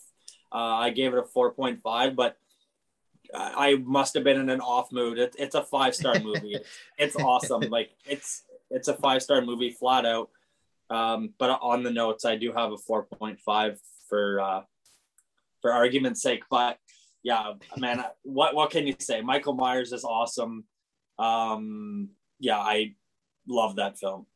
[0.52, 2.38] Uh, I gave it a four point five, but
[3.34, 5.20] I must have been in an off mood.
[5.20, 6.54] It, it's a five star movie.
[6.56, 6.68] it's,
[6.98, 7.62] it's awesome.
[7.62, 10.30] Like it's it's a five star movie flat out.
[10.90, 13.78] Um, but on the notes, I do have a 4.5
[14.08, 14.62] for uh,
[15.62, 16.44] for argument's sake.
[16.50, 16.78] But
[17.24, 19.22] yeah, man, what what can you say?
[19.22, 20.66] Michael Myers is awesome.
[21.18, 22.10] Um,
[22.40, 22.94] yeah, I
[23.48, 24.28] love that film.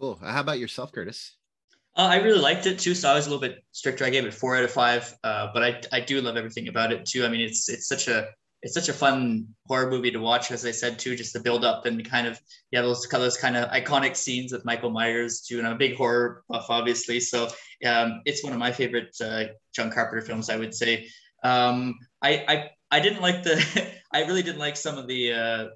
[0.00, 0.18] Cool.
[0.22, 1.36] How about yourself, Curtis?
[1.96, 4.04] Uh, I really liked it too, so I was a little bit stricter.
[4.04, 6.92] I gave it four out of five, uh, but I I do love everything about
[6.92, 7.24] it too.
[7.24, 8.28] I mean, it's it's such a
[8.64, 11.66] it's such a fun horror movie to watch, as I said too, just the build
[11.66, 12.40] up and kind of
[12.72, 15.96] yeah those those kind of iconic scenes with Michael Myers too, and I'm a big
[15.96, 17.20] horror buff, obviously.
[17.20, 17.48] So
[17.86, 21.06] um, it's one of my favorite uh, John Carpenter films, I would say.
[21.42, 23.62] Um, I, I I didn't like the
[24.12, 25.66] I really didn't like some of the uh,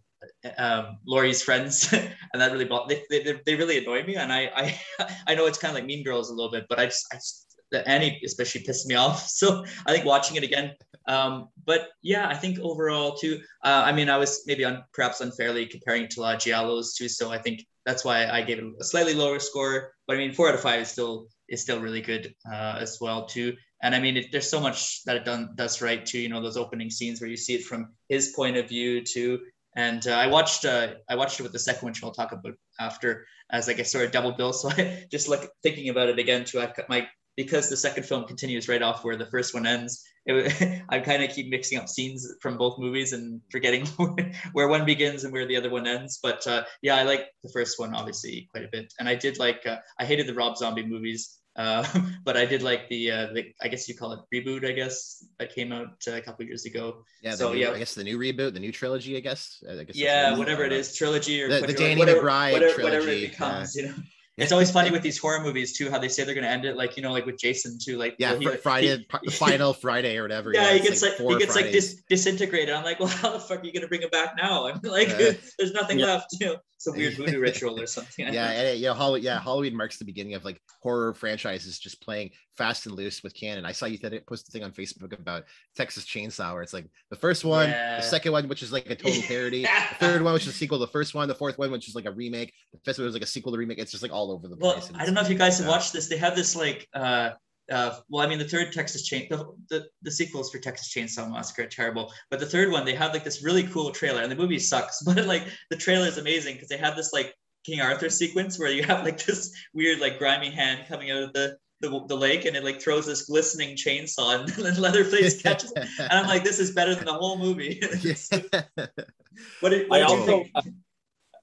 [0.56, 4.16] um, Laurie's friends, and that really they, they, they really annoyed me.
[4.16, 4.80] And I I
[5.26, 7.16] I know it's kind of like Mean Girls a little bit, but I just I
[7.16, 7.47] just,
[7.86, 9.28] Annie especially pissed me off.
[9.38, 10.72] So I think watching it again.
[11.06, 13.40] Um, but yeah, I think overall too.
[13.64, 17.08] Uh, I mean, I was maybe on perhaps unfairly comparing it to La Giallo's too.
[17.08, 19.92] So I think that's why I gave it a slightly lower score.
[20.06, 22.98] But I mean, four out of five is still is still really good uh, as
[23.00, 23.56] well too.
[23.82, 26.18] And I mean, it, there's so much that it done, does right too.
[26.18, 29.40] You know, those opening scenes where you see it from his point of view too.
[29.76, 32.32] And uh, I watched uh, I watched it with the second one, which I'll talk
[32.32, 34.52] about after, as like a sort of double bill.
[34.58, 36.60] So I just like thinking about it again too.
[36.60, 37.06] I my
[37.38, 40.02] because the second film continues right off where the first one ends.
[40.26, 43.86] It, I kind of keep mixing up scenes from both movies and forgetting
[44.52, 46.18] where one begins and where the other one ends.
[46.20, 49.38] But uh, yeah, I like the first one obviously quite a bit, and I did
[49.38, 51.36] like uh, I hated the Rob Zombie movies.
[51.54, 51.86] Uh,
[52.24, 55.24] but I did like the, uh, the, I guess you call it reboot, I guess,
[55.38, 57.04] that came out uh, a couple years ago.
[57.22, 57.34] Yeah.
[57.34, 59.62] So new, yeah, I guess the new reboot, the new trilogy, I guess.
[59.68, 62.96] I guess yeah, whatever it is, trilogy or the, the Danny whatever, McBride whatever, trilogy.
[62.96, 63.82] Whatever it becomes, yeah.
[63.82, 63.94] you know.
[64.38, 66.64] It's always funny with these horror movies too, how they say they're going to end
[66.64, 69.72] it, like you know, like with Jason too, like yeah, he, Friday, he, the final
[69.72, 70.52] Friday or whatever.
[70.52, 71.64] Yeah, yeah he gets like, like he gets Fridays.
[71.64, 72.74] like dis- disintegrated.
[72.74, 74.66] I'm like, well, how the fuck are you going to bring him back now?
[74.66, 76.06] I'm like, uh, there's nothing yeah.
[76.06, 76.36] left.
[76.40, 78.32] You know, some weird voodoo ritual or something.
[78.32, 82.00] yeah, and, you know, Halloween, yeah, Halloween marks the beginning of like horror franchises just
[82.00, 83.64] playing fast and loose with canon.
[83.64, 85.44] I saw you th- post a thing on Facebook about
[85.76, 87.96] Texas Chainsaw, where it's like the first one, yeah.
[87.96, 89.68] the second one, which is like a total parody, the
[90.00, 91.94] third one, which is a sequel to the first one, the fourth one, which is
[91.94, 93.78] like a remake, the fifth one was like a sequel to remake.
[93.78, 94.90] It's just like all over the place.
[94.90, 96.08] Well, I don't know if you guys have watched this.
[96.08, 97.30] They have this like uh
[97.70, 101.30] uh, well, I mean, the third Texas Chain, the, the, the sequels for Texas Chainsaw
[101.30, 104.32] Massacre are terrible, but the third one, they have like this really cool trailer, and
[104.32, 107.80] the movie sucks, but like the trailer is amazing because they have this like King
[107.80, 111.58] Arthur sequence where you have like this weird like grimy hand coming out of the
[111.80, 115.88] the, the lake and it like throws this glistening chainsaw and then Leatherface catches it.
[115.98, 117.80] And I'm like, this is better than the whole movie.
[119.60, 120.62] what did, what I also, uh,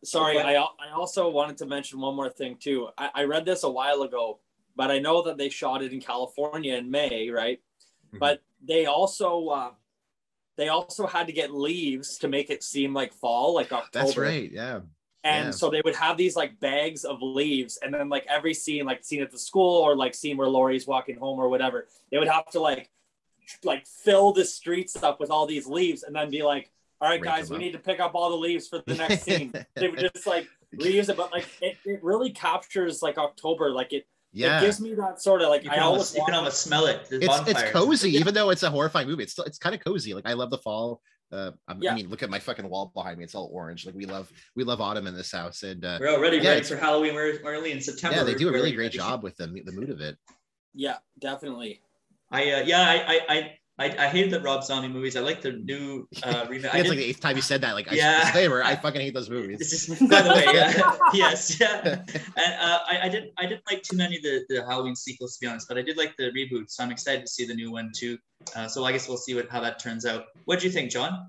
[0.04, 2.90] sorry, I, I also wanted to mention one more thing too.
[2.98, 4.40] I, I read this a while ago,
[4.76, 7.60] but I know that they shot it in California in May, right?
[8.08, 8.18] Mm-hmm.
[8.20, 9.72] But they also, uh,
[10.58, 14.06] they also had to get leaves to make it seem like fall, like October.
[14.06, 14.52] That's right.
[14.52, 14.82] Yeah.
[15.26, 15.52] And yeah.
[15.52, 19.04] so they would have these like bags of leaves, and then like every scene, like
[19.04, 22.28] scene at the school or like scene where Laurie's walking home or whatever, they would
[22.28, 22.92] have to like
[23.64, 26.72] like fill the streets up with all these leaves, and then be like,
[27.02, 29.52] "All right, guys, we need to pick up all the leaves for the next scene."
[29.76, 33.94] they would just like reuse it, but like it, it really captures like October, like
[33.94, 34.60] it yeah.
[34.60, 36.88] It gives me that sort of like you can I almost, you can almost smell
[36.88, 37.08] it.
[37.10, 38.20] It's, it's cozy, yeah.
[38.20, 39.24] even though it's a horrifying movie.
[39.24, 40.14] It's still it's kind of cozy.
[40.14, 41.02] Like I love the fall.
[41.32, 41.92] Uh, I, yeah.
[41.92, 43.24] I mean, look at my fucking wall behind me.
[43.24, 43.86] It's all orange.
[43.86, 46.64] Like we love, we love autumn in this house, and uh, we're already yeah, ready
[46.64, 48.18] for Halloween We're early in September.
[48.18, 50.18] Yeah, they do a really great job with the the mood of it.
[50.74, 51.82] Yeah, definitely.
[52.32, 55.18] I uh, yeah, I I I, I hated the Rob Zombie movies.
[55.18, 56.74] I like the new uh, remake.
[56.74, 57.74] it's like the eighth time you said that.
[57.74, 59.70] Like, yeah, I, disclaimer, I fucking hate those movies.
[59.70, 61.82] Just, by the way, yeah, yes, yeah.
[61.84, 65.36] And uh, I, I didn't, I didn't like too many of the, the Halloween sequels
[65.36, 67.54] to be honest, but I did like the reboot, so I'm excited to see the
[67.54, 68.18] new one too.
[68.56, 70.26] Uh, so I guess we'll see what how that turns out.
[70.46, 71.28] What do you think, John?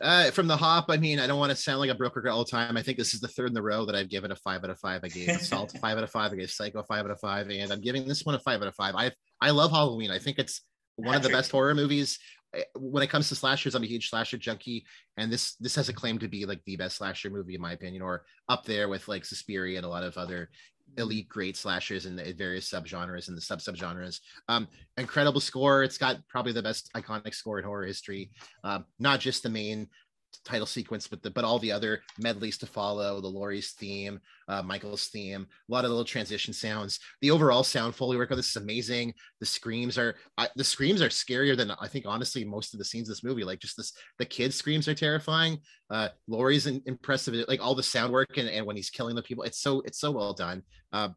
[0.00, 2.44] Uh, from the hop, I mean, I don't want to sound like a broker all
[2.44, 2.76] the time.
[2.76, 4.70] I think this is the third in the row that I've given a five out
[4.70, 5.00] of five.
[5.02, 6.32] I gave Assault a five out of five.
[6.32, 8.68] I gave Psycho five out of five, and I'm giving this one a five out
[8.68, 8.94] of five.
[8.94, 9.10] I
[9.40, 10.12] I love Halloween.
[10.12, 10.60] I think it's
[10.96, 12.18] one of the best horror movies
[12.54, 14.84] Eh, when it comes to slashers, I'm a huge slasher junkie,
[15.16, 17.72] and this this has a claim to be like the best slasher movie in my
[17.72, 20.50] opinion, or up there with like Suspiria and a lot of other
[20.98, 24.20] elite great slashers in the various subgenres and the sub subgenres.
[24.48, 25.82] Um, incredible score.
[25.82, 28.30] It's got probably the best iconic score in horror history.
[28.62, 29.88] Um, not just the main
[30.44, 34.62] title sequence, but the but all the other medleys to follow, the Laurie's theme, uh,
[34.62, 37.00] Michael's theme, a lot of little transition sounds.
[37.20, 39.14] The overall sound foley work of this is amazing.
[39.40, 42.84] The screams are I, the screams are scarier than I think honestly most of the
[42.84, 43.44] scenes in this movie.
[43.44, 45.58] Like just this, the kids' screams are terrifying.
[45.90, 49.44] Uh, Laurie's impressive, like all the sound work and, and when he's killing the people,
[49.44, 50.62] it's so it's so well done.
[50.92, 51.10] Uh,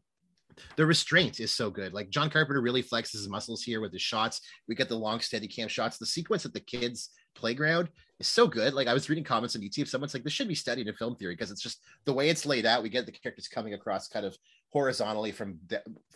[0.76, 1.92] the restraint is so good.
[1.92, 4.40] Like John Carpenter really flexes his muscles here with the shots.
[4.66, 5.98] We get the long steady cam shots.
[5.98, 7.88] The sequence that the kids' playground
[8.18, 8.74] is so good.
[8.74, 11.16] Like I was reading comments on YouTube, someone's like, this should be studied in film
[11.16, 12.82] theory because it's just the way it's laid out.
[12.82, 14.36] We get the characters coming across kind of
[14.70, 15.58] horizontally from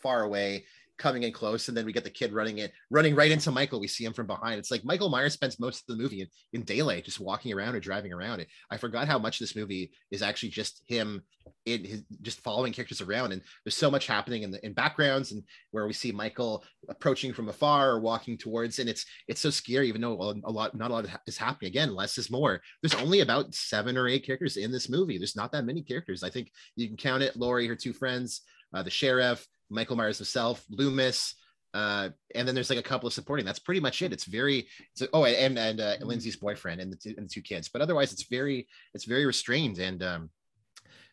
[0.02, 0.64] far away,
[0.98, 3.80] coming in close, and then we get the kid running it, running right into Michael.
[3.80, 4.58] We see him from behind.
[4.58, 7.74] It's like Michael Myers spends most of the movie in, in daylight, just walking around
[7.74, 8.48] or driving around it.
[8.70, 11.22] I forgot how much this movie is actually just him
[11.66, 15.32] in his just following characters around, and there's so much happening in the in backgrounds
[15.32, 19.50] and where we see Michael approaching from afar or walking towards, and it's it's so
[19.50, 21.68] scary, even though a lot not a lot is happening.
[21.68, 22.60] Again, less is more.
[22.82, 25.18] There's only about seven or eight characters in this movie.
[25.18, 26.22] There's not that many characters.
[26.22, 27.36] I think you can count it.
[27.36, 28.42] Laurie, her two friends,
[28.74, 31.34] uh, the sheriff, Michael Myers himself, Loomis,
[31.74, 33.46] uh, and then there's like a couple of supporting.
[33.46, 34.12] That's pretty much it.
[34.12, 36.06] It's very it's, oh, and and uh, mm-hmm.
[36.06, 37.68] Lindsay's boyfriend and the, two, and the two kids.
[37.68, 39.78] But otherwise, it's very it's very restrained.
[39.78, 40.30] And um,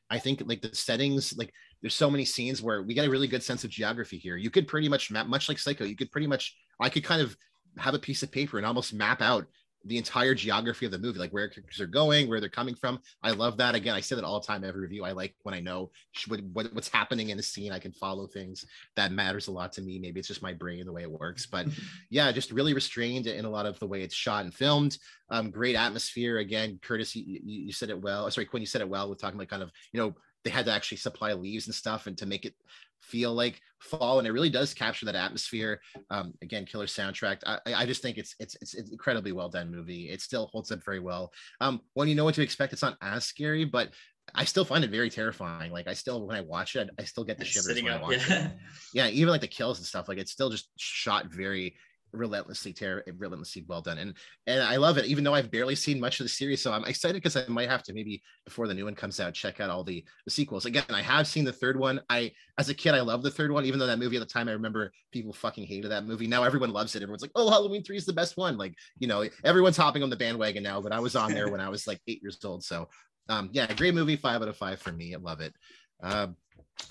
[0.10, 3.28] I think like the settings, like there's so many scenes where we get a really
[3.28, 4.36] good sense of geography here.
[4.36, 5.86] You could pretty much map, much like Psycho.
[5.86, 7.38] You could pretty much I could kind of
[7.78, 9.46] have a piece of paper and almost map out
[9.86, 13.00] the entire geography of the movie, like where characters are going, where they're coming from.
[13.24, 13.76] I love that.
[13.76, 15.06] Again, I say that all the time every review.
[15.06, 15.92] I like when I know
[16.28, 17.72] what, what, what's happening in a scene.
[17.72, 18.66] I can follow things
[18.96, 19.98] that matters a lot to me.
[19.98, 21.68] Maybe it's just my brain the way it works, but
[22.10, 24.98] yeah, just really restrained in a lot of the way it's shot and filmed.
[25.30, 26.40] Um, great atmosphere.
[26.40, 28.30] Again, Curtis, you, you said it well.
[28.32, 30.66] Sorry, Quinn, you said it well with talking about kind of you know they had
[30.66, 32.54] to actually supply leaves and stuff and to make it
[33.02, 35.80] feel like fall and it really does capture that atmosphere
[36.10, 40.10] um again killer soundtrack i i just think it's it's it's, incredibly well done movie
[40.10, 42.98] it still holds up very well um when you know what to expect it's not
[43.02, 43.90] as scary but
[44.36, 45.72] I still find it very terrifying.
[45.72, 48.04] Like I still, when I watch it, I still get the shivers when up, I
[48.04, 48.46] watch yeah.
[48.46, 48.52] it.
[48.94, 50.08] Yeah, even like the kills and stuff.
[50.08, 51.76] Like it's still just shot very
[52.12, 53.98] relentlessly ter- relentlessly well done.
[53.98, 54.14] And
[54.48, 56.62] and i love it even though i've barely seen much of the series.
[56.62, 59.34] So i'm excited because i might have to maybe before the new one comes out
[59.34, 60.66] check out all the the sequels.
[60.66, 62.00] Again i have seen the third one.
[62.10, 64.26] I as a kid i love the third one even though that movie at the
[64.26, 66.28] time i remember people fucking hated that movie.
[66.28, 67.04] Now everyone loves it.
[67.04, 68.58] Everyone's like oh halloween 3 is the best one.
[68.58, 71.62] Like you know everyone's hopping on the bandwagon now but i was on there when
[71.62, 72.64] i was like eight years old.
[72.64, 72.90] So
[73.30, 75.14] um yeah great movie five out of five for me.
[75.14, 75.54] I love it.
[76.02, 76.36] Um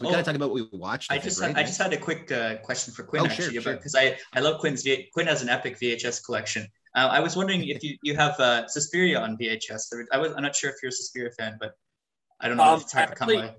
[0.01, 1.11] we oh, gotta talk about what we watched.
[1.11, 1.57] I just, right?
[1.57, 4.01] I just had a quick uh, question for Quinn oh, actually, because sure, sure.
[4.01, 6.67] I, I love Quinn's Quinn has an epic VHS collection.
[6.95, 10.07] Uh, I was wondering if you, you have uh, Suspiria on VHS.
[10.13, 11.73] I was I'm not sure if you're a Suspiria fan, but
[12.41, 13.55] I don't know um, if it's hard actually, to come by.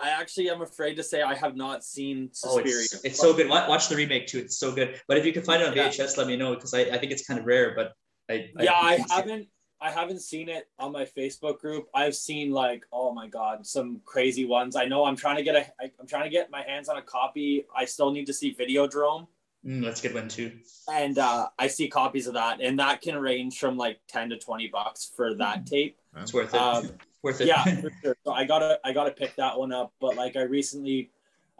[0.00, 2.74] I actually am afraid to say I have not seen Suspiria.
[2.74, 3.48] Oh, it's, it's so good.
[3.48, 4.38] Watch, watch, the remake too.
[4.38, 5.00] It's so good.
[5.06, 6.06] But if you can find it on VHS, yeah.
[6.16, 7.74] let me know because I, I think it's kind of rare.
[7.74, 7.92] But
[8.30, 9.48] I, yeah, I, I haven't.
[9.82, 11.88] I haven't seen it on my Facebook group.
[11.92, 14.76] I've seen like, oh my god, some crazy ones.
[14.76, 16.98] I know I'm trying to get a, I, I'm trying to get my hands on
[16.98, 17.66] a copy.
[17.76, 19.26] I still need to see Videodrome.
[19.66, 20.52] Mm, that's a good one too.
[20.90, 24.38] And uh, I see copies of that, and that can range from like ten to
[24.38, 25.70] twenty bucks for that mm.
[25.70, 25.98] tape.
[26.16, 26.60] It's worth it.
[26.60, 26.90] Um,
[27.22, 27.48] worth it.
[27.48, 28.16] Yeah, for sure.
[28.24, 29.92] So I gotta, I gotta pick that one up.
[30.00, 31.10] But like, I recently,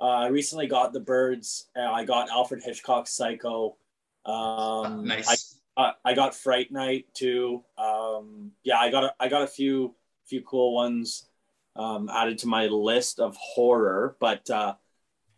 [0.01, 1.67] uh, I recently got the Birds.
[1.77, 3.77] Uh, I got Alfred Hitchcock's Psycho.
[4.25, 5.29] Um, nice.
[5.29, 7.63] I, uh, I got Fright Night too.
[7.79, 9.95] Um, yeah, I got a, I got a few
[10.27, 11.29] few cool ones
[11.77, 14.17] um, added to my list of horror.
[14.21, 14.75] But uh,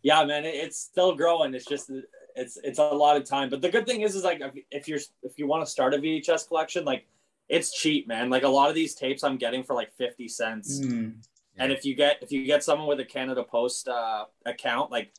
[0.01, 1.53] yeah, man, it, it's still growing.
[1.53, 1.89] It's just
[2.35, 3.49] it's it's a lot of time.
[3.49, 4.41] But the good thing is, is like
[4.71, 7.07] if you're if you want to start a VHS collection, like
[7.47, 8.29] it's cheap, man.
[8.29, 10.79] Like a lot of these tapes I'm getting for like fifty cents.
[10.79, 11.15] Mm.
[11.57, 15.13] And if you get if you get someone with a Canada Post uh, account, like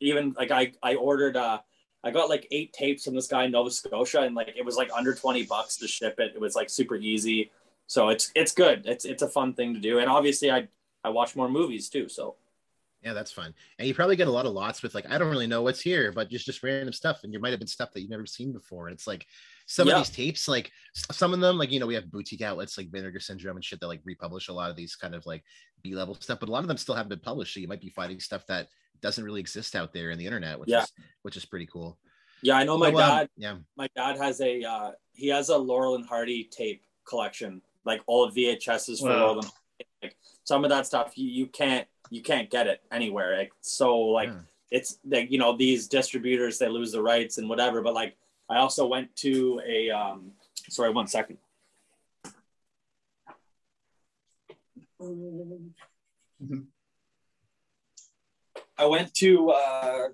[0.00, 1.60] even like I I ordered uh
[2.04, 4.76] I got like eight tapes from this guy in Nova Scotia, and like it was
[4.76, 6.32] like under twenty bucks to ship it.
[6.34, 7.50] It was like super easy,
[7.86, 8.86] so it's it's good.
[8.86, 10.68] It's it's a fun thing to do, and obviously I
[11.02, 12.08] I watch more movies too.
[12.08, 12.36] So
[13.02, 13.54] yeah, that's fun.
[13.78, 15.80] And you probably get a lot of lots with like I don't really know what's
[15.80, 18.26] here, but just just random stuff, and you might have been stuff that you've never
[18.26, 18.88] seen before.
[18.88, 19.26] And it's like
[19.66, 19.94] some yeah.
[19.94, 22.90] of these tapes, like some of them, like you know, we have boutique outlets like
[22.90, 25.44] Vinegar Syndrome and shit that like republish a lot of these kind of like
[25.82, 27.54] B level stuff, but a lot of them still haven't been published.
[27.54, 28.68] So you might be finding stuff that
[29.00, 30.82] doesn't really exist out there in the internet, which yeah.
[30.82, 30.92] is
[31.22, 31.98] which is pretty cool.
[32.42, 33.22] Yeah, I know my so, dad.
[33.22, 37.62] Um, yeah, my dad has a uh, he has a Laurel and Hardy tape collection,
[37.84, 39.16] like all VHSs for wow.
[39.16, 39.54] Laurel and Hardy.
[40.02, 43.36] Like, some of that stuff you, you can't you can't get it anywhere.
[43.36, 44.40] Like, so like yeah.
[44.70, 47.82] it's like you know these distributors they lose the rights and whatever.
[47.82, 48.16] But like
[48.48, 50.32] I also went to a um,
[50.68, 51.38] sorry one second.
[55.00, 56.60] Mm-hmm.
[58.78, 60.08] I went to uh,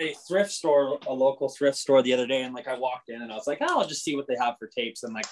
[0.00, 3.22] a thrift store, a local thrift store the other day, and like I walked in
[3.22, 5.26] and I was like, oh, I'll just see what they have for tapes, and like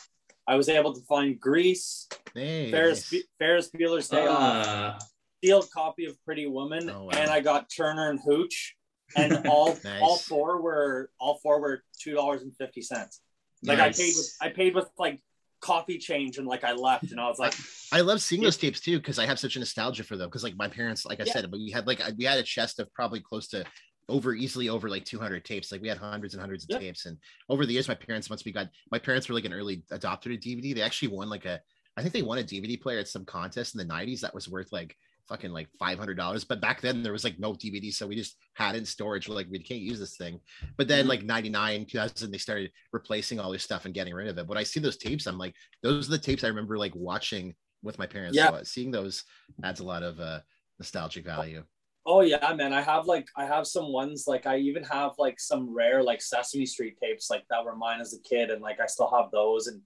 [0.46, 3.12] I was able to find Grease, hey, Ferris.
[3.38, 4.98] Ferris Bueller's Day uh.
[5.44, 7.10] sealed copy of Pretty Woman, oh, wow.
[7.12, 8.76] and I got Turner and Hooch,
[9.16, 10.02] and all nice.
[10.02, 13.20] all four were all four were two dollars and fifty cents.
[13.62, 13.98] Like nice.
[13.98, 15.20] I paid with I paid with like
[15.60, 17.54] coffee change and like I left and I was like
[17.92, 20.42] I love seeing those tapes too because I have such a nostalgia for them because
[20.42, 21.32] like my parents like I yeah.
[21.32, 23.64] said but we had like we had a chest of probably close to
[24.08, 27.16] over easily over like 200 tapes like we had hundreds and hundreds of tapes and
[27.48, 30.24] over the years my parents once we got my parents were like an early adopter
[30.24, 31.60] to DVD they actually won like a
[31.96, 34.48] I think they won a DVD player at some contest in the 90s that was
[34.48, 34.96] worth like
[35.28, 36.44] fucking like five hundred dollars.
[36.44, 39.28] But back then there was like no DVD, so we just had in storage.
[39.28, 40.40] We're like, we can't use this thing.
[40.76, 41.08] But then mm-hmm.
[41.08, 44.38] like ninety nine, two thousand, they started replacing all this stuff and getting rid of
[44.38, 44.46] it.
[44.46, 47.54] When I see those tapes, I'm like, those are the tapes I remember like watching
[47.82, 48.36] with my parents.
[48.36, 48.50] Yeah.
[48.50, 49.24] So, seeing those
[49.64, 50.40] adds a lot of uh,
[50.78, 51.64] nostalgic value.
[52.06, 52.72] Oh yeah, man.
[52.72, 56.22] I have like I have some ones like I even have like some rare like
[56.22, 59.30] Sesame Street tapes like that were mine as a kid, and like I still have
[59.30, 59.66] those.
[59.66, 59.82] And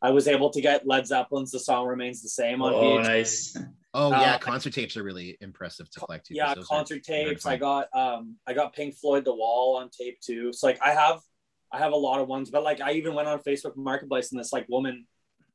[0.00, 2.72] I was able to get Led Zeppelin's "The Song Remains the Same" on.
[2.72, 3.56] Oh, nice.
[3.94, 6.26] Oh yeah, uh, concert tapes are really impressive to collect.
[6.26, 7.46] Too, yeah, concert tapes.
[7.46, 10.52] I got um I got Pink Floyd "The Wall" on tape too.
[10.52, 11.20] So like I have
[11.72, 14.40] I have a lot of ones, but like I even went on Facebook Marketplace and
[14.40, 15.06] this like woman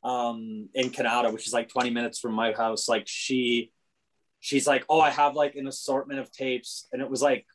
[0.03, 3.71] um in Canada, which is like 20 minutes from my house, like she
[4.39, 7.45] she's like, Oh, I have like an assortment of tapes, and it was like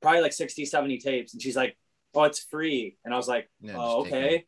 [0.00, 1.76] probably like 60, 70 tapes, and she's like,
[2.14, 2.96] Oh, it's free.
[3.04, 4.44] And I was like, yeah, Oh, okay.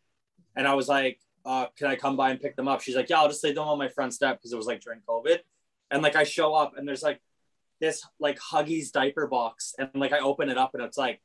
[0.57, 2.81] And I was like, uh, can I come by and pick them up?
[2.81, 4.81] She's like, yeah, I'll just leave them on my front step because it was like
[4.81, 5.39] during COVID.
[5.95, 7.21] And like I show up and there's like
[7.81, 11.21] this like Huggies diaper box, and like I open it up and it's like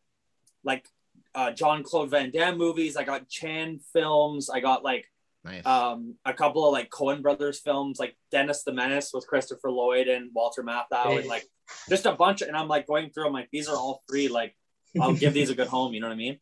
[0.64, 0.88] like
[1.34, 2.96] uh, Jean-Claude Van Damme movies.
[2.96, 4.48] I got Chan films.
[4.48, 5.06] I got like
[5.44, 5.66] nice.
[5.66, 10.08] um, a couple of like Coen Brothers films, like Dennis the Menace with Christopher Lloyd
[10.08, 11.46] and Walter Matthau, and like
[11.90, 12.44] just a bunch.
[12.44, 13.26] And I'm like going through.
[13.26, 14.28] I'm like, these are all free.
[14.28, 14.56] Like,
[15.02, 15.94] I'll give these a good home.
[15.94, 16.40] You know what I mean?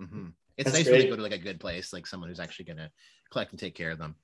[0.00, 0.26] Mm-hmm.
[0.56, 0.92] It's That's nice great.
[0.92, 2.90] when they go to like a good place, like someone who's actually gonna
[3.32, 4.14] collect and take care of them.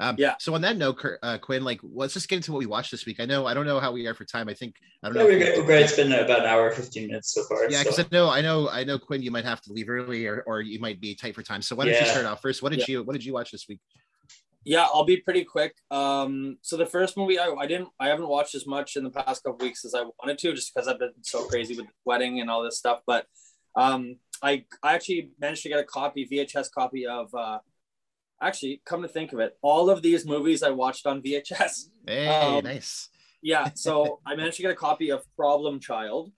[0.00, 0.34] Um, yeah.
[0.40, 3.04] So on that note, uh, Quinn, like, let's just get into what we watched this
[3.04, 3.20] week.
[3.20, 4.48] I know, I don't know how we are for time.
[4.48, 5.28] I think I don't yeah, know.
[5.28, 5.58] We're, great.
[5.58, 5.82] we're great.
[5.82, 7.70] It's been about an hour, fifteen minutes so far.
[7.70, 8.02] Yeah, because so.
[8.02, 10.62] I know, I know, I know, Quinn, you might have to leave early, or, or
[10.62, 11.60] you might be tight for time.
[11.60, 12.00] So why don't yeah.
[12.00, 12.62] you start off first?
[12.62, 12.86] What did yeah.
[12.88, 13.80] you What did you watch this week?
[14.64, 15.74] Yeah, I'll be pretty quick.
[15.90, 19.10] Um, so the first movie I, I didn't, I haven't watched as much in the
[19.10, 21.92] past couple weeks as I wanted to, just because I've been so crazy with the
[22.04, 23.00] wedding and all this stuff.
[23.06, 23.26] But
[23.76, 27.58] um, I I actually managed to get a copy, VHS copy of uh,
[28.40, 31.90] actually, come to think of it, all of these movies I watched on VHS.
[32.06, 33.08] Hey, um, nice.
[33.42, 36.32] yeah, so I managed to get a copy of Problem Child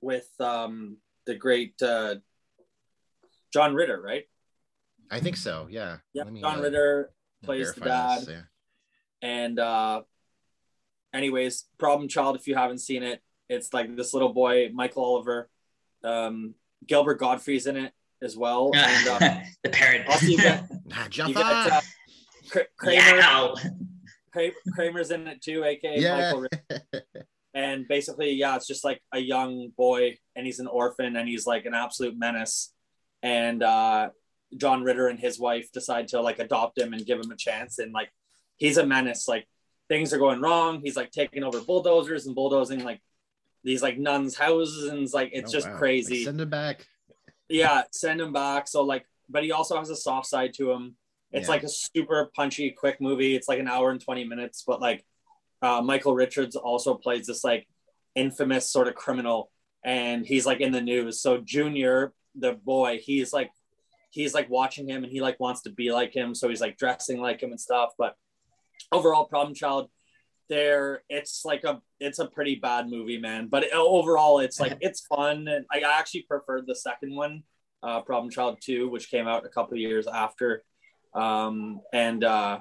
[0.00, 0.96] with um,
[1.26, 2.16] the great uh,
[3.52, 4.24] John Ritter, right?
[5.10, 5.68] I think so.
[5.70, 5.98] Yeah.
[6.14, 6.24] Yeah.
[6.24, 7.10] Me, John uh, Ritter
[7.44, 8.20] plays the dad.
[8.20, 8.40] This, yeah.
[9.20, 10.02] And uh,
[11.12, 12.36] anyways, Problem Child.
[12.36, 15.50] If you haven't seen it, it's like this little boy, Michael Oliver.
[16.02, 16.54] Um,
[16.86, 17.92] Gilbert Gottfried's in it
[18.22, 18.70] as well.
[18.82, 20.08] And, uh, the parent.
[20.08, 20.64] Also, you get,
[21.14, 21.80] you get uh,
[22.76, 23.16] Kramer.
[23.16, 24.50] Yeah.
[24.72, 26.32] Kramer's in it too, aka yeah.
[26.32, 26.46] Michael.
[27.54, 31.46] and basically, yeah, it's just like a young boy, and he's an orphan, and he's
[31.46, 32.72] like an absolute menace.
[33.22, 34.10] And uh,
[34.56, 37.78] John Ritter and his wife decide to like adopt him and give him a chance,
[37.78, 38.10] and like
[38.56, 39.28] he's a menace.
[39.28, 39.46] Like
[39.88, 40.80] things are going wrong.
[40.82, 43.00] He's like taking over bulldozers and bulldozing like
[43.64, 45.76] these like nuns' houses, and it's like it's oh, just wow.
[45.76, 46.16] crazy.
[46.16, 46.86] Like, send him back
[47.52, 48.68] yeah, send him back.
[48.68, 50.96] So like, but he also has a soft side to him.
[51.30, 51.52] It's yeah.
[51.52, 53.34] like a super punchy, quick movie.
[53.34, 55.04] It's like an hour and 20 minutes, but like
[55.62, 57.66] uh, Michael Richards also plays this like
[58.14, 59.50] infamous sort of criminal
[59.84, 61.20] and he's like in the news.
[61.20, 63.50] So Junior, the boy, he's like,
[64.10, 66.34] he's like watching him and he like wants to be like him.
[66.34, 67.90] So he's like dressing like him and stuff.
[67.96, 68.16] But
[68.90, 69.88] overall problem child
[70.52, 73.48] there, it's like a, it's a pretty bad movie, man.
[73.48, 77.42] But overall, it's like it's fun, and I actually preferred the second one,
[77.82, 80.62] uh, Problem Child Two, which came out a couple of years after.
[81.14, 82.60] Um, and uh,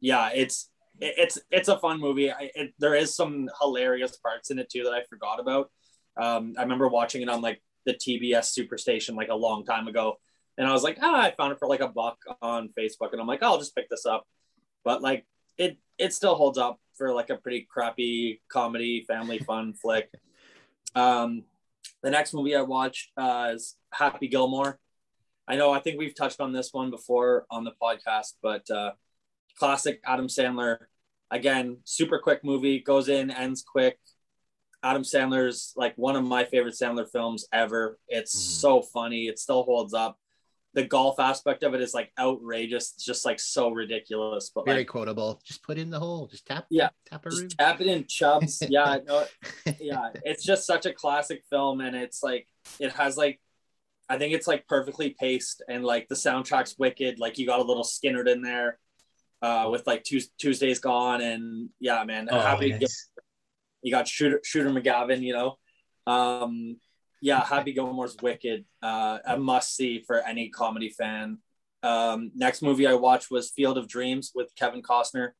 [0.00, 0.70] yeah, it's
[1.00, 2.30] it's it's a fun movie.
[2.30, 5.70] I, it, there is some hilarious parts in it too that I forgot about.
[6.16, 10.14] Um, I remember watching it on like the TBS Superstation like a long time ago,
[10.56, 13.20] and I was like, ah, I found it for like a buck on Facebook, and
[13.20, 14.28] I'm like, oh, I'll just pick this up.
[14.84, 15.26] But like
[15.58, 20.10] it it still holds up for like a pretty crappy comedy family fun flick.
[20.94, 21.44] Um,
[22.02, 24.78] the next movie I watched uh, is Happy Gilmore.
[25.48, 28.92] I know I think we've touched on this one before on the podcast, but uh,
[29.58, 30.78] classic Adam Sandler.
[31.30, 33.98] Again, super quick movie, goes in, ends quick.
[34.82, 37.98] Adam Sandler's like one of my favorite Sandler films ever.
[38.08, 38.60] It's mm.
[38.60, 39.26] so funny.
[39.26, 40.18] It still holds up
[40.76, 42.92] the golf aspect of it is like outrageous.
[42.94, 45.40] It's just like so ridiculous, but very like, quotable.
[45.42, 46.26] Just put in the hole.
[46.26, 46.66] Just tap.
[46.70, 46.90] Yeah.
[47.06, 48.62] Tap a just tap it in chubs.
[48.68, 48.98] yeah.
[49.08, 49.24] No,
[49.80, 50.10] yeah.
[50.22, 52.46] It's just such a classic film, and it's like
[52.78, 53.40] it has like
[54.06, 57.18] I think it's like perfectly paced, and like the soundtrack's wicked.
[57.18, 58.78] Like you got a little Skynyrd in there,
[59.40, 62.72] uh, with like Tuesday's Gone, and yeah, man, oh, happy.
[62.72, 63.08] Nice.
[63.80, 65.56] You got Shooter Shooter McGavin, you know.
[66.06, 66.76] Um,
[67.26, 68.64] yeah, Happy Gilmore's wicked.
[68.80, 71.38] Uh, a must see for any comedy fan.
[71.82, 75.32] Um, next movie I watched was Field of Dreams with Kevin Costner.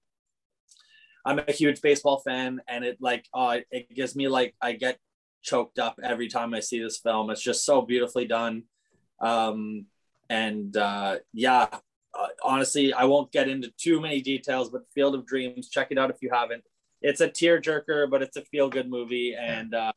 [1.25, 4.99] I'm a huge baseball fan, and it like uh, it gives me like I get
[5.43, 7.31] choked up every time I see this film.
[7.31, 8.65] It's just so beautifully done,
[9.21, 9.87] um,
[10.29, 11.69] and uh, yeah,
[12.19, 15.99] uh, honestly, I won't get into too many details, but Field of Dreams, check it
[15.99, 16.65] out if you haven't.
[17.01, 19.37] It's a tearjerker, but it's a feel good movie.
[19.37, 19.93] And uh,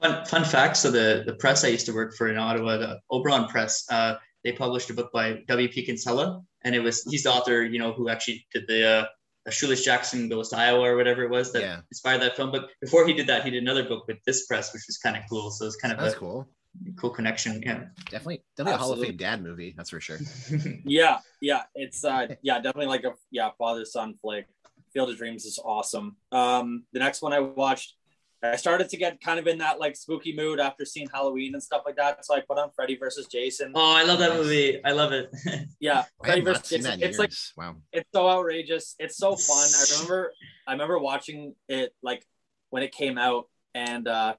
[0.00, 3.00] fun, fun fact so, the, the press I used to work for in Ottawa, the
[3.10, 5.84] Oberon Press, uh, they published a book by W.P.
[5.84, 6.42] Kinsella.
[6.64, 9.04] And it was, he's the author, you know, who actually did the, uh,
[9.48, 11.80] Shoeless Jackson Goes to Iowa or whatever it was that yeah.
[11.92, 12.50] inspired that film.
[12.50, 15.16] But before he did that, he did another book with this press, which was kind
[15.16, 15.52] of cool.
[15.52, 16.48] So it's kind of that's a, cool
[16.96, 17.62] cool connection.
[17.64, 18.72] Yeah, definitely, definitely Absolutely.
[18.72, 19.74] a Hall of Fame dad movie.
[19.76, 20.18] That's for sure.
[20.84, 24.46] yeah, yeah, it's uh, yeah, definitely like a yeah father son flick.
[24.92, 26.16] Field of Dreams is awesome.
[26.32, 27.94] Um, the next one I watched,
[28.42, 31.62] I started to get kind of in that like spooky mood after seeing Halloween and
[31.62, 32.24] stuff like that.
[32.24, 33.72] So I put on Freddy versus Jason.
[33.74, 34.80] Oh, I love that movie.
[34.84, 35.30] I love it.
[35.80, 37.02] yeah, Freddy versus Jason.
[37.02, 38.94] It's like wow, it's so outrageous.
[38.98, 39.66] It's so fun.
[39.66, 40.32] I remember,
[40.66, 42.24] I remember watching it like
[42.70, 44.34] when it came out, and uh,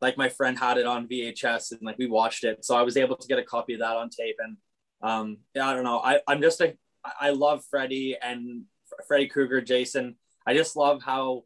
[0.00, 2.64] like my friend had it on VHS and like we watched it.
[2.64, 4.36] So I was able to get a copy of that on tape.
[4.38, 4.56] And
[5.02, 6.00] um, yeah, I don't know.
[6.00, 6.74] I, I'm just a,
[7.20, 8.64] I love Freddy and
[9.06, 10.16] Freddy Krueger, Jason.
[10.46, 11.44] I just love how,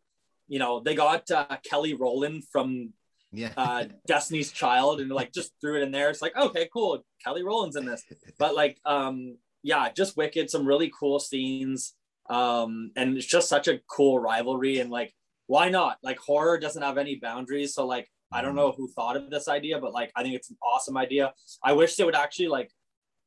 [0.49, 2.93] you know, they got uh, Kelly Rowland from
[3.33, 3.53] yeah.
[3.57, 6.11] uh, Destiny's Child and like just threw it in there.
[6.11, 7.05] It's like, okay, cool.
[7.23, 8.03] Kelly Rowland's in this.
[8.39, 11.95] But like, um, yeah, just wicked, some really cool scenes.
[12.29, 14.79] Um, and it's just such a cool rivalry.
[14.79, 15.15] And like,
[15.47, 15.99] why not?
[16.03, 17.75] Like horror doesn't have any boundaries.
[17.75, 20.51] So like I don't know who thought of this idea, but like I think it's
[20.51, 21.33] an awesome idea.
[21.63, 22.71] I wish they would actually like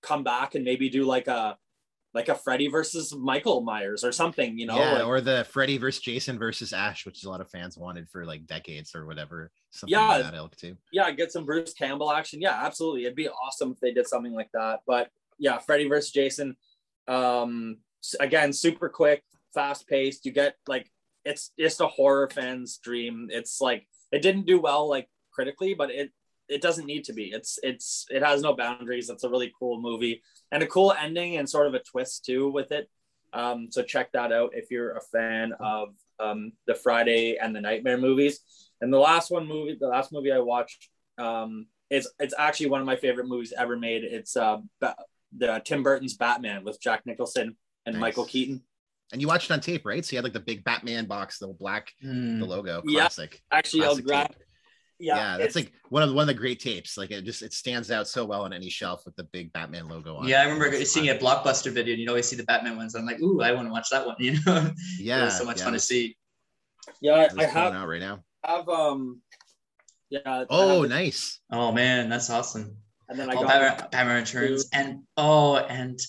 [0.01, 1.57] come back and maybe do like a
[2.13, 4.77] like a Freddy versus Michael Myers or something, you know?
[4.77, 8.09] Yeah, like, or the Freddy versus Jason versus Ash, which a lot of fans wanted
[8.09, 9.51] for like decades or whatever.
[9.71, 10.77] Something yeah, that ilk too.
[10.91, 12.41] Yeah, get some Bruce Campbell action.
[12.41, 13.03] Yeah, absolutely.
[13.03, 14.79] It'd be awesome if they did something like that.
[14.87, 16.55] But yeah, Freddy versus Jason.
[17.07, 17.77] Um,
[18.19, 19.23] again, super quick,
[19.53, 20.25] fast paced.
[20.25, 20.91] You get like
[21.25, 23.27] it's just a horror fan's dream.
[23.29, 26.11] It's like it didn't do well like critically, but it
[26.49, 27.25] it doesn't need to be.
[27.25, 29.09] It's it's it has no boundaries.
[29.09, 30.21] It's a really cool movie
[30.51, 32.89] and a cool ending and sort of a twist too with it.
[33.33, 37.61] Um, so check that out if you're a fan of um, the Friday and the
[37.61, 38.39] Nightmare movies.
[38.81, 42.81] And the last one movie, the last movie I watched, um, it's it's actually one
[42.81, 44.03] of my favorite movies ever made.
[44.03, 44.95] It's uh, ba-
[45.35, 48.01] the Tim Burton's Batman with Jack Nicholson and nice.
[48.01, 48.63] Michael Keaton.
[49.11, 50.03] And you watched it on tape, right?
[50.03, 52.39] So you had like the big Batman box, the black, mm.
[52.39, 53.41] the logo, classic.
[53.51, 54.27] Yeah, actually, classic I'll grab.
[54.29, 54.46] Tape.
[54.99, 56.97] Yeah, yeah, that's like one of the, one of the great tapes.
[56.97, 59.87] Like it just it stands out so well on any shelf with the big Batman
[59.87, 60.27] logo on.
[60.27, 62.95] Yeah, I remember seeing a blockbuster video, and you'd always see the Batman ones.
[62.95, 64.15] I'm like, ooh, I want to watch that one.
[64.19, 64.71] You know?
[64.99, 66.17] Yeah, so much yeah, fun to see.
[66.99, 68.23] Yeah, I, I have out right now.
[68.43, 69.21] Have um,
[70.09, 70.45] yeah.
[70.49, 71.39] Oh, nice.
[71.51, 72.75] Oh man, that's awesome.
[73.09, 75.99] And then I oh, got Batman, Batman Returns, and oh, and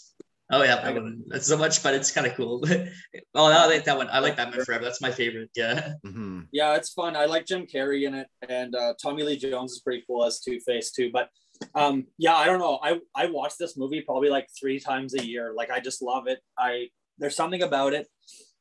[0.50, 1.24] Oh yeah, that one.
[1.26, 2.64] That's so much, but it's kind of cool.
[3.34, 4.08] oh, I like that one.
[4.10, 4.84] I like Batman Forever.
[4.84, 5.50] That's my favorite.
[5.54, 5.94] Yeah.
[6.06, 6.42] Mm-hmm.
[6.52, 7.16] Yeah, it's fun.
[7.16, 10.40] I like Jim Carrey in it, and uh, Tommy Lee Jones is pretty cool as
[10.40, 11.10] Two Face too.
[11.12, 11.28] But
[11.74, 12.78] um, yeah, I don't know.
[12.82, 15.52] I I watch this movie probably like three times a year.
[15.54, 16.40] Like I just love it.
[16.58, 16.88] I
[17.18, 18.06] there's something about it.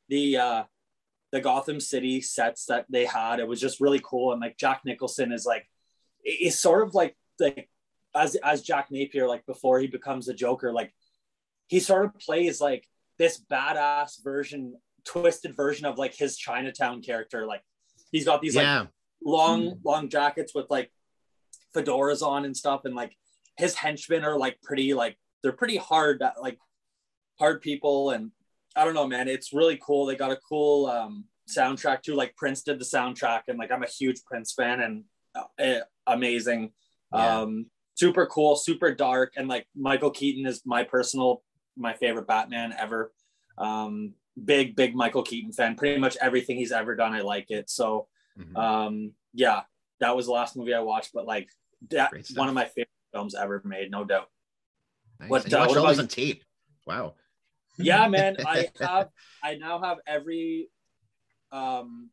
[0.08, 0.62] The uh,
[1.32, 4.32] the Gotham City sets that they had, it was just really cool.
[4.32, 5.66] And like Jack Nicholson is like,
[6.24, 7.70] is sort of like like
[8.14, 10.92] as as Jack Napier, like before he becomes a Joker, like
[11.68, 12.86] he sort of plays like
[13.18, 14.74] this badass version,
[15.04, 17.46] twisted version of like his Chinatown character.
[17.46, 17.62] Like
[18.10, 18.80] he's got these yeah.
[18.80, 18.88] like
[19.24, 19.78] long, mm.
[19.84, 20.90] long jackets with like
[21.74, 23.14] fedoras on and stuff, and like
[23.58, 26.58] his henchmen are like pretty like they're pretty hard like
[27.38, 28.30] hard people and
[28.74, 32.36] I don't know man it's really cool they got a cool um soundtrack too like
[32.36, 35.04] Prince did the soundtrack and like I'm a huge Prince fan and
[35.34, 36.72] uh, amazing
[37.12, 37.40] yeah.
[37.40, 41.42] um super cool super dark and like Michael Keaton is my personal
[41.78, 43.12] my favorite Batman ever.
[43.56, 45.76] Um, big, big Michael Keaton fan.
[45.76, 47.70] Pretty much everything he's ever done, I like it.
[47.70, 48.56] So, mm-hmm.
[48.56, 49.62] um, yeah,
[50.00, 51.12] that was the last movie I watched.
[51.12, 51.48] But like,
[51.90, 54.28] that one of my favorite films ever made, no doubt.
[55.20, 55.30] Nice.
[55.30, 56.44] What, uh, what about on tape?
[56.86, 57.14] Wow.
[57.78, 58.36] Yeah, man.
[58.46, 59.08] I have.
[59.42, 60.68] I now have every,
[61.52, 62.10] um,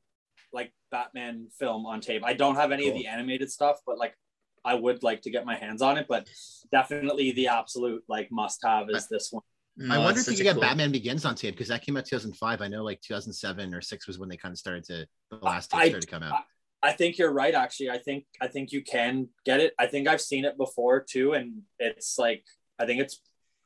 [0.54, 2.24] like Batman film on tape.
[2.24, 2.94] I don't have any cool.
[2.94, 4.16] of the animated stuff, but like
[4.64, 6.28] I would like to get my hands on it, but
[6.72, 9.44] definitely the absolute like must have is this one.
[9.78, 10.62] No, I wonder if you get cool...
[10.62, 12.62] Batman Begins on tape because that came out 2005.
[12.62, 15.72] I know like 2007 or six was when they kind of started to the last
[15.72, 16.34] tape I, started to come out.
[16.82, 17.54] I, I think you're right.
[17.54, 19.74] Actually, I think I think you can get it.
[19.78, 22.46] I think I've seen it before too, and it's like
[22.80, 23.22] I think it's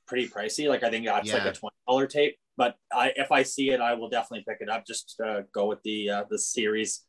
[0.08, 0.68] pretty pricey.
[0.68, 1.36] Like I think that's yeah.
[1.36, 2.38] like a twenty dollar tape.
[2.58, 4.86] But I if I see it, I will definitely pick it up.
[4.86, 7.04] Just to go with the uh, the series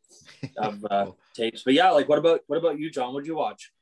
[0.56, 1.18] of uh, cool.
[1.34, 1.64] tapes.
[1.64, 3.12] But yeah, like what about what about you, John?
[3.12, 3.72] What did you watch?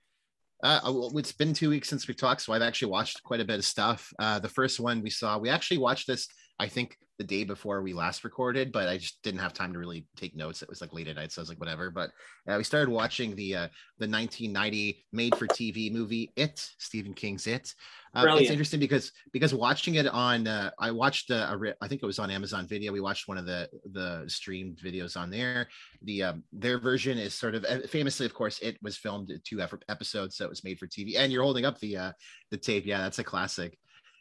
[0.63, 0.81] Uh,
[1.15, 3.65] it's been two weeks since we talked, so I've actually watched quite a bit of
[3.65, 4.13] stuff.
[4.19, 6.29] Uh, the first one we saw, we actually watched this
[6.59, 9.79] I think the day before we last recorded, but I just didn't have time to
[9.79, 10.63] really take notes.
[10.63, 11.91] It was like late at night, so I was like, whatever.
[11.91, 12.11] But
[12.49, 13.69] uh, we started watching the uh,
[13.99, 17.75] the 1990 made for TV movie It, Stephen King's It.
[18.15, 22.07] Uh, it's interesting because because watching it on uh, I watched uh, I think it
[22.07, 22.93] was on Amazon Video.
[22.93, 25.69] We watched one of the the streamed videos on there.
[26.03, 29.61] The um, their version is sort of uh, famously, of course, it was filmed two
[29.89, 31.15] episodes, so it was made for TV.
[31.17, 32.13] And you're holding up the uh,
[32.51, 32.87] the tape.
[32.87, 33.79] Yeah, that's a classic.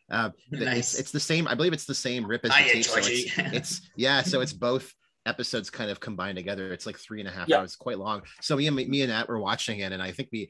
[0.09, 0.93] Uh, nice.
[0.93, 1.47] it's, it's the same.
[1.47, 2.85] I believe it's the same rip as the tape.
[2.85, 4.21] So it's, it's, yeah.
[4.21, 4.93] So it's both
[5.25, 6.71] episodes kind of combined together.
[6.71, 7.59] It's like three and a half yep.
[7.59, 8.21] hours, quite long.
[8.41, 10.49] So me and me and Nat were watching it, and I think we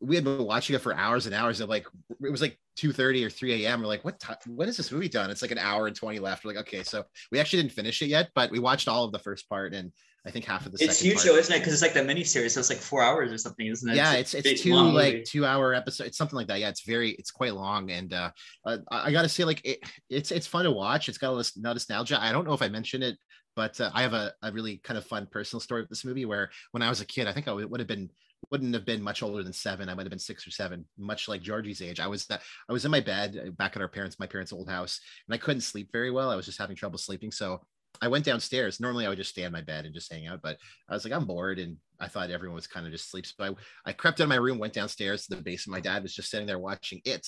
[0.00, 1.60] we had been watching it for hours and hours.
[1.60, 1.86] Of like
[2.22, 3.80] it was like two thirty or three a.m.
[3.80, 4.36] We're like, what time?
[4.46, 5.30] When is this movie done?
[5.30, 6.44] It's like an hour and twenty left.
[6.44, 9.12] We're like, okay, so we actually didn't finish it yet, but we watched all of
[9.12, 9.92] the first part and
[10.26, 10.84] I think half of the.
[10.84, 11.26] It's huge part.
[11.26, 11.60] though, isn't it?
[11.60, 13.96] Because it's like the mini series, so it's like four hours or something, isn't it?
[13.96, 15.24] Yeah, it's it's, it's two like movie.
[15.24, 16.08] two hour episode.
[16.08, 16.60] It's something like that.
[16.60, 18.30] Yeah, it's very it's quite long, and uh,
[18.64, 19.78] uh I gotta say, like it,
[20.10, 21.08] it's it's fun to watch.
[21.08, 22.20] It's got a lot of nostalgia.
[22.20, 23.16] I don't know if I mentioned it,
[23.56, 26.26] but uh, I have a, a really kind of fun personal story with this movie
[26.26, 28.10] where when I was a kid, I think I would, would have been
[28.50, 29.88] wouldn't have been much older than seven.
[29.88, 32.00] I might have been six or seven, much like Georgie's age.
[32.00, 32.38] I was uh,
[32.68, 35.34] I was in my bed uh, back at our parents, my parents' old house, and
[35.34, 36.30] I couldn't sleep very well.
[36.30, 37.60] I was just having trouble sleeping, so
[38.00, 38.80] I went downstairs.
[38.80, 40.56] Normally, I would just stay in my bed and just hang out, but
[40.88, 43.26] I was like, I'm bored, and I thought everyone was kind of just asleep.
[43.26, 45.76] So I, I crept out of my room, went downstairs to the basement.
[45.76, 47.26] My dad was just sitting there watching it,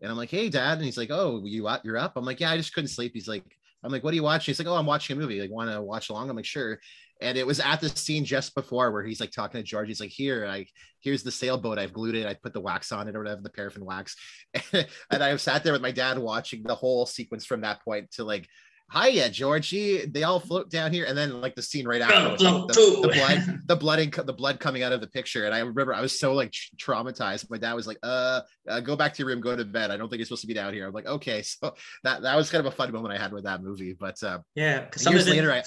[0.00, 1.84] and I'm like, Hey, Dad, and he's like, Oh, you up?
[1.84, 2.16] You're up?
[2.16, 3.12] I'm like, Yeah, I just couldn't sleep.
[3.14, 3.44] He's like,
[3.82, 4.52] I'm like, What are you watching?
[4.52, 5.40] He's like, Oh, I'm watching a movie.
[5.40, 6.30] Like, want to watch along?
[6.30, 6.78] I'm like, Sure.
[7.20, 9.88] And it was at the scene just before where he's like talking to George.
[9.88, 10.66] He's like, "Here, I
[11.00, 11.78] here's the sailboat.
[11.78, 12.26] I've glued it.
[12.26, 14.16] I put the wax on it or whatever, the paraffin wax."
[14.72, 18.10] and I have sat there with my dad watching the whole sequence from that point
[18.12, 18.48] to like
[18.92, 20.06] hiya georgie.
[20.06, 21.06] They all float down here.
[21.06, 24.32] And then like the scene right after like, the, the, blood the blood and the
[24.32, 25.44] blood coming out of the picture.
[25.44, 27.50] And i remember i was so like traumatized.
[27.50, 29.40] My dad was like uh, uh, go back to your room.
[29.40, 29.90] Go to bed.
[29.90, 30.86] I don't think you're supposed to be down here.
[30.86, 31.42] I'm like okay.
[31.56, 33.94] So that that was kind of a fun moment i had with that movie.
[33.98, 35.62] But uh yeah years later i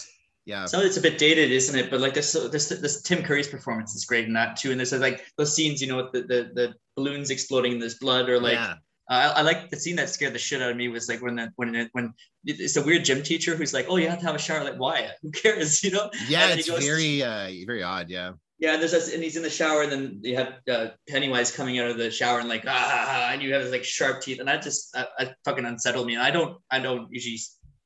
[0.49, 3.21] yeah some of it's a bit dated isn't it but like this this this tim
[3.21, 6.11] curry's performance is great in that too and there's like those scenes you know with
[6.11, 8.73] the the, the balloons exploding in this blood or like yeah
[9.09, 11.19] uh, I, I, like the scene that scared the shit out of me was like
[11.19, 12.13] when the, when it, when
[12.45, 14.63] it's a weird gym teacher who's like, oh, you have to have a shower.
[14.63, 15.09] Like, why?
[15.23, 15.83] Who cares?
[15.89, 16.11] You know?
[16.27, 18.11] Yeah, it's goes, very uh, very odd.
[18.11, 18.33] Yeah.
[18.59, 21.49] Yeah, and there's this, and he's in the shower, and then you have uh, Pennywise
[21.49, 24.39] coming out of the shower and like ah, and you have his like sharp teeth,
[24.39, 25.05] and that just uh,
[25.45, 26.15] fucking unsettled me.
[26.15, 27.39] And I don't I don't usually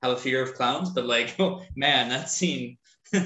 [0.04, 2.78] have a fear of clowns, but like, oh man, that scene.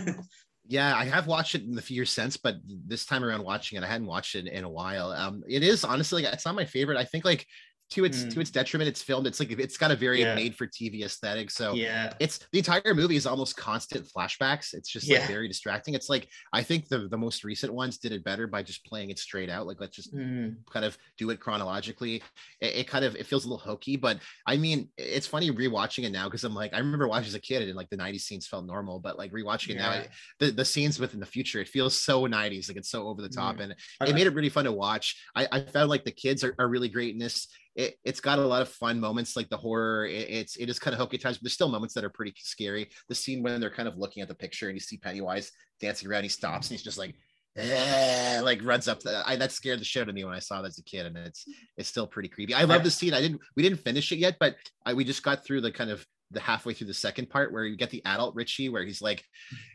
[0.68, 3.78] yeah, I have watched it in the few years since, but this time around watching
[3.78, 5.12] it, I hadn't watched it in a while.
[5.12, 6.98] Um, it is honestly, like, it's not my favorite.
[6.98, 7.48] I think like
[7.90, 8.34] to its mm.
[8.34, 10.36] to its detriment it's filmed it's like it's got a very yeah.
[10.36, 14.90] made for tv aesthetic so yeah it's the entire movie is almost constant flashbacks it's
[14.90, 18.24] just like very distracting it's like i think the the most recent ones did it
[18.24, 20.54] better by just playing it straight out like let's just mm.
[20.72, 22.22] kind of do it chronologically
[22.60, 26.04] it, it, kind of it feels a little hokey but i mean it's funny rewatching
[26.04, 28.22] it now because i'm like i remember watching as a kid and like the 90s
[28.22, 30.00] scenes felt normal but like rewatching it yeah.
[30.00, 30.04] now
[30.40, 33.30] the, the scenes within the future it feels so 90s like it's so over the
[33.30, 33.62] top mm.
[33.62, 33.76] and
[34.10, 36.68] it made it really fun to watch i, I found like the kids are, are
[36.68, 37.48] really great in this
[37.78, 40.80] it, has got a lot of fun moments like the horror it, it's it is
[40.80, 42.90] kind of hokey times but there's still moments that are pretty scary.
[43.08, 46.10] The scene when they're kind of looking at the picture and you see pennywise dancing
[46.10, 47.16] around he stops and he's just like
[47.56, 50.40] eh, like runs up the, I, that scared the shit out of me when i
[50.40, 51.46] saw that as a kid and it's
[51.78, 52.54] it's still pretty creepy.
[52.54, 53.14] I love the scene.
[53.14, 54.56] I didn't we didn't finish it yet but
[54.86, 57.66] I, we just got through the kind of the halfway through the second part where
[57.66, 59.24] you get the adult Richie where he's like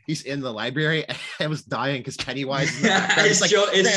[0.05, 1.05] he's in the library
[1.39, 3.95] and was dying because Pennywise yeah, it's like jo- it's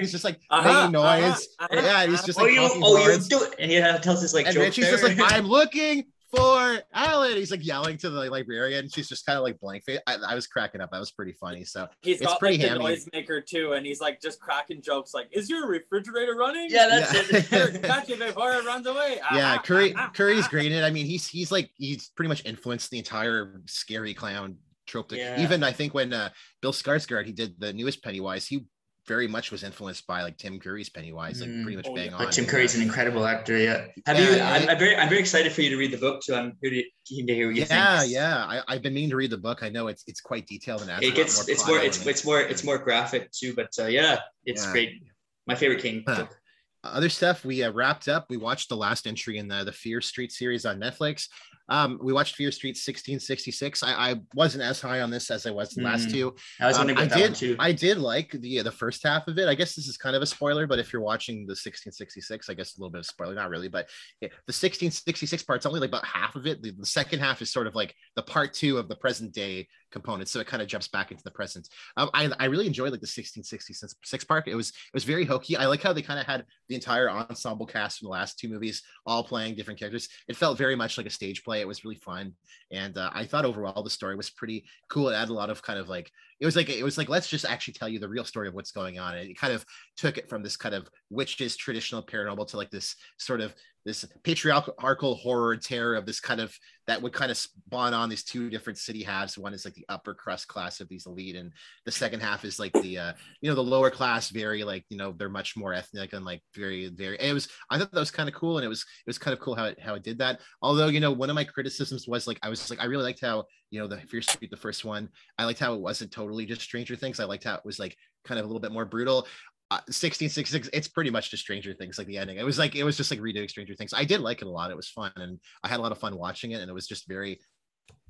[0.00, 1.48] he's just like uh-huh, making noise.
[1.58, 4.24] uh-huh, uh-huh, yeah he's just like oh you oh you do it and he tells
[4.24, 4.96] us like and Richie's there.
[4.96, 7.36] just like I'm looking for Alan.
[7.36, 8.88] He's like yelling to the librarian.
[8.88, 10.00] She's just kind of like blank face.
[10.06, 10.90] I, I, was cracking up.
[10.90, 11.64] That was pretty funny.
[11.64, 12.84] So he's it's got pretty like handy.
[12.84, 16.88] the noisemaker too, and he's like just cracking jokes like, "Is your refrigerator running?" Yeah,
[16.88, 17.66] that's yeah.
[17.66, 17.82] it.
[17.82, 19.18] Catch it before it runs away.
[19.22, 20.84] Ah, yeah, ah, Curry ah, Curry's great in it.
[20.84, 24.56] I mean, he's he's like he's pretty much influenced the entire scary clown
[24.86, 25.12] trope.
[25.12, 25.40] Yeah.
[25.40, 26.30] Even I think when uh,
[26.60, 28.66] Bill Skarsgård he did the newest Pennywise, he
[29.06, 31.94] very much was influenced by like Tim Curry's Pennywise, like pretty much mm.
[31.94, 32.24] bang on.
[32.24, 33.56] But Tim Curry's an incredible actor.
[33.56, 33.86] Yeah.
[34.06, 34.42] Have yeah, you?
[34.42, 36.34] I'm, I'm, very, I'm very excited for you to read the book too.
[36.34, 38.12] I'm keen to hear what you yeah, think.
[38.12, 38.62] Yeah, yeah.
[38.66, 39.62] I, have been meaning to read the book.
[39.62, 42.64] I know it's it's quite detailed and it gets it's more it's it's more it's
[42.64, 43.54] more graphic too.
[43.54, 44.72] But uh, yeah, it's yeah.
[44.72, 45.02] great.
[45.46, 46.34] My favorite King book.
[46.82, 48.26] Other stuff we uh, wrapped up.
[48.28, 51.28] We watched the last entry in the the Fear Street series on Netflix.
[51.68, 53.82] Um, we watched Fear Street 1666.
[53.82, 55.86] I, I wasn't as high on this as I was the mm.
[55.86, 56.34] last two.
[56.60, 57.56] I was um, I did, too.
[57.58, 59.48] I did like the the first half of it.
[59.48, 62.54] I guess this is kind of a spoiler, but if you're watching the 1666, I
[62.54, 63.88] guess a little bit of spoiler, not really, but
[64.20, 66.62] the 1666 part's only like about half of it.
[66.62, 69.68] The, the second half is sort of like the part two of the present day
[69.94, 71.70] components, so it kind of jumps back into the present.
[71.96, 74.46] Um, I, I really enjoyed like the 1666 part.
[74.46, 75.56] It was it was very hokey.
[75.56, 78.48] I like how they kind of had the entire ensemble cast from the last two
[78.48, 80.08] movies all playing different characters.
[80.28, 81.60] It felt very much like a stage play.
[81.60, 82.34] It was really fun,
[82.70, 85.08] and uh, I thought overall the story was pretty cool.
[85.08, 86.10] It had a lot of kind of like
[86.40, 88.54] it was like it was like let's just actually tell you the real story of
[88.54, 89.16] what's going on.
[89.16, 89.64] And it kind of
[89.96, 93.54] took it from this kind of witches traditional paranormal to like this sort of
[93.84, 96.56] this patriarchal horror and terror of this kind of
[96.86, 99.38] that would kind of spawn on these two different city halves.
[99.38, 101.52] One is like the upper crust class of these elite, and
[101.84, 104.96] the second half is like the uh, you know the lower class, very like you
[104.96, 107.16] know they're much more ethnic and like very very.
[107.20, 109.32] it was I thought that was kind of cool, and it was it was kind
[109.32, 110.40] of cool how it how it did that.
[110.62, 113.20] Although you know one of my criticisms was like I was like I really liked
[113.20, 113.44] how
[113.74, 115.08] you know the Fear Street the first one.
[115.36, 117.18] I liked how it wasn't totally just Stranger Things.
[117.18, 119.26] I liked how it was like kind of a little bit more brutal.
[119.70, 122.36] 1666 it's pretty much just stranger things like the ending.
[122.36, 123.92] It was like it was just like redoing stranger things.
[123.92, 124.70] I did like it a lot.
[124.70, 126.86] It was fun and i had a lot of fun watching it and it was
[126.86, 127.40] just very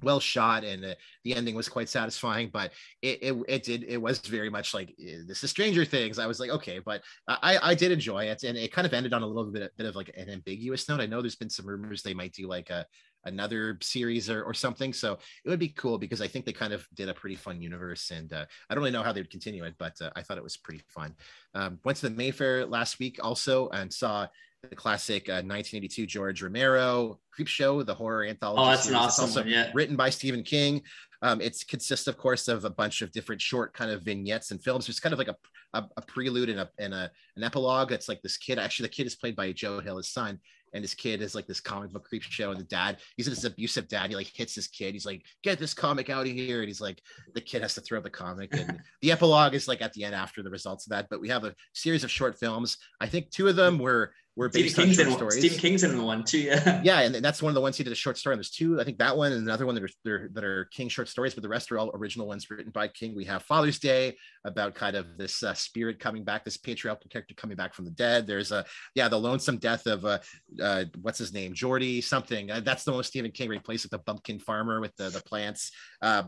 [0.03, 3.97] well shot and uh, the ending was quite satisfying but it, it, it did it
[3.97, 6.19] was very much like eh, this is stranger things.
[6.19, 9.15] I was like okay but i i did enjoy it and it kind of ended
[9.15, 11.01] on a little bit, bit of like an ambiguous note.
[11.01, 12.85] I know there's been some rumors they might do like a
[13.25, 14.93] another series or, or something.
[14.93, 17.61] So it would be cool because I think they kind of did a pretty fun
[17.61, 20.23] universe, and uh, I don't really know how they would continue it, but uh, I
[20.23, 21.15] thought it was pretty fun.
[21.55, 24.27] Um, went to the Mayfair last week also and saw
[24.71, 28.63] the classic uh, 1982 George Romero Creepshow, the horror anthology.
[28.63, 28.97] Oh, that's series.
[28.97, 29.71] an awesome also one, yeah.
[29.75, 30.83] Written by Stephen King.
[31.23, 34.63] Um, it consists, of course, of a bunch of different short kind of vignettes and
[34.63, 34.89] films.
[34.89, 35.37] It's kind of like a,
[35.73, 37.93] a, a prelude and, a, and a, an epilogue.
[37.93, 38.59] It's like this kid.
[38.59, 40.39] Actually, the kid is played by Joe Hill, his son,
[40.75, 43.45] and his kid is like this comic book creep show and the dad he's this
[43.45, 46.61] abusive dad he like hits his kid he's like get this comic out of here
[46.61, 47.01] and he's like
[47.35, 50.15] the kid has to throw the comic and the epilogue is like at the end
[50.15, 52.79] after the results of that but we have a series of short films.
[53.01, 55.39] I think two of them were were Stephen King's in stories.
[55.39, 56.39] Stephen King's in the one too.
[56.39, 56.83] Yeah.
[56.85, 58.35] Yeah, and that's one of the ones he did a short story.
[58.35, 60.89] And there's two, I think that one and another one that are that are King
[60.89, 63.15] short stories, but the rest are all original ones written by King.
[63.15, 67.35] We have Father's Day about kind of this uh, spirit coming back, this patriarchal character
[67.35, 68.27] coming back from the dead.
[68.27, 70.19] There's a yeah, the lonesome death of uh,
[70.61, 72.51] uh what's his name, Jordy something.
[72.51, 75.71] Uh, that's the one Stephen King replaced with the bumpkin farmer with the the plants.
[76.03, 76.25] Uh,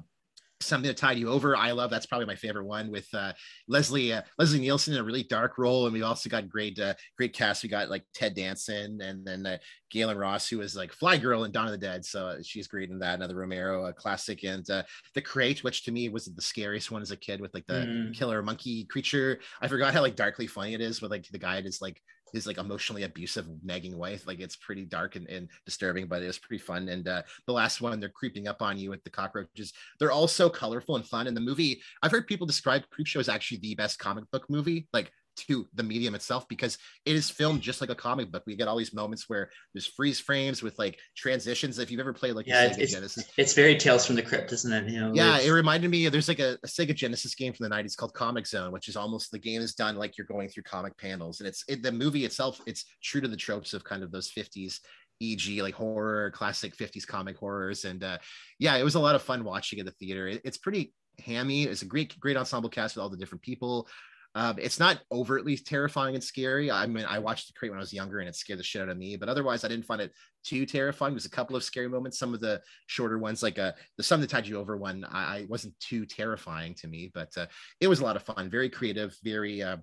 [0.60, 1.56] something to tide you over.
[1.56, 3.32] I love that's probably my favorite one with uh,
[3.68, 5.84] leslie uh, leslie nielsen in a really dark role.
[5.84, 7.62] And we've also got great uh, great cast.
[7.62, 9.58] We got like ted danson and then uh,
[9.92, 12.04] gaylen ross who was like fly girl in dawn of the dead.
[12.04, 14.44] So uh, she's great in that another romero classic.
[14.44, 14.82] And uh,
[15.14, 17.86] the crate which to me was the scariest one as a kid with like the
[17.86, 18.14] mm.
[18.14, 19.40] killer monkey creature.
[19.60, 22.00] I forgot how like darkly funny it is with like the guy is like
[22.32, 26.26] his like emotionally abusive nagging wife like it's pretty dark and, and disturbing but it
[26.26, 26.88] was pretty fun.
[26.88, 29.72] And uh, the last one they're creeping up on you with the cockroaches.
[29.98, 31.26] They're all so colorful and fun.
[31.26, 34.88] And the movie i've heard people describe creepshow as actually the best comic book movie
[34.92, 38.42] like to the medium itself because it is filmed just like a comic book.
[38.46, 41.78] We get all these moments where there's freeze frames with like transitions.
[41.78, 44.52] If you've ever played like yeah, Sega it's, Genesis, it's very Tales from the Crypt,
[44.52, 44.90] isn't it?
[44.90, 46.08] You know, yeah, it reminded me.
[46.08, 48.96] There's like a, a, Sega Genesis game from the '90s called Comic Zone, which is
[48.96, 51.92] almost the game is done like you're going through comic panels, and it's it, the
[51.92, 52.60] movie itself.
[52.66, 54.80] It's true to the tropes of kind of those '50s
[55.20, 58.18] e.g like horror classic 50s comic horrors and uh
[58.58, 60.92] yeah it was a lot of fun watching at the theater it, it's pretty
[61.24, 63.88] hammy it's a great great ensemble cast with all the different people
[64.36, 66.70] um, it's not overtly terrifying and scary.
[66.70, 68.82] I mean, I watched the crate when I was younger and it scared the shit
[68.82, 70.12] out of me, but otherwise I didn't find it
[70.44, 71.14] too terrifying.
[71.14, 72.18] There's a couple of scary moments.
[72.18, 75.38] Some of the shorter ones, like uh, the Something to Tide You Over one, I,
[75.38, 77.46] I wasn't too terrifying to me, but uh,
[77.80, 78.50] it was a lot of fun.
[78.50, 79.78] Very creative, very uh,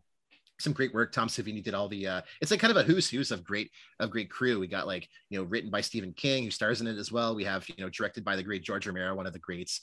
[0.59, 1.11] some great work.
[1.11, 2.05] Tom Savini did all the.
[2.05, 4.59] Uh, it's like kind of a who's who's of great of great crew.
[4.59, 7.33] We got like you know written by Stephen King, who stars in it as well.
[7.33, 9.81] We have you know directed by the great George Romero, one of the greats.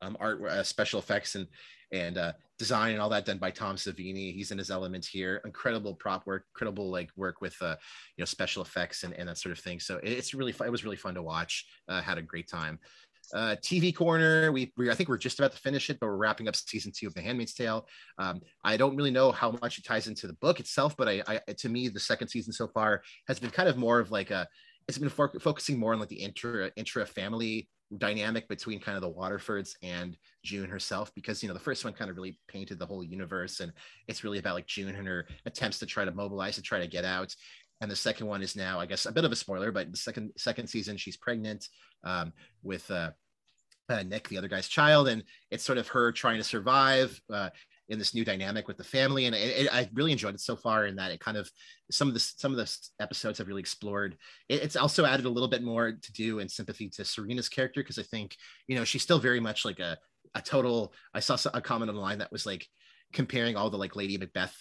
[0.00, 1.48] Um, art uh, special effects and
[1.92, 4.34] and uh, design and all that done by Tom Savini.
[4.34, 5.40] He's in his element here.
[5.44, 7.76] Incredible prop work, incredible like work with uh,
[8.16, 9.80] you know special effects and, and that sort of thing.
[9.80, 10.66] So it's really fun.
[10.66, 11.66] It was really fun to watch.
[11.88, 12.78] Uh, had a great time.
[13.34, 14.50] Uh, TV corner.
[14.52, 16.92] We, we I think we're just about to finish it, but we're wrapping up season
[16.96, 17.86] two of The Handmaid's Tale.
[18.18, 21.22] Um, I don't really know how much it ties into the book itself, but I,
[21.26, 24.30] I to me the second season so far has been kind of more of like
[24.30, 24.48] a
[24.88, 29.02] it's been fo- focusing more on like the intra intra family dynamic between kind of
[29.02, 32.78] the Waterfords and June herself because you know the first one kind of really painted
[32.78, 33.72] the whole universe and
[34.06, 36.86] it's really about like June and her attempts to try to mobilize to try to
[36.86, 37.34] get out.
[37.80, 39.96] And the second one is now I guess a bit of a spoiler but the
[39.96, 41.66] second second season she's pregnant
[42.04, 42.32] um,
[42.62, 43.10] with uh,
[43.88, 47.48] uh, Nick the other guy's child and it's sort of her trying to survive uh,
[47.88, 50.86] in this new dynamic with the family and it, i really enjoyed it so far
[50.86, 51.50] in that it kind of
[51.90, 54.16] some of the some of the episodes have really explored
[54.48, 57.80] it, it's also added a little bit more to do and sympathy to serena's character
[57.80, 58.36] because i think
[58.66, 59.96] you know she's still very much like a,
[60.34, 62.66] a total i saw a comment online that was like
[63.12, 64.54] comparing all the like lady macbeth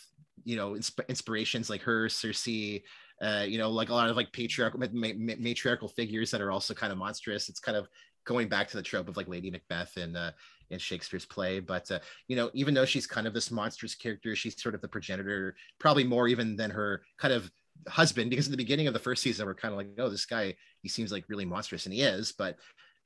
[0.43, 2.81] you know insp- inspirations like her cersei
[3.21, 6.51] uh, you know, like a lot of like patriarchal ma- ma- matriarchal figures that are
[6.51, 7.49] also kind of monstrous.
[7.49, 7.87] It's kind of
[8.25, 10.31] going back to the trope of like Lady Macbeth and uh,
[10.69, 11.60] in Shakespeare's play.
[11.60, 14.81] But uh, you know, even though she's kind of this monstrous character, she's sort of
[14.81, 17.49] the progenitor, probably more even than her kind of
[17.88, 20.26] husband because in the beginning of the first season we're kind of like oh this
[20.26, 22.57] guy he seems like really monstrous and he is but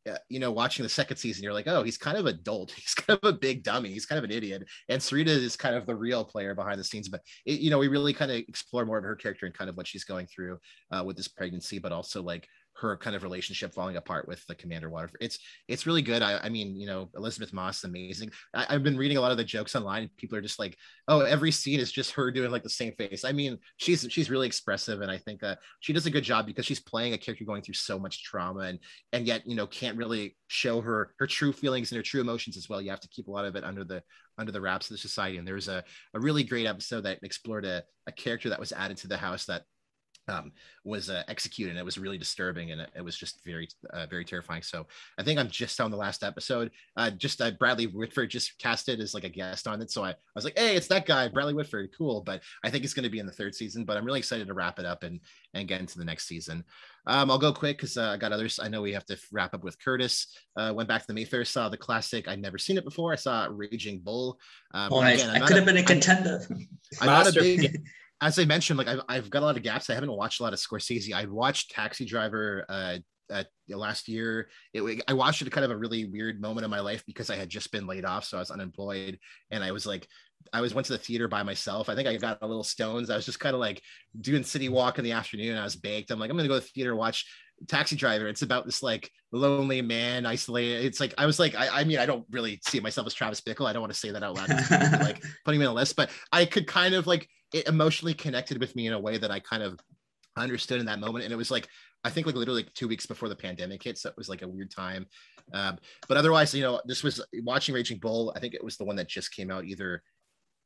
[0.10, 2.96] uh, you know watching the second season you're like oh he's kind of adult he's
[2.96, 5.86] kind of a big dummy he's kind of an idiot and serena is kind of
[5.86, 8.86] the real player behind the scenes but it, you know we really kind of explore
[8.86, 10.58] more of her character and kind of what she's going through
[10.92, 12.48] uh, with this pregnancy but also like
[12.82, 15.20] her kind of relationship falling apart with the commander waterford.
[15.22, 16.22] It's it's really good.
[16.22, 18.32] I, I mean you know elisabeth moss is amazing.
[18.54, 20.10] I, have been reading a lot of the jokes online.
[20.18, 20.78] People are just like
[21.08, 23.24] oh every scene is just her doing like the same face.
[23.24, 26.46] I mean she's she's really expressive and i think uh, she does a good job
[26.46, 28.80] because she's playing a character going through so much trauma and
[29.14, 32.58] and yet you know can't really show her her true feelings and her true emotions
[32.58, 32.82] as well.
[32.82, 34.04] You have to keep a lot of it under the
[34.38, 35.38] under the wraps of the society.
[35.38, 35.84] And there was a,
[36.14, 39.46] a really great episode that explored a, a character that was added to the house
[39.46, 39.64] that
[40.28, 40.52] um,
[40.84, 41.72] was uh, executed.
[41.72, 44.62] And it was really disturbing, and it, it was just very, uh, very terrifying.
[44.62, 44.88] So
[45.18, 46.72] I think I'm just on the last episode.
[46.98, 50.12] Uh, just uh, Bradley Whitford just casted as like a guest on it, so I,
[50.12, 52.22] I was like, hey, it's that guy, Bradley Whitford, cool.
[52.22, 53.86] But I think it's going to be in the third season.
[53.86, 55.20] But I'm really excited to wrap it up and
[55.54, 56.64] and get into the next season.
[57.08, 58.60] Um, I'll go quick because uh, I got others.
[58.62, 60.28] I know we have to wrap up with Curtis.
[60.56, 62.28] Uh, went back to the Mayfair, saw the classic.
[62.28, 63.12] I'd never seen it before.
[63.12, 64.40] I saw Raging Bull.
[64.74, 65.24] Um, oh, nice.
[65.24, 66.46] Again, I could have been a contender.
[67.02, 67.82] I'm not a big
[68.22, 69.90] as I mentioned, like I've, I've got a lot of gaps.
[69.90, 71.14] I haven't watched a lot of Scorsese.
[71.14, 72.98] I watched Taxi Driver uh,
[73.32, 74.50] uh, last year.
[74.74, 77.36] It, I watched it kind of a really weird moment in my life because I
[77.36, 79.18] had just been laid off, so I was unemployed,
[79.50, 80.08] and I was like,
[80.54, 81.90] I was went to the theater by myself.
[81.90, 83.10] I think I got a little stones.
[83.10, 83.82] I was just kind of like
[84.20, 85.58] doing city walk in the afternoon.
[85.58, 86.12] I was baked.
[86.12, 87.26] I'm like, I'm gonna go to the theater watch
[87.68, 88.28] Taxi Driver.
[88.28, 90.86] It's about this like lonely man, isolated.
[90.86, 93.42] It's like I was like, I, I mean, I don't really see myself as Travis
[93.42, 93.68] Bickle.
[93.68, 94.50] I don't want to say that out loud,
[95.02, 98.60] like putting me on a list, but I could kind of like it emotionally connected
[98.60, 99.80] with me in a way that I kind of
[100.38, 101.26] understood in that moment.
[101.26, 101.68] And it was like,
[102.04, 103.98] I think like literally like two weeks before the pandemic hit.
[103.98, 105.06] So it was like a weird time.
[105.54, 108.34] Um, but otherwise, you know, this was watching Raging Bull.
[108.36, 110.02] I think it was the one that just came out either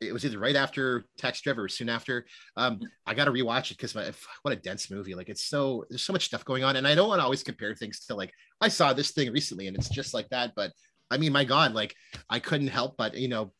[0.01, 2.25] it was either right after Taxi Driver or soon after.
[2.57, 5.15] Um, I got to rewatch it because what a dense movie!
[5.15, 7.43] Like it's so there's so much stuff going on, and I don't want to always
[7.43, 8.31] compare things to like
[8.61, 10.51] I saw this thing recently and it's just like that.
[10.55, 10.71] But
[11.09, 11.95] I mean, my God, like
[12.29, 13.53] I couldn't help but you know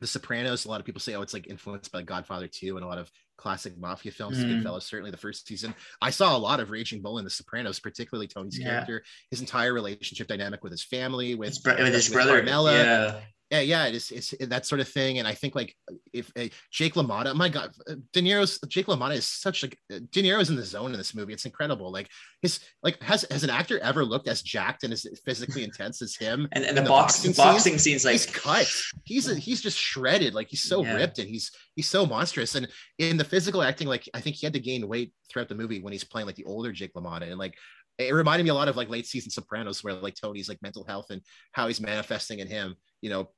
[0.00, 2.84] the Sopranos, a lot of people say, oh, it's like influenced by Godfather 2 and
[2.84, 4.38] a lot of classic mafia films.
[4.38, 4.62] Mm.
[4.62, 5.74] Goodfellas, certainly the first season.
[6.00, 8.68] I saw a lot of Raging Bull in The Sopranos, particularly Tony's yeah.
[8.68, 12.36] character, his entire relationship dynamic with his family, with, his, with his with brother.
[12.36, 12.74] Carmela.
[12.74, 13.20] Yeah
[13.50, 15.18] yeah, yeah, it's, it's that sort of thing.
[15.18, 15.74] And I think like
[16.12, 17.70] if uh, Jake LaMotta, my God,
[18.12, 21.16] De Niro's Jake LaMotta is such like uh, De Niro's in the zone in this
[21.16, 21.32] movie.
[21.32, 21.90] It's incredible.
[21.90, 22.08] Like
[22.42, 26.14] his like has has an actor ever looked as jacked and as physically intense as
[26.14, 26.46] him?
[26.52, 28.72] and, and the, the, boxing, boxing scenes, scenes, like he's cut.
[29.04, 30.32] He's a, he's just shredded.
[30.32, 30.94] Like he's so yeah.
[30.94, 32.54] ripped and he's he's so monstrous.
[32.54, 32.68] And
[32.98, 35.80] in the physical acting, like I think he had to gain weight throughout the movie
[35.80, 37.54] when he's playing like the older Jake LaMotta and like
[37.98, 40.84] it reminded me a lot of like late season Sopranos, where like Tony's like mental
[40.84, 41.20] health and
[41.52, 42.76] how he's manifesting in him.
[43.02, 43.30] You know,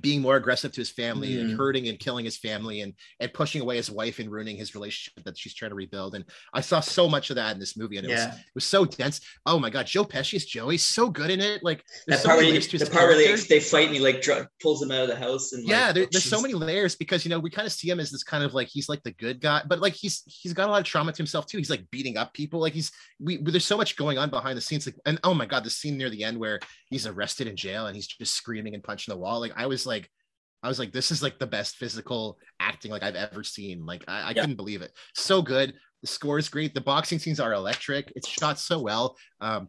[0.00, 1.40] being more aggressive to his family mm.
[1.40, 4.74] and hurting and killing his family and and pushing away his wife and ruining his
[4.74, 6.14] relationship that she's trying to rebuild.
[6.14, 8.26] And I saw so much of that in this movie, and it yeah.
[8.26, 9.20] was it was so dense.
[9.46, 11.62] Oh my god, Joe Pesci's Joey, so good in it.
[11.62, 14.82] Like that part, where, the part where they, they fight and he like dr- pulls
[14.82, 17.30] him out of the house and yeah, like, there, there's so many layers because you
[17.30, 19.40] know we kind of see him as this kind of like he's like the good
[19.40, 21.58] guy, but like he's he's got a lot of trauma to himself too.
[21.58, 22.60] He's like beating up people.
[22.60, 24.86] Like he's we there's so much going on behind the scenes.
[24.86, 26.60] Like and oh my god, the scene near the end where
[26.90, 29.40] he's arrested in jail and he's just screaming and punching the wall.
[29.40, 30.08] Like I was like
[30.62, 33.86] I was like, this is like the best physical acting like I've ever seen.
[33.86, 34.42] Like I, I yeah.
[34.42, 34.92] couldn't believe it.
[35.14, 35.74] So good.
[36.02, 36.74] The score is great.
[36.74, 38.12] The boxing scenes are electric.
[38.14, 39.16] It's shot so well.
[39.40, 39.68] Um,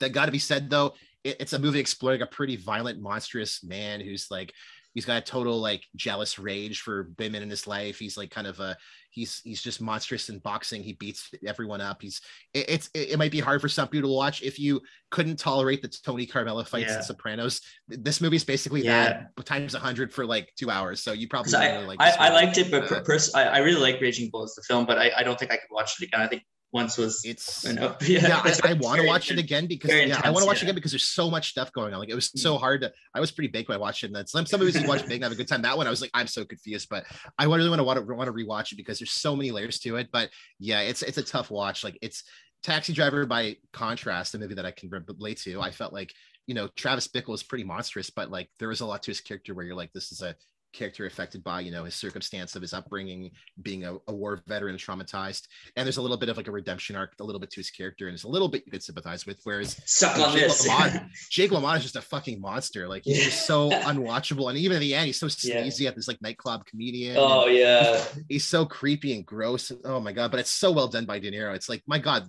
[0.00, 0.94] that got to be said though.
[1.24, 4.52] It, it's a movie exploring a pretty violent, monstrous man who's like
[4.94, 7.98] he's got a total like jealous rage for women in his life.
[7.98, 8.76] He's like kind of a
[9.16, 10.82] he's he's just monstrous in boxing.
[10.82, 12.02] He beats everyone up.
[12.02, 12.20] He's
[12.52, 15.38] it, it's it, it, might be hard for some people to watch if you couldn't
[15.38, 16.98] tolerate the Tony Carmela fights yeah.
[16.98, 17.62] in Sopranos.
[17.88, 19.24] This movie's basically yeah.
[19.36, 21.00] that times a hundred for like two hours.
[21.00, 22.00] So you probably I, really like.
[22.00, 24.62] I, I, liked it, but uh, pers- I, I really like Raging Bull as the
[24.62, 26.20] film, but I, I don't think I could watch it again.
[26.20, 27.96] I think once was it's enough.
[28.08, 30.46] yeah, yeah I, I want to watch it again because yeah, intense, I want to
[30.46, 30.60] watch yeah.
[30.60, 32.00] it again because there's so much stuff going on.
[32.00, 32.60] Like it was so mm.
[32.60, 34.12] hard to I was pretty baked when I watched it.
[34.12, 35.62] And some some movies you watch big and have a good time.
[35.62, 37.04] That one I was like, I'm so confused, but
[37.38, 39.78] I really want to want to want to rewatch it because there's so many layers
[39.80, 40.08] to it.
[40.12, 41.84] But yeah, it's it's a tough watch.
[41.84, 42.24] Like it's
[42.62, 45.60] Taxi Driver by contrast, a movie that I can relate to.
[45.60, 46.12] I felt like
[46.46, 49.20] you know Travis Bickle is pretty monstrous, but like there was a lot to his
[49.20, 50.34] character where you're like, this is a
[50.76, 53.30] character affected by you know his circumstance of his upbringing
[53.62, 55.48] being a, a, war veteran traumatized.
[55.74, 57.70] And there's a little bit of like a redemption arc a little bit to his
[57.70, 60.68] character and it's a little bit you could sympathize with whereas Suck on Jake, this.
[60.68, 62.86] LaMotta, Jake LaMotta is just a fucking monster.
[62.86, 63.24] Like he's yeah.
[63.24, 64.48] just so unwatchable.
[64.48, 65.90] And even at the end he's so sleazy yeah.
[65.90, 67.16] at this like nightclub comedian.
[67.18, 68.04] Oh yeah.
[68.28, 69.72] He's so creepy and gross.
[69.84, 70.30] Oh my god.
[70.30, 71.54] But it's so well done by De Niro.
[71.54, 72.28] It's like my god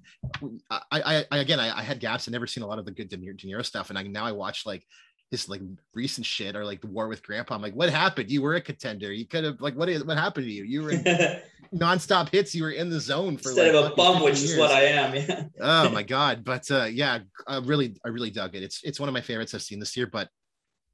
[0.70, 2.28] I I, I again I, I had gaps.
[2.28, 3.90] I've never seen a lot of the good De Niro, De Niro stuff.
[3.90, 4.86] And I now I watch like
[5.32, 5.62] his like
[5.94, 7.56] recent shit or like the war with grandpa.
[7.56, 8.32] I'm like, what happened?
[8.32, 9.12] You were a contender.
[9.12, 10.64] You could have like what what happened to you?
[10.64, 11.04] You were in,
[11.76, 12.56] nonstop hits.
[12.56, 14.52] You were in the zone for instead like of a bum, which years.
[14.52, 15.16] is what I am.
[15.16, 15.44] Yeah.
[15.60, 16.44] oh my god!
[16.44, 18.64] But uh, yeah, I really, I really dug it.
[18.64, 20.08] It's it's one of my favorites I've seen this year.
[20.08, 20.30] But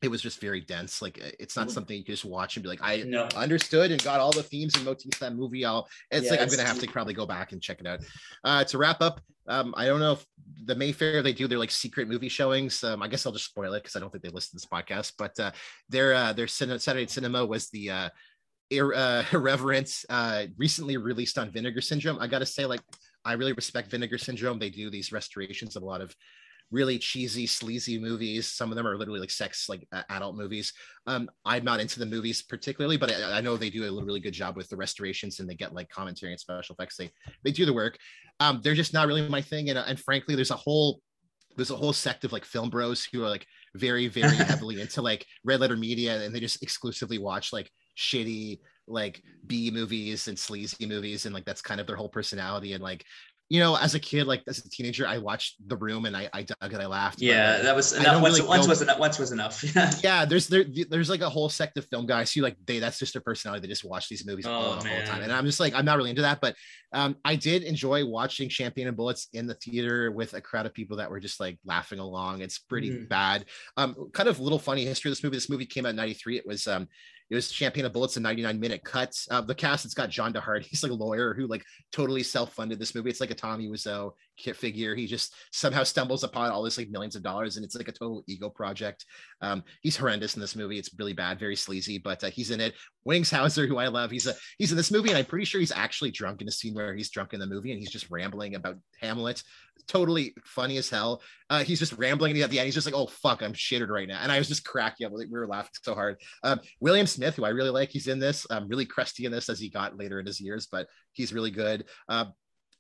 [0.04, 1.02] it was just very dense.
[1.02, 1.74] Like it's not mm-hmm.
[1.74, 3.28] something you can just watch and be like, I no.
[3.36, 5.64] understood and got all the themes and motifs that movie.
[5.64, 8.02] I'll it's yeah, like I'm gonna have to probably go back and check it out.
[8.44, 10.26] Uh to wrap up, um, I don't know if
[10.66, 12.84] the Mayfair they do their like secret movie showings.
[12.84, 14.66] Um, I guess I'll just spoil it because I don't think they listen to this
[14.66, 15.52] podcast, but uh
[15.88, 18.10] their uh their cin- Saturday cinema was the uh
[18.70, 22.20] ir- uh, irreverent uh recently released on Vinegar Syndrome.
[22.20, 22.82] I gotta say, like
[23.24, 24.60] I really respect Vinegar Syndrome.
[24.60, 26.14] They do these restorations of a lot of
[26.74, 28.48] really cheesy, sleazy movies.
[28.48, 30.74] Some of them are literally like sex, like uh, adult movies.
[31.06, 34.20] Um, I'm not into the movies particularly, but I, I, know they do a really
[34.20, 36.98] good job with the restorations and they get like commentary and special effects.
[36.98, 37.12] They
[37.44, 37.98] they do the work.
[38.40, 41.00] Um, they're just not really my thing, and and frankly, there's a whole
[41.56, 43.46] there's a whole sect of like film bros who are like
[43.76, 48.60] very very heavily into like red letter media and they just exclusively watch like shitty
[48.88, 52.84] like b movies and sleazy movies and like that's kind of their whole personality and
[52.84, 53.06] like
[53.50, 56.30] you know, as a kid, like as a teenager, I watched The Room and I,
[56.34, 57.22] I dug it, I laughed.
[57.22, 58.22] Yeah, that was enough.
[58.22, 59.00] Once, really once was enough.
[59.00, 59.64] Once was enough.
[60.04, 62.98] yeah, there's there, there's like a whole sect of film guys who like they that's
[62.98, 63.62] just their personality.
[63.62, 65.86] They just watch these movies oh, all, all, the time, and I'm just like I'm
[65.86, 66.40] not really into that.
[66.42, 66.56] But
[66.94, 70.74] um, I did enjoy watching Champagne and Bullets in the theater with a crowd of
[70.74, 72.42] people that were just like laughing along.
[72.42, 73.10] It's pretty mm.
[73.10, 73.46] bad.
[73.78, 75.38] Um, kind of little funny history of this movie.
[75.38, 76.38] This movie came out in '93.
[76.38, 76.88] It was um,
[77.30, 79.16] it was Champagne of Bullets, a 99 minute cut.
[79.32, 80.64] Uh, the cast, it's got John DeHart.
[80.70, 83.10] He's like a lawyer who like totally self funded this movie.
[83.10, 84.96] It's like a Tommy Wiseau figure.
[84.96, 87.92] He just somehow stumbles upon all this like millions of dollars, and it's like a
[87.92, 89.06] total ego project.
[89.42, 90.78] Um, he's horrendous in this movie.
[90.78, 92.74] It's really bad, very sleazy, but uh, he's in it.
[93.06, 95.60] Wings Hauser, who I love, he's a he's in this movie, and I'm pretty sure
[95.60, 98.10] he's actually drunk in a scene where he's drunk in the movie, and he's just
[98.10, 99.44] rambling about Hamlet.
[99.88, 101.22] Totally funny as hell.
[101.50, 102.66] Uh, he's just rambling and at the end.
[102.66, 105.14] He's just like, "Oh fuck, I'm shittered right now," and I was just cracking up.
[105.14, 106.18] We were laughing so hard.
[106.44, 108.48] Um, William Smith, who I really like, he's in this.
[108.50, 111.52] Um, really crusty in this as he got later in his years, but he's really
[111.52, 111.86] good.
[112.08, 112.26] Uh,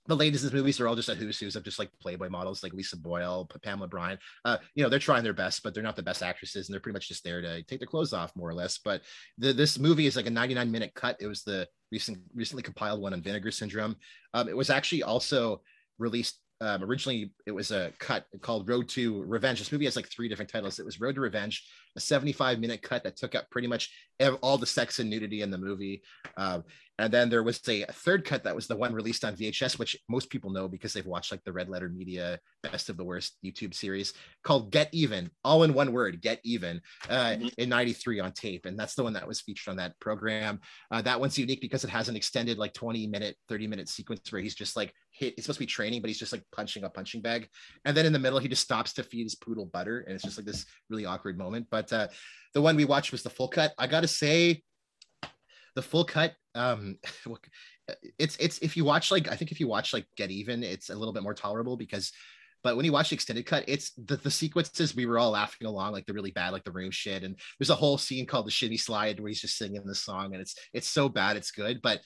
[0.07, 2.73] the latest movies are all just a who's who's of just like Playboy models like
[2.73, 4.19] Lisa Boyle, Pamela Bryant.
[4.43, 6.81] Uh, you know, they're trying their best, but they're not the best actresses, and they're
[6.81, 8.77] pretty much just there to take their clothes off, more or less.
[8.77, 9.01] But
[9.37, 11.17] the, this movie is like a 99 minute cut.
[11.19, 13.95] It was the recent recently compiled one on Vinegar Syndrome.
[14.33, 15.61] Um, it was actually also
[15.99, 19.59] released um, originally it was a cut called Road to Revenge.
[19.59, 20.79] This movie has like three different titles.
[20.79, 21.67] It was Road to Revenge,
[21.97, 23.91] a 75 minute cut that took up pretty much
[24.41, 26.01] all the sex and nudity in the movie.
[26.37, 26.63] Um,
[26.99, 29.97] and then there was a third cut that was the one released on VHS, which
[30.07, 33.35] most people know because they've watched like the Red Letter Media Best of the Worst
[33.43, 34.13] YouTube series
[34.43, 36.79] called Get Even, all in one word, Get Even,
[37.09, 37.47] uh, mm-hmm.
[37.57, 38.67] in 93 on tape.
[38.67, 40.61] And that's the one that was featured on that program.
[40.91, 44.31] Uh, that one's unique because it has an extended like 20 minute, 30 minute sequence
[44.31, 46.83] where he's just like hit, it's supposed to be training, but he's just like punching
[46.83, 47.47] a punching bag.
[47.85, 50.01] And then in the middle, he just stops to feed his poodle butter.
[50.01, 51.67] And it's just like this really awkward moment.
[51.71, 52.07] But uh,
[52.53, 53.73] the one we watched was the full cut.
[53.77, 54.63] I got to say,
[55.75, 56.97] the full cut um
[58.19, 60.89] it's it's if you watch like i think if you watch like get even it's
[60.89, 62.11] a little bit more tolerable because
[62.63, 65.67] but when you watch the extended cut it's the, the sequences we were all laughing
[65.67, 68.47] along like the really bad like the room shit and there's a whole scene called
[68.47, 71.51] the shimmy slide where he's just singing the song and it's it's so bad it's
[71.51, 71.99] good but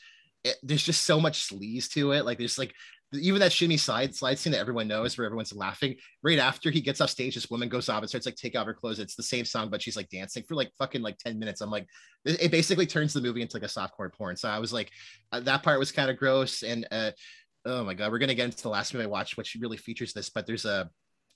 [0.44, 2.74] it, there's just so much sleaze to it like there's like
[3.14, 6.82] even that shimmy slide slide scene that everyone knows where everyone's laughing right after he
[6.82, 9.16] gets off stage this woman goes off and starts like take off her clothes it's
[9.16, 11.88] the same song but she's like dancing for like fucking like 10 minutes i'm like
[12.26, 14.92] it basically turns the movie into like a softcore porn so i was like
[15.32, 17.12] uh, that part was kind of gross and uh
[17.66, 20.12] oh my god we're gonna get into the last movie i watched which really features
[20.12, 20.90] this but there's a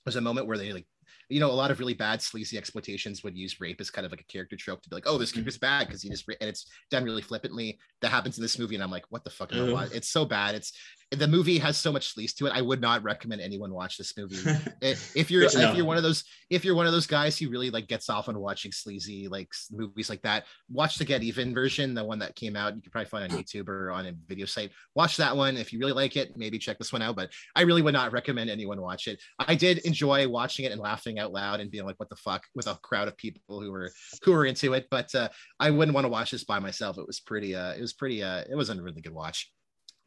[0.04, 0.86] there's a moment where they like
[1.28, 4.12] you know, a lot of really bad sleazy exploitations would use rape as kind of
[4.12, 5.36] like a character trope to be like, oh, this mm-hmm.
[5.36, 7.78] character's bad because he just and it's done really flippantly.
[8.02, 9.50] That happens in this movie, and I'm like, what the fuck?
[9.50, 9.96] Mm-hmm.
[9.96, 10.54] It's so bad.
[10.54, 10.72] It's
[11.12, 12.52] the movie has so much sleaze to it.
[12.54, 14.36] I would not recommend anyone watch this movie.
[14.80, 17.70] if you're if you're one of those if you're one of those guys who really
[17.70, 21.94] like gets off on watching sleazy like movies like that, watch the Get Even version,
[21.94, 22.74] the one that came out.
[22.74, 24.70] You can probably find on YouTube or on a video site.
[24.94, 26.36] Watch that one if you really like it.
[26.36, 27.16] Maybe check this one out.
[27.16, 29.20] But I really would not recommend anyone watch it.
[29.38, 32.44] I did enjoy watching it and laughing out loud and being like, "What the fuck?"
[32.54, 33.90] with a crowd of people who were
[34.22, 34.86] who were into it.
[34.90, 35.28] But uh,
[35.60, 36.96] I wouldn't want to watch this by myself.
[36.96, 37.54] It was pretty.
[37.54, 38.22] Uh, it was pretty.
[38.22, 39.50] Uh, it was a really good watch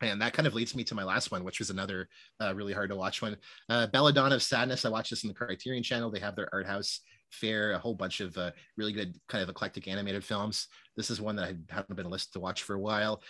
[0.02, 2.10] and that kind of leads me to my last one, which was another
[2.42, 3.38] uh, really hard to watch one.
[3.70, 4.86] Uh, Belladonna of Sadness.
[4.86, 6.12] I watched this in the Criterion Channel.
[6.12, 7.02] They have their art house
[7.32, 10.68] fair, a whole bunch of uh, really good kind of eclectic animated films.
[10.96, 13.22] This is one that I haven't been a list to watch for a while.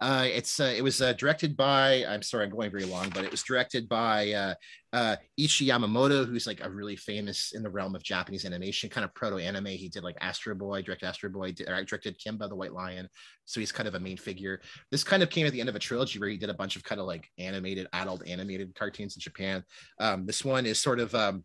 [0.00, 3.24] Uh, it's uh, it was uh, directed by I'm sorry I'm going very long, but
[3.24, 4.54] it was directed by uh,
[4.92, 9.04] uh, Eiichi Yamamoto, who's like a really famous in the realm of Japanese animation, kind
[9.04, 9.66] of proto anime.
[9.66, 13.08] He did like Astro Boy, directed Astro Boy, directed Kimba the White Lion,
[13.44, 14.60] so he's kind of a main figure.
[14.90, 16.74] This kind of came at the end of a trilogy where he did a bunch
[16.74, 19.64] of kind of like animated adult animated cartoons in Japan.
[20.00, 21.44] Um, this one is sort of um,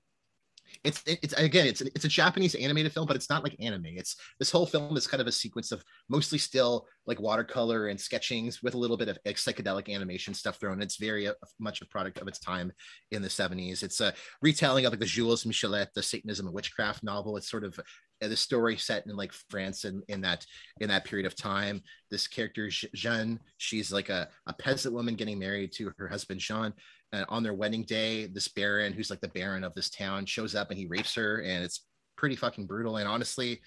[0.84, 3.86] it's it's again it's it's a Japanese animated film, but it's not like anime.
[3.86, 8.00] It's this whole film is kind of a sequence of mostly still like watercolor and
[8.00, 10.82] sketchings with a little bit of psychedelic animation stuff thrown.
[10.82, 12.72] It's very uh, much a product of its time
[13.12, 13.84] in the 70s.
[13.84, 17.38] It's a retelling of like the Jules Michelet, the Satanism and Witchcraft novel.
[17.38, 17.80] It's sort of
[18.22, 20.46] uh, the story set in like France in, in that
[20.82, 21.82] in that period of time.
[22.12, 26.74] This character Jeanne, she's like a, a peasant woman getting married to her husband Jean
[27.12, 30.56] and on their wedding day, this baron, who's like the baron of this town, shows
[30.56, 32.98] up and he rapes her, and it's pretty fucking brutal.
[32.98, 33.62] And honestly,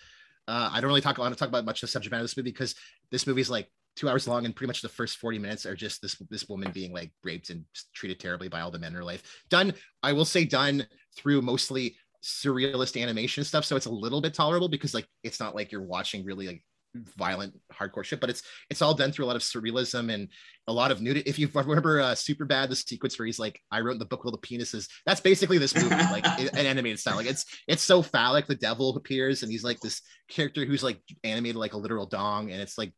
[0.48, 1.18] uh, I don't really talk.
[1.18, 2.74] I to talk about much of the subject matter of this movie because
[3.10, 5.76] this movie is like two hours long, and pretty much the first forty minutes are
[5.76, 7.64] just this this woman being like raped and
[7.94, 9.22] treated terribly by all the men in her life.
[9.50, 10.86] Done, I will say, done
[11.16, 15.54] through mostly surrealist animation stuff, so it's a little bit tolerable because like it's not
[15.54, 16.62] like you're watching really like
[16.94, 20.28] violent hardcore shit but it's it's all done through a lot of surrealism and
[20.68, 23.60] a lot of nudity if you remember uh super bad the sequence where he's like
[23.70, 26.98] i wrote in the book with the penises that's basically this movie like an animated
[26.98, 30.82] style like it's it's so phallic the devil appears and he's like this character who's
[30.82, 32.92] like animated like a literal dong and it's like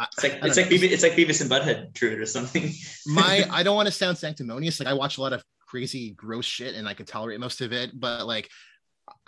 [0.00, 2.70] it's like it's like Beavis, it's like Beavis and Butthead Druid or something.
[3.06, 4.78] my I don't want to sound sanctimonious.
[4.78, 7.72] Like I watch a lot of crazy gross shit and I can tolerate most of
[7.72, 8.48] it, but like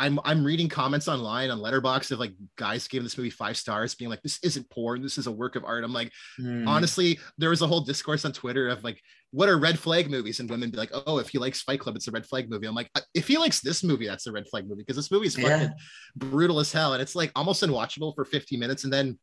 [0.01, 3.95] I'm I'm reading comments online on Letterboxd of like guys giving this movie five stars,
[3.95, 5.03] being like, "This isn't porn.
[5.03, 6.11] This is a work of art." I'm like,
[6.41, 6.67] mm.
[6.67, 8.99] honestly, there was a whole discourse on Twitter of like,
[9.31, 11.97] "What are red flag movies?" And women be like, "Oh, if he likes Fight Club,
[11.97, 14.49] it's a red flag movie." I'm like, if he likes this movie, that's a red
[14.49, 15.69] flag movie because this movie is fucking yeah.
[16.17, 19.19] brutal as hell, and it's like almost unwatchable for 50 minutes, and then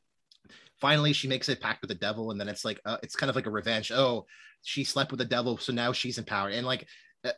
[0.79, 3.31] finally she makes a pact with the devil, and then it's like, uh, it's kind
[3.31, 3.91] of like a revenge.
[3.91, 4.27] Oh,
[4.61, 6.85] she slept with the devil, so now she's empowered, and like uh,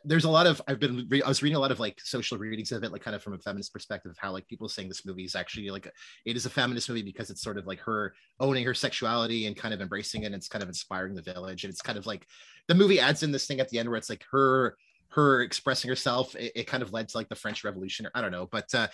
[0.04, 2.38] there's a lot of I've been re- I was reading a lot of like social
[2.38, 4.88] readings of it, like kind of from a feminist perspective, of how like people saying
[4.88, 5.90] this movie is actually like
[6.24, 9.56] it is a feminist movie because it's sort of like her owning her sexuality and
[9.56, 10.26] kind of embracing it.
[10.26, 12.26] And it's kind of inspiring the village, and it's kind of like
[12.68, 14.76] the movie adds in this thing at the end where it's like her
[15.10, 16.34] her expressing herself.
[16.36, 18.72] It, it kind of led to like the French Revolution, or I don't know, but
[18.74, 18.88] uh,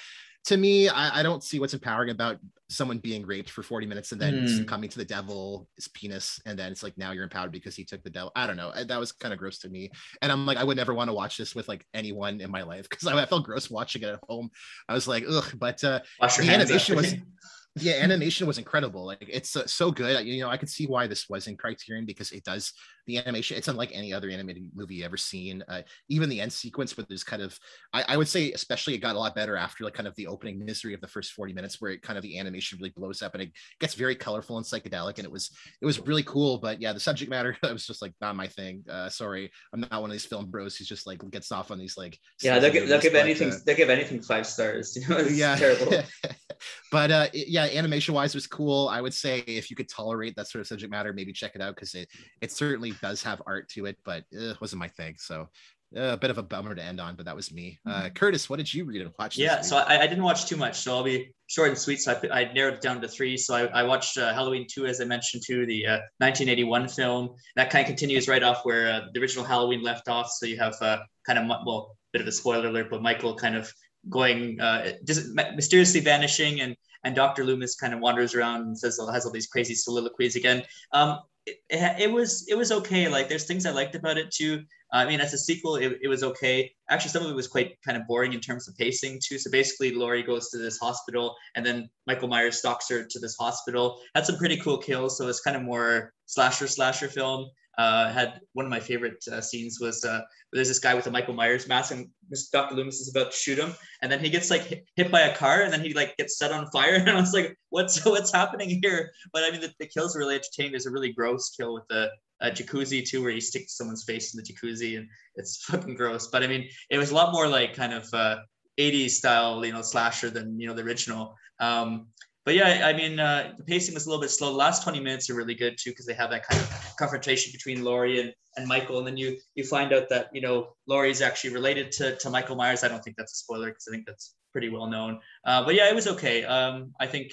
[0.46, 4.12] to me, I, I, don't see what's empowering about someone being raped for 40 minutes
[4.12, 4.66] and then mm.
[4.66, 7.84] coming to the devil, his penis, and then it's like now you're empowered because he
[7.84, 8.30] took the devil.
[8.36, 8.72] I don't know.
[8.84, 9.90] That was kind of gross to me.
[10.22, 12.62] And I'm like, I would never want to watch this with like anyone in my
[12.62, 14.50] life because I, I, felt gross watching it at home.
[14.88, 15.52] I was like, ugh.
[15.58, 17.14] But uh, the animation was
[17.76, 19.04] the animation was incredible.
[19.04, 20.26] Like it's uh, so good.
[20.26, 22.72] You know, I could see why this was in Criterion because it does
[23.06, 23.58] the animation.
[23.58, 25.62] It's unlike any other animated movie ever seen.
[25.68, 27.58] Uh, even the end sequence, with this kind of,
[27.92, 30.26] I, I, would say, especially it got a lot better after like kind of the
[30.26, 33.20] opening misery of the first forty minutes, where it kind of the animation really blows
[33.20, 35.50] up and it gets very colorful and psychedelic, and it was
[35.82, 36.56] it was really cool.
[36.56, 38.84] But yeah, the subject matter it was just like not my thing.
[38.88, 41.78] Uh, sorry, I'm not one of these film bros who's just like gets off on
[41.78, 42.18] these like.
[42.42, 43.50] Yeah, they'll, give, they'll give anything.
[43.50, 44.96] Uh, they'll give anything five stars.
[45.06, 45.92] You know, yeah, terrible.
[46.90, 48.88] but uh, yeah, animation wise was cool.
[48.88, 51.60] I would say if you could tolerate that sort of subject matter, maybe check it
[51.60, 52.08] out because it
[52.40, 55.14] it certainly does have art to it, but it wasn't my thing.
[55.18, 55.48] So
[55.96, 57.78] uh, a bit of a bummer to end on, but that was me.
[57.86, 58.14] Uh, mm-hmm.
[58.14, 59.38] Curtis, what did you read and watch?
[59.38, 62.00] Yeah, so I, I, didn't watch too much, so I'll be short and sweet.
[62.00, 63.36] So I, I narrowed it down to three.
[63.36, 67.36] So I, I watched uh, Halloween 2, as I mentioned, to the uh, 1981 film.
[67.54, 70.28] That kind of continues right off where uh, the original Halloween left off.
[70.30, 73.36] So you have uh, kind of, well, a bit of a spoiler alert, but Michael
[73.36, 73.72] kind of
[74.08, 77.44] going, uh, just mysteriously vanishing and and Dr.
[77.44, 80.64] Loomis kind of wanders around and says has all these crazy soliloquies again.
[80.92, 83.08] Um, it, it, was it was okay.
[83.08, 84.64] Like there's things I liked about it too.
[84.92, 86.72] I mean, as a sequel, it, it was okay.
[86.90, 89.38] Actually, some of it was quite kind of boring in terms of pacing too.
[89.38, 93.36] So basically, Laurie goes to this hospital, and then Michael Myers stalks her to this
[93.36, 94.00] hospital.
[94.16, 98.40] Had some pretty cool kills, so it's kind of more slasher slasher film uh, had
[98.54, 100.22] one of my favorite uh, scenes was uh,
[100.52, 102.08] there's this guy with a Michael Myers mask and
[102.52, 102.74] Dr.
[102.74, 103.74] Loomis is about to shoot him.
[104.00, 106.52] And then he gets like hit, by a car and then he like gets set
[106.52, 106.94] on fire.
[107.06, 109.10] And I was like what's what's happening here?
[109.32, 110.72] But I mean the, the kills are really entertaining.
[110.72, 114.34] There's a really gross kill with the a jacuzzi too where he sticks someone's face
[114.34, 116.28] in the jacuzzi and it's fucking gross.
[116.28, 118.36] But I mean it was a lot more like kind of uh,
[118.78, 121.34] 80s style you know slasher than you know the original.
[121.60, 122.08] Um,
[122.46, 124.50] but yeah, I mean, uh, the pacing was a little bit slow.
[124.50, 127.50] The last 20 minutes are really good too, because they have that kind of confrontation
[127.52, 128.98] between Laurie and, and Michael.
[128.98, 132.30] And then you you find out that, you know, Laurie is actually related to, to
[132.30, 132.84] Michael Myers.
[132.84, 135.18] I don't think that's a spoiler because I think that's pretty well known.
[135.44, 136.44] Uh, but yeah, it was okay.
[136.44, 137.32] Um, I think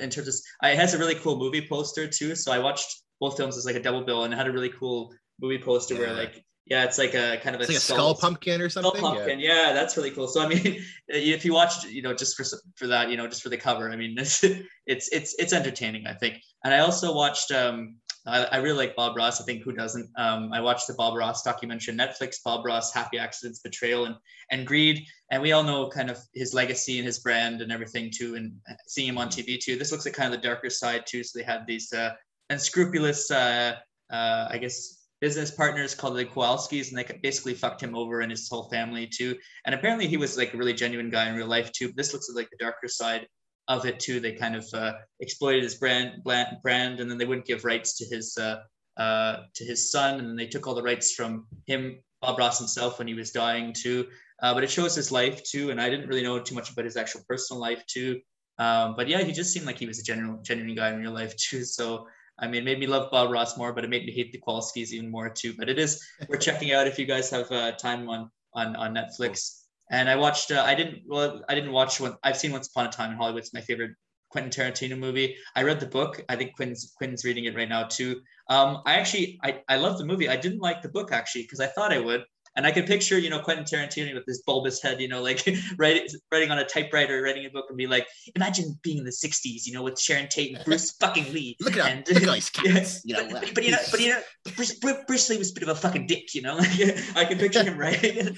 [0.00, 2.34] in terms of, it has a really cool movie poster too.
[2.34, 4.70] So I watched both films as like a double bill and it had a really
[4.70, 6.00] cool movie poster yeah.
[6.00, 8.68] where like yeah, it's like a kind of a, like skull, a skull, pumpkin or
[8.68, 8.96] something.
[8.96, 9.68] Skull pumpkin, yeah.
[9.68, 9.72] yeah.
[9.72, 10.26] that's really cool.
[10.26, 12.44] So I mean, if you watch, you know, just for
[12.74, 16.06] for that, you know, just for the cover, I mean, it's it's it's, it's entertaining,
[16.06, 16.38] I think.
[16.64, 17.50] And I also watched.
[17.52, 17.96] um
[18.28, 19.40] I, I really like Bob Ross.
[19.40, 20.10] I think who doesn't?
[20.16, 24.16] Um, I watched the Bob Ross documentary on Netflix, Bob Ross, Happy Accidents, Betrayal, and
[24.50, 25.06] and Greed.
[25.30, 28.34] And we all know kind of his legacy and his brand and everything too.
[28.34, 28.52] And
[28.88, 31.22] seeing him on TV too, this looks like kind of the darker side too.
[31.22, 32.14] So they had these uh,
[32.50, 33.76] unscrupulous, uh,
[34.10, 34.95] uh, I guess,
[35.26, 39.08] business partners called the Kowalskis, and they basically fucked him over and his whole family
[39.08, 39.34] too.
[39.64, 41.92] And apparently, he was like a really genuine guy in real life too.
[41.96, 43.26] This looks like the darker side
[43.66, 44.20] of it too.
[44.20, 48.04] They kind of uh, exploited his brand, brand, and then they wouldn't give rights to
[48.04, 48.58] his uh,
[48.96, 52.60] uh, to his son, and then they took all the rights from him, Bob Ross
[52.60, 54.06] himself, when he was dying too.
[54.40, 56.84] Uh, but it shows his life too, and I didn't really know too much about
[56.84, 58.20] his actual personal life too.
[58.58, 61.10] Um, but yeah, he just seemed like he was a genuine, genuine guy in real
[61.10, 61.64] life too.
[61.64, 62.06] So
[62.38, 64.40] I mean, it made me love Bob Ross more, but it made me hate the
[64.46, 65.54] Kowalskis even more too.
[65.56, 68.94] But it is we're checking out if you guys have uh, time on on on
[68.94, 69.62] Netflix.
[69.90, 70.50] And I watched.
[70.50, 71.02] Uh, I didn't.
[71.06, 72.16] Well, I didn't watch one.
[72.22, 73.42] I've seen Once Upon a Time in Hollywood.
[73.42, 73.92] It's my favorite
[74.30, 75.36] Quentin Tarantino movie.
[75.54, 76.22] I read the book.
[76.28, 78.20] I think Quinn's Quinn's reading it right now too.
[78.48, 80.28] Um, I actually I, I love the movie.
[80.28, 82.24] I didn't like the book actually because I thought I would,
[82.56, 85.46] and I could picture, you know, Quentin Tarantino with this bulbous head, you know, like
[85.78, 89.10] writing, writing on a typewriter, writing a book and be like, imagine being in the
[89.10, 91.56] 60s, you know, with Sharon Tate and Bruce fucking Lee.
[91.60, 92.14] Look at and, him.
[92.14, 93.02] Look at these cats.
[93.04, 94.20] You know, but, but, you know, but you know,
[94.56, 96.70] Bruce, Bruce, Lee was a bit of a fucking dick, you know, like
[97.14, 98.36] I can picture him writing.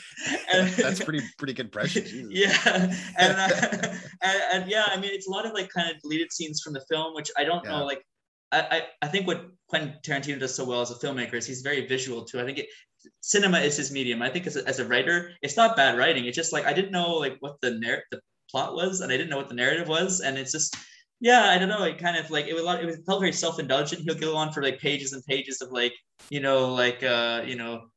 [0.53, 2.29] And, That's pretty, pretty good impression.
[2.31, 2.93] Yeah.
[3.19, 3.89] And, uh,
[4.23, 6.73] and, and, yeah, I mean, it's a lot of like kind of deleted scenes from
[6.73, 7.71] the film, which I don't yeah.
[7.71, 8.03] know, like,
[8.51, 11.87] I, I think what Quentin Tarantino does so well as a filmmaker is he's very
[11.87, 12.41] visual too.
[12.41, 12.69] I think it,
[13.21, 14.23] cinema is his medium.
[14.23, 16.27] I think as a, as a writer, it's not bad writing.
[16.27, 18.21] It's just like I didn't know like what the narr- the
[18.51, 20.77] plot was, and I didn't know what the narrative was, and it's just
[21.21, 21.85] yeah, I don't know.
[21.85, 22.83] It kind of like it was a lot.
[22.83, 24.03] It was felt very self indulgent.
[24.03, 25.93] He'll go on for like pages and pages of like
[26.31, 27.89] you know like uh you know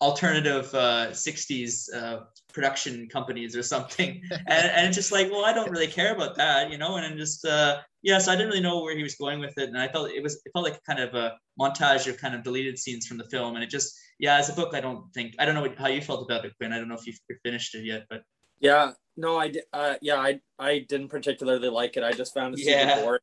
[0.00, 2.20] alternative uh 60s uh
[2.52, 6.36] production companies or something and, and it's just like well i don't really care about
[6.36, 9.02] that you know and I'm just uh yeah so i didn't really know where he
[9.02, 11.36] was going with it and i felt it was it felt like kind of a
[11.60, 14.52] montage of kind of deleted scenes from the film and it just yeah, as a
[14.52, 16.72] book, I don't think I don't know what, how you felt about it, Quinn.
[16.72, 18.22] I don't know if you've finished it yet, but
[18.60, 22.04] yeah, no, I uh, yeah, I I didn't particularly like it.
[22.04, 23.00] I just found it yeah.
[23.00, 23.20] boring.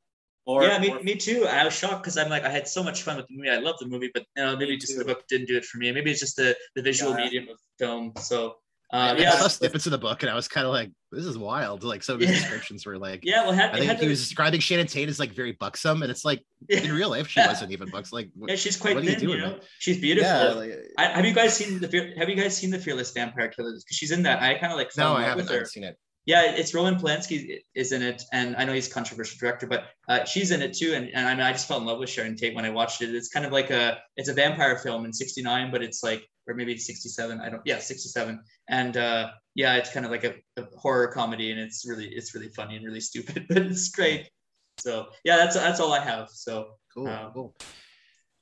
[0.48, 1.02] Or, yeah, me, or...
[1.02, 1.48] me too.
[1.48, 3.50] I was shocked because I'm like I had so much fun with the movie.
[3.50, 5.80] I love the movie, but you know maybe just the book didn't do it for
[5.80, 5.92] me.
[5.92, 7.24] Maybe it's just the the visual yeah.
[7.24, 8.14] medium of film.
[8.18, 8.58] So
[8.92, 11.26] uh, yeah, I saw snippets of the book and I was kind of like, this
[11.26, 11.84] is wild.
[11.84, 12.36] Like some of his yeah.
[12.38, 15.32] descriptions were like, yeah, well, had, I think he was describing Sharon Tate as like
[15.32, 16.80] very buxom, and it's like yeah.
[16.80, 17.48] in real life she yeah.
[17.48, 18.18] wasn't even buxom.
[18.18, 19.14] Like, yeah, she's quite what thin.
[19.14, 20.30] You, doing, you know, she's beautiful.
[20.30, 23.48] Yeah, like, I, have you guys seen the Have you guys seen the Fearless Vampire
[23.48, 23.84] Killers?
[23.84, 24.42] Because she's in that.
[24.42, 24.92] I kind of like.
[24.98, 28.56] No, I haven't, I haven't seen it yeah, it's Roman Polanski is in it, and
[28.56, 30.94] I know he's a controversial director, but uh, she's in it too.
[30.96, 33.04] And, and I mean, I just fell in love with Sharon Tate when I watched
[33.04, 33.14] it.
[33.14, 36.56] It's kind of like a it's a vampire film in '69, but it's like or
[36.56, 37.40] maybe '67.
[37.42, 38.40] I don't yeah '67,
[38.70, 42.34] and uh, yeah, it's kind of like a, a, horror comedy, and it's really it's
[42.34, 44.28] really funny and really stupid, but it's great.
[44.80, 46.30] So yeah, that's that's all I have.
[46.32, 47.56] So cool, um, cool.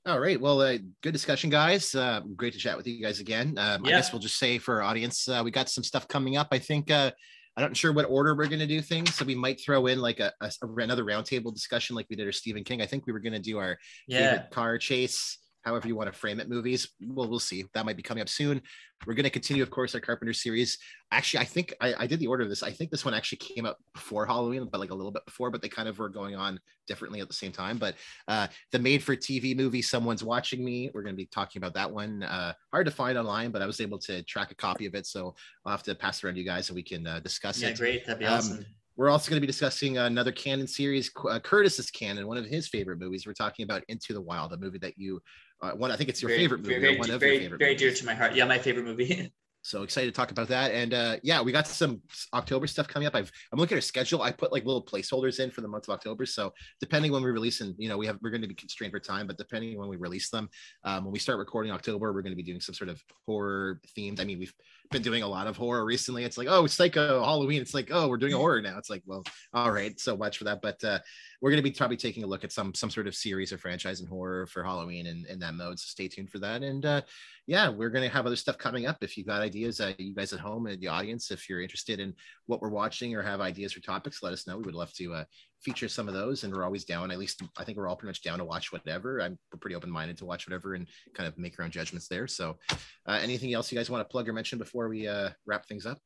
[0.06, 0.40] All right.
[0.40, 1.96] Well, uh, good discussion, guys.
[1.96, 3.58] Uh, great to chat with you guys again.
[3.58, 3.96] Um, yeah.
[3.96, 6.50] I guess we'll just say for our audience, uh, we got some stuff coming up.
[6.52, 7.12] I think uh,
[7.56, 10.00] I'm not sure what order we're going to do things, so we might throw in
[10.00, 12.82] like a, a another roundtable discussion like we did our Stephen King.
[12.82, 13.78] I think we were going to do our
[14.08, 14.32] yeah.
[14.32, 17.66] favorite car chase however you want to frame it movies well we'll see.
[17.74, 18.62] That might be coming up soon.
[19.06, 20.78] We're going to continue of course our carpenter series.
[21.12, 22.64] Actually i think I, I, did the order of this.
[22.64, 25.52] I think this one actually came up before halloween but like a little bit before
[25.52, 27.78] but they kind of were going on differently at the same time.
[27.78, 27.96] But
[28.28, 31.74] uh the made for tv movie someone's watching me we're going to be talking about
[31.76, 32.24] that one.
[32.24, 35.06] Uh hard to find online but i was able to track a copy of it
[35.06, 35.36] so
[35.66, 37.70] i'll have to pass it around to you guys so we can uh, discuss yeah,
[37.70, 37.78] it.
[37.78, 38.06] great.
[38.06, 38.66] That'd be um, awesome.
[38.96, 42.68] we're also going to be discussing another canon series, uh, Curtis's canon, one of his
[42.68, 43.26] favorite movies.
[43.26, 45.22] We're talking about Into the Wild, a movie that you
[45.64, 45.92] uh, one.
[45.92, 46.80] I think it's your very, favorite movie.
[46.80, 48.36] Very, one of very, favorite very dear to my heart.
[48.36, 49.32] Yeah, my favorite movie.
[49.64, 52.02] so excited to talk about that and uh yeah we got some
[52.34, 55.40] october stuff coming up i've i'm looking at our schedule i put like little placeholders
[55.40, 58.06] in for the month of october so depending when we release and you know we
[58.06, 60.50] have we're going to be constrained for time but depending when we release them
[60.84, 63.80] um, when we start recording october we're going to be doing some sort of horror
[63.98, 64.54] themed i mean we've
[64.92, 67.74] been doing a lot of horror recently it's like oh it's like a halloween it's
[67.74, 69.24] like oh we're doing a horror now it's like well
[69.54, 71.00] all right so much for that but uh
[71.44, 73.58] we're going to be probably taking a look at some some sort of series or
[73.58, 75.78] franchise in horror for Halloween and in that mode.
[75.78, 76.64] So stay tuned for that.
[76.64, 77.02] And uh,
[77.48, 79.00] yeah, we're going to have other stuff coming up.
[79.02, 82.00] If you've got ideas, uh, you guys at home and the audience, if you're interested
[82.00, 82.14] in
[82.46, 84.56] what we're watching or have ideas for topics, let us know.
[84.56, 85.24] We would love to uh,
[85.64, 86.44] feature some of those.
[86.44, 87.12] And we're always down.
[87.12, 89.22] At least I think we're all pretty much down to watch whatever.
[89.22, 92.28] I'm pretty open minded to watch whatever and kind of make our own judgments there.
[92.28, 92.58] So
[93.06, 95.86] uh, anything else you guys want to plug or mention before we uh, wrap things
[95.86, 96.00] up?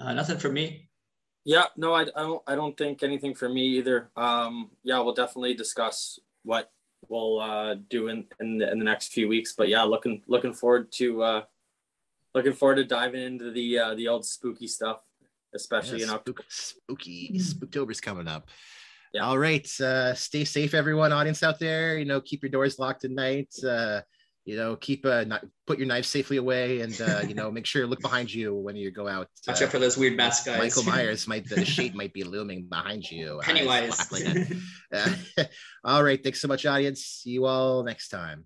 [0.00, 0.88] Uh, nothing for me.
[1.44, 2.42] Yeah, no, I, I don't.
[2.46, 4.10] I don't think anything for me either.
[4.16, 6.70] Um, yeah, we'll definitely discuss what
[7.08, 9.52] we'll uh, do in in the, in the next few weeks.
[9.52, 11.42] But yeah, looking looking forward to uh,
[12.32, 15.00] looking forward to diving into the uh, the old spooky stuff,
[15.54, 16.42] especially yeah, in October.
[16.48, 18.48] Spooky Spooktober's coming up.
[19.12, 19.26] Yeah.
[19.26, 19.68] All right.
[19.80, 21.12] Uh, stay safe, everyone.
[21.12, 23.52] Audience out there, you know, keep your doors locked at night.
[23.64, 24.00] Uh,
[24.44, 27.66] you know keep a uh, put your knife safely away and uh, you know make
[27.66, 30.16] sure you look behind you when you go out watch uh, out for those weird
[30.16, 34.52] mask guys michael myers might the shape might be looming behind you pennywise like
[35.84, 38.44] all right thanks so much audience see you all next time.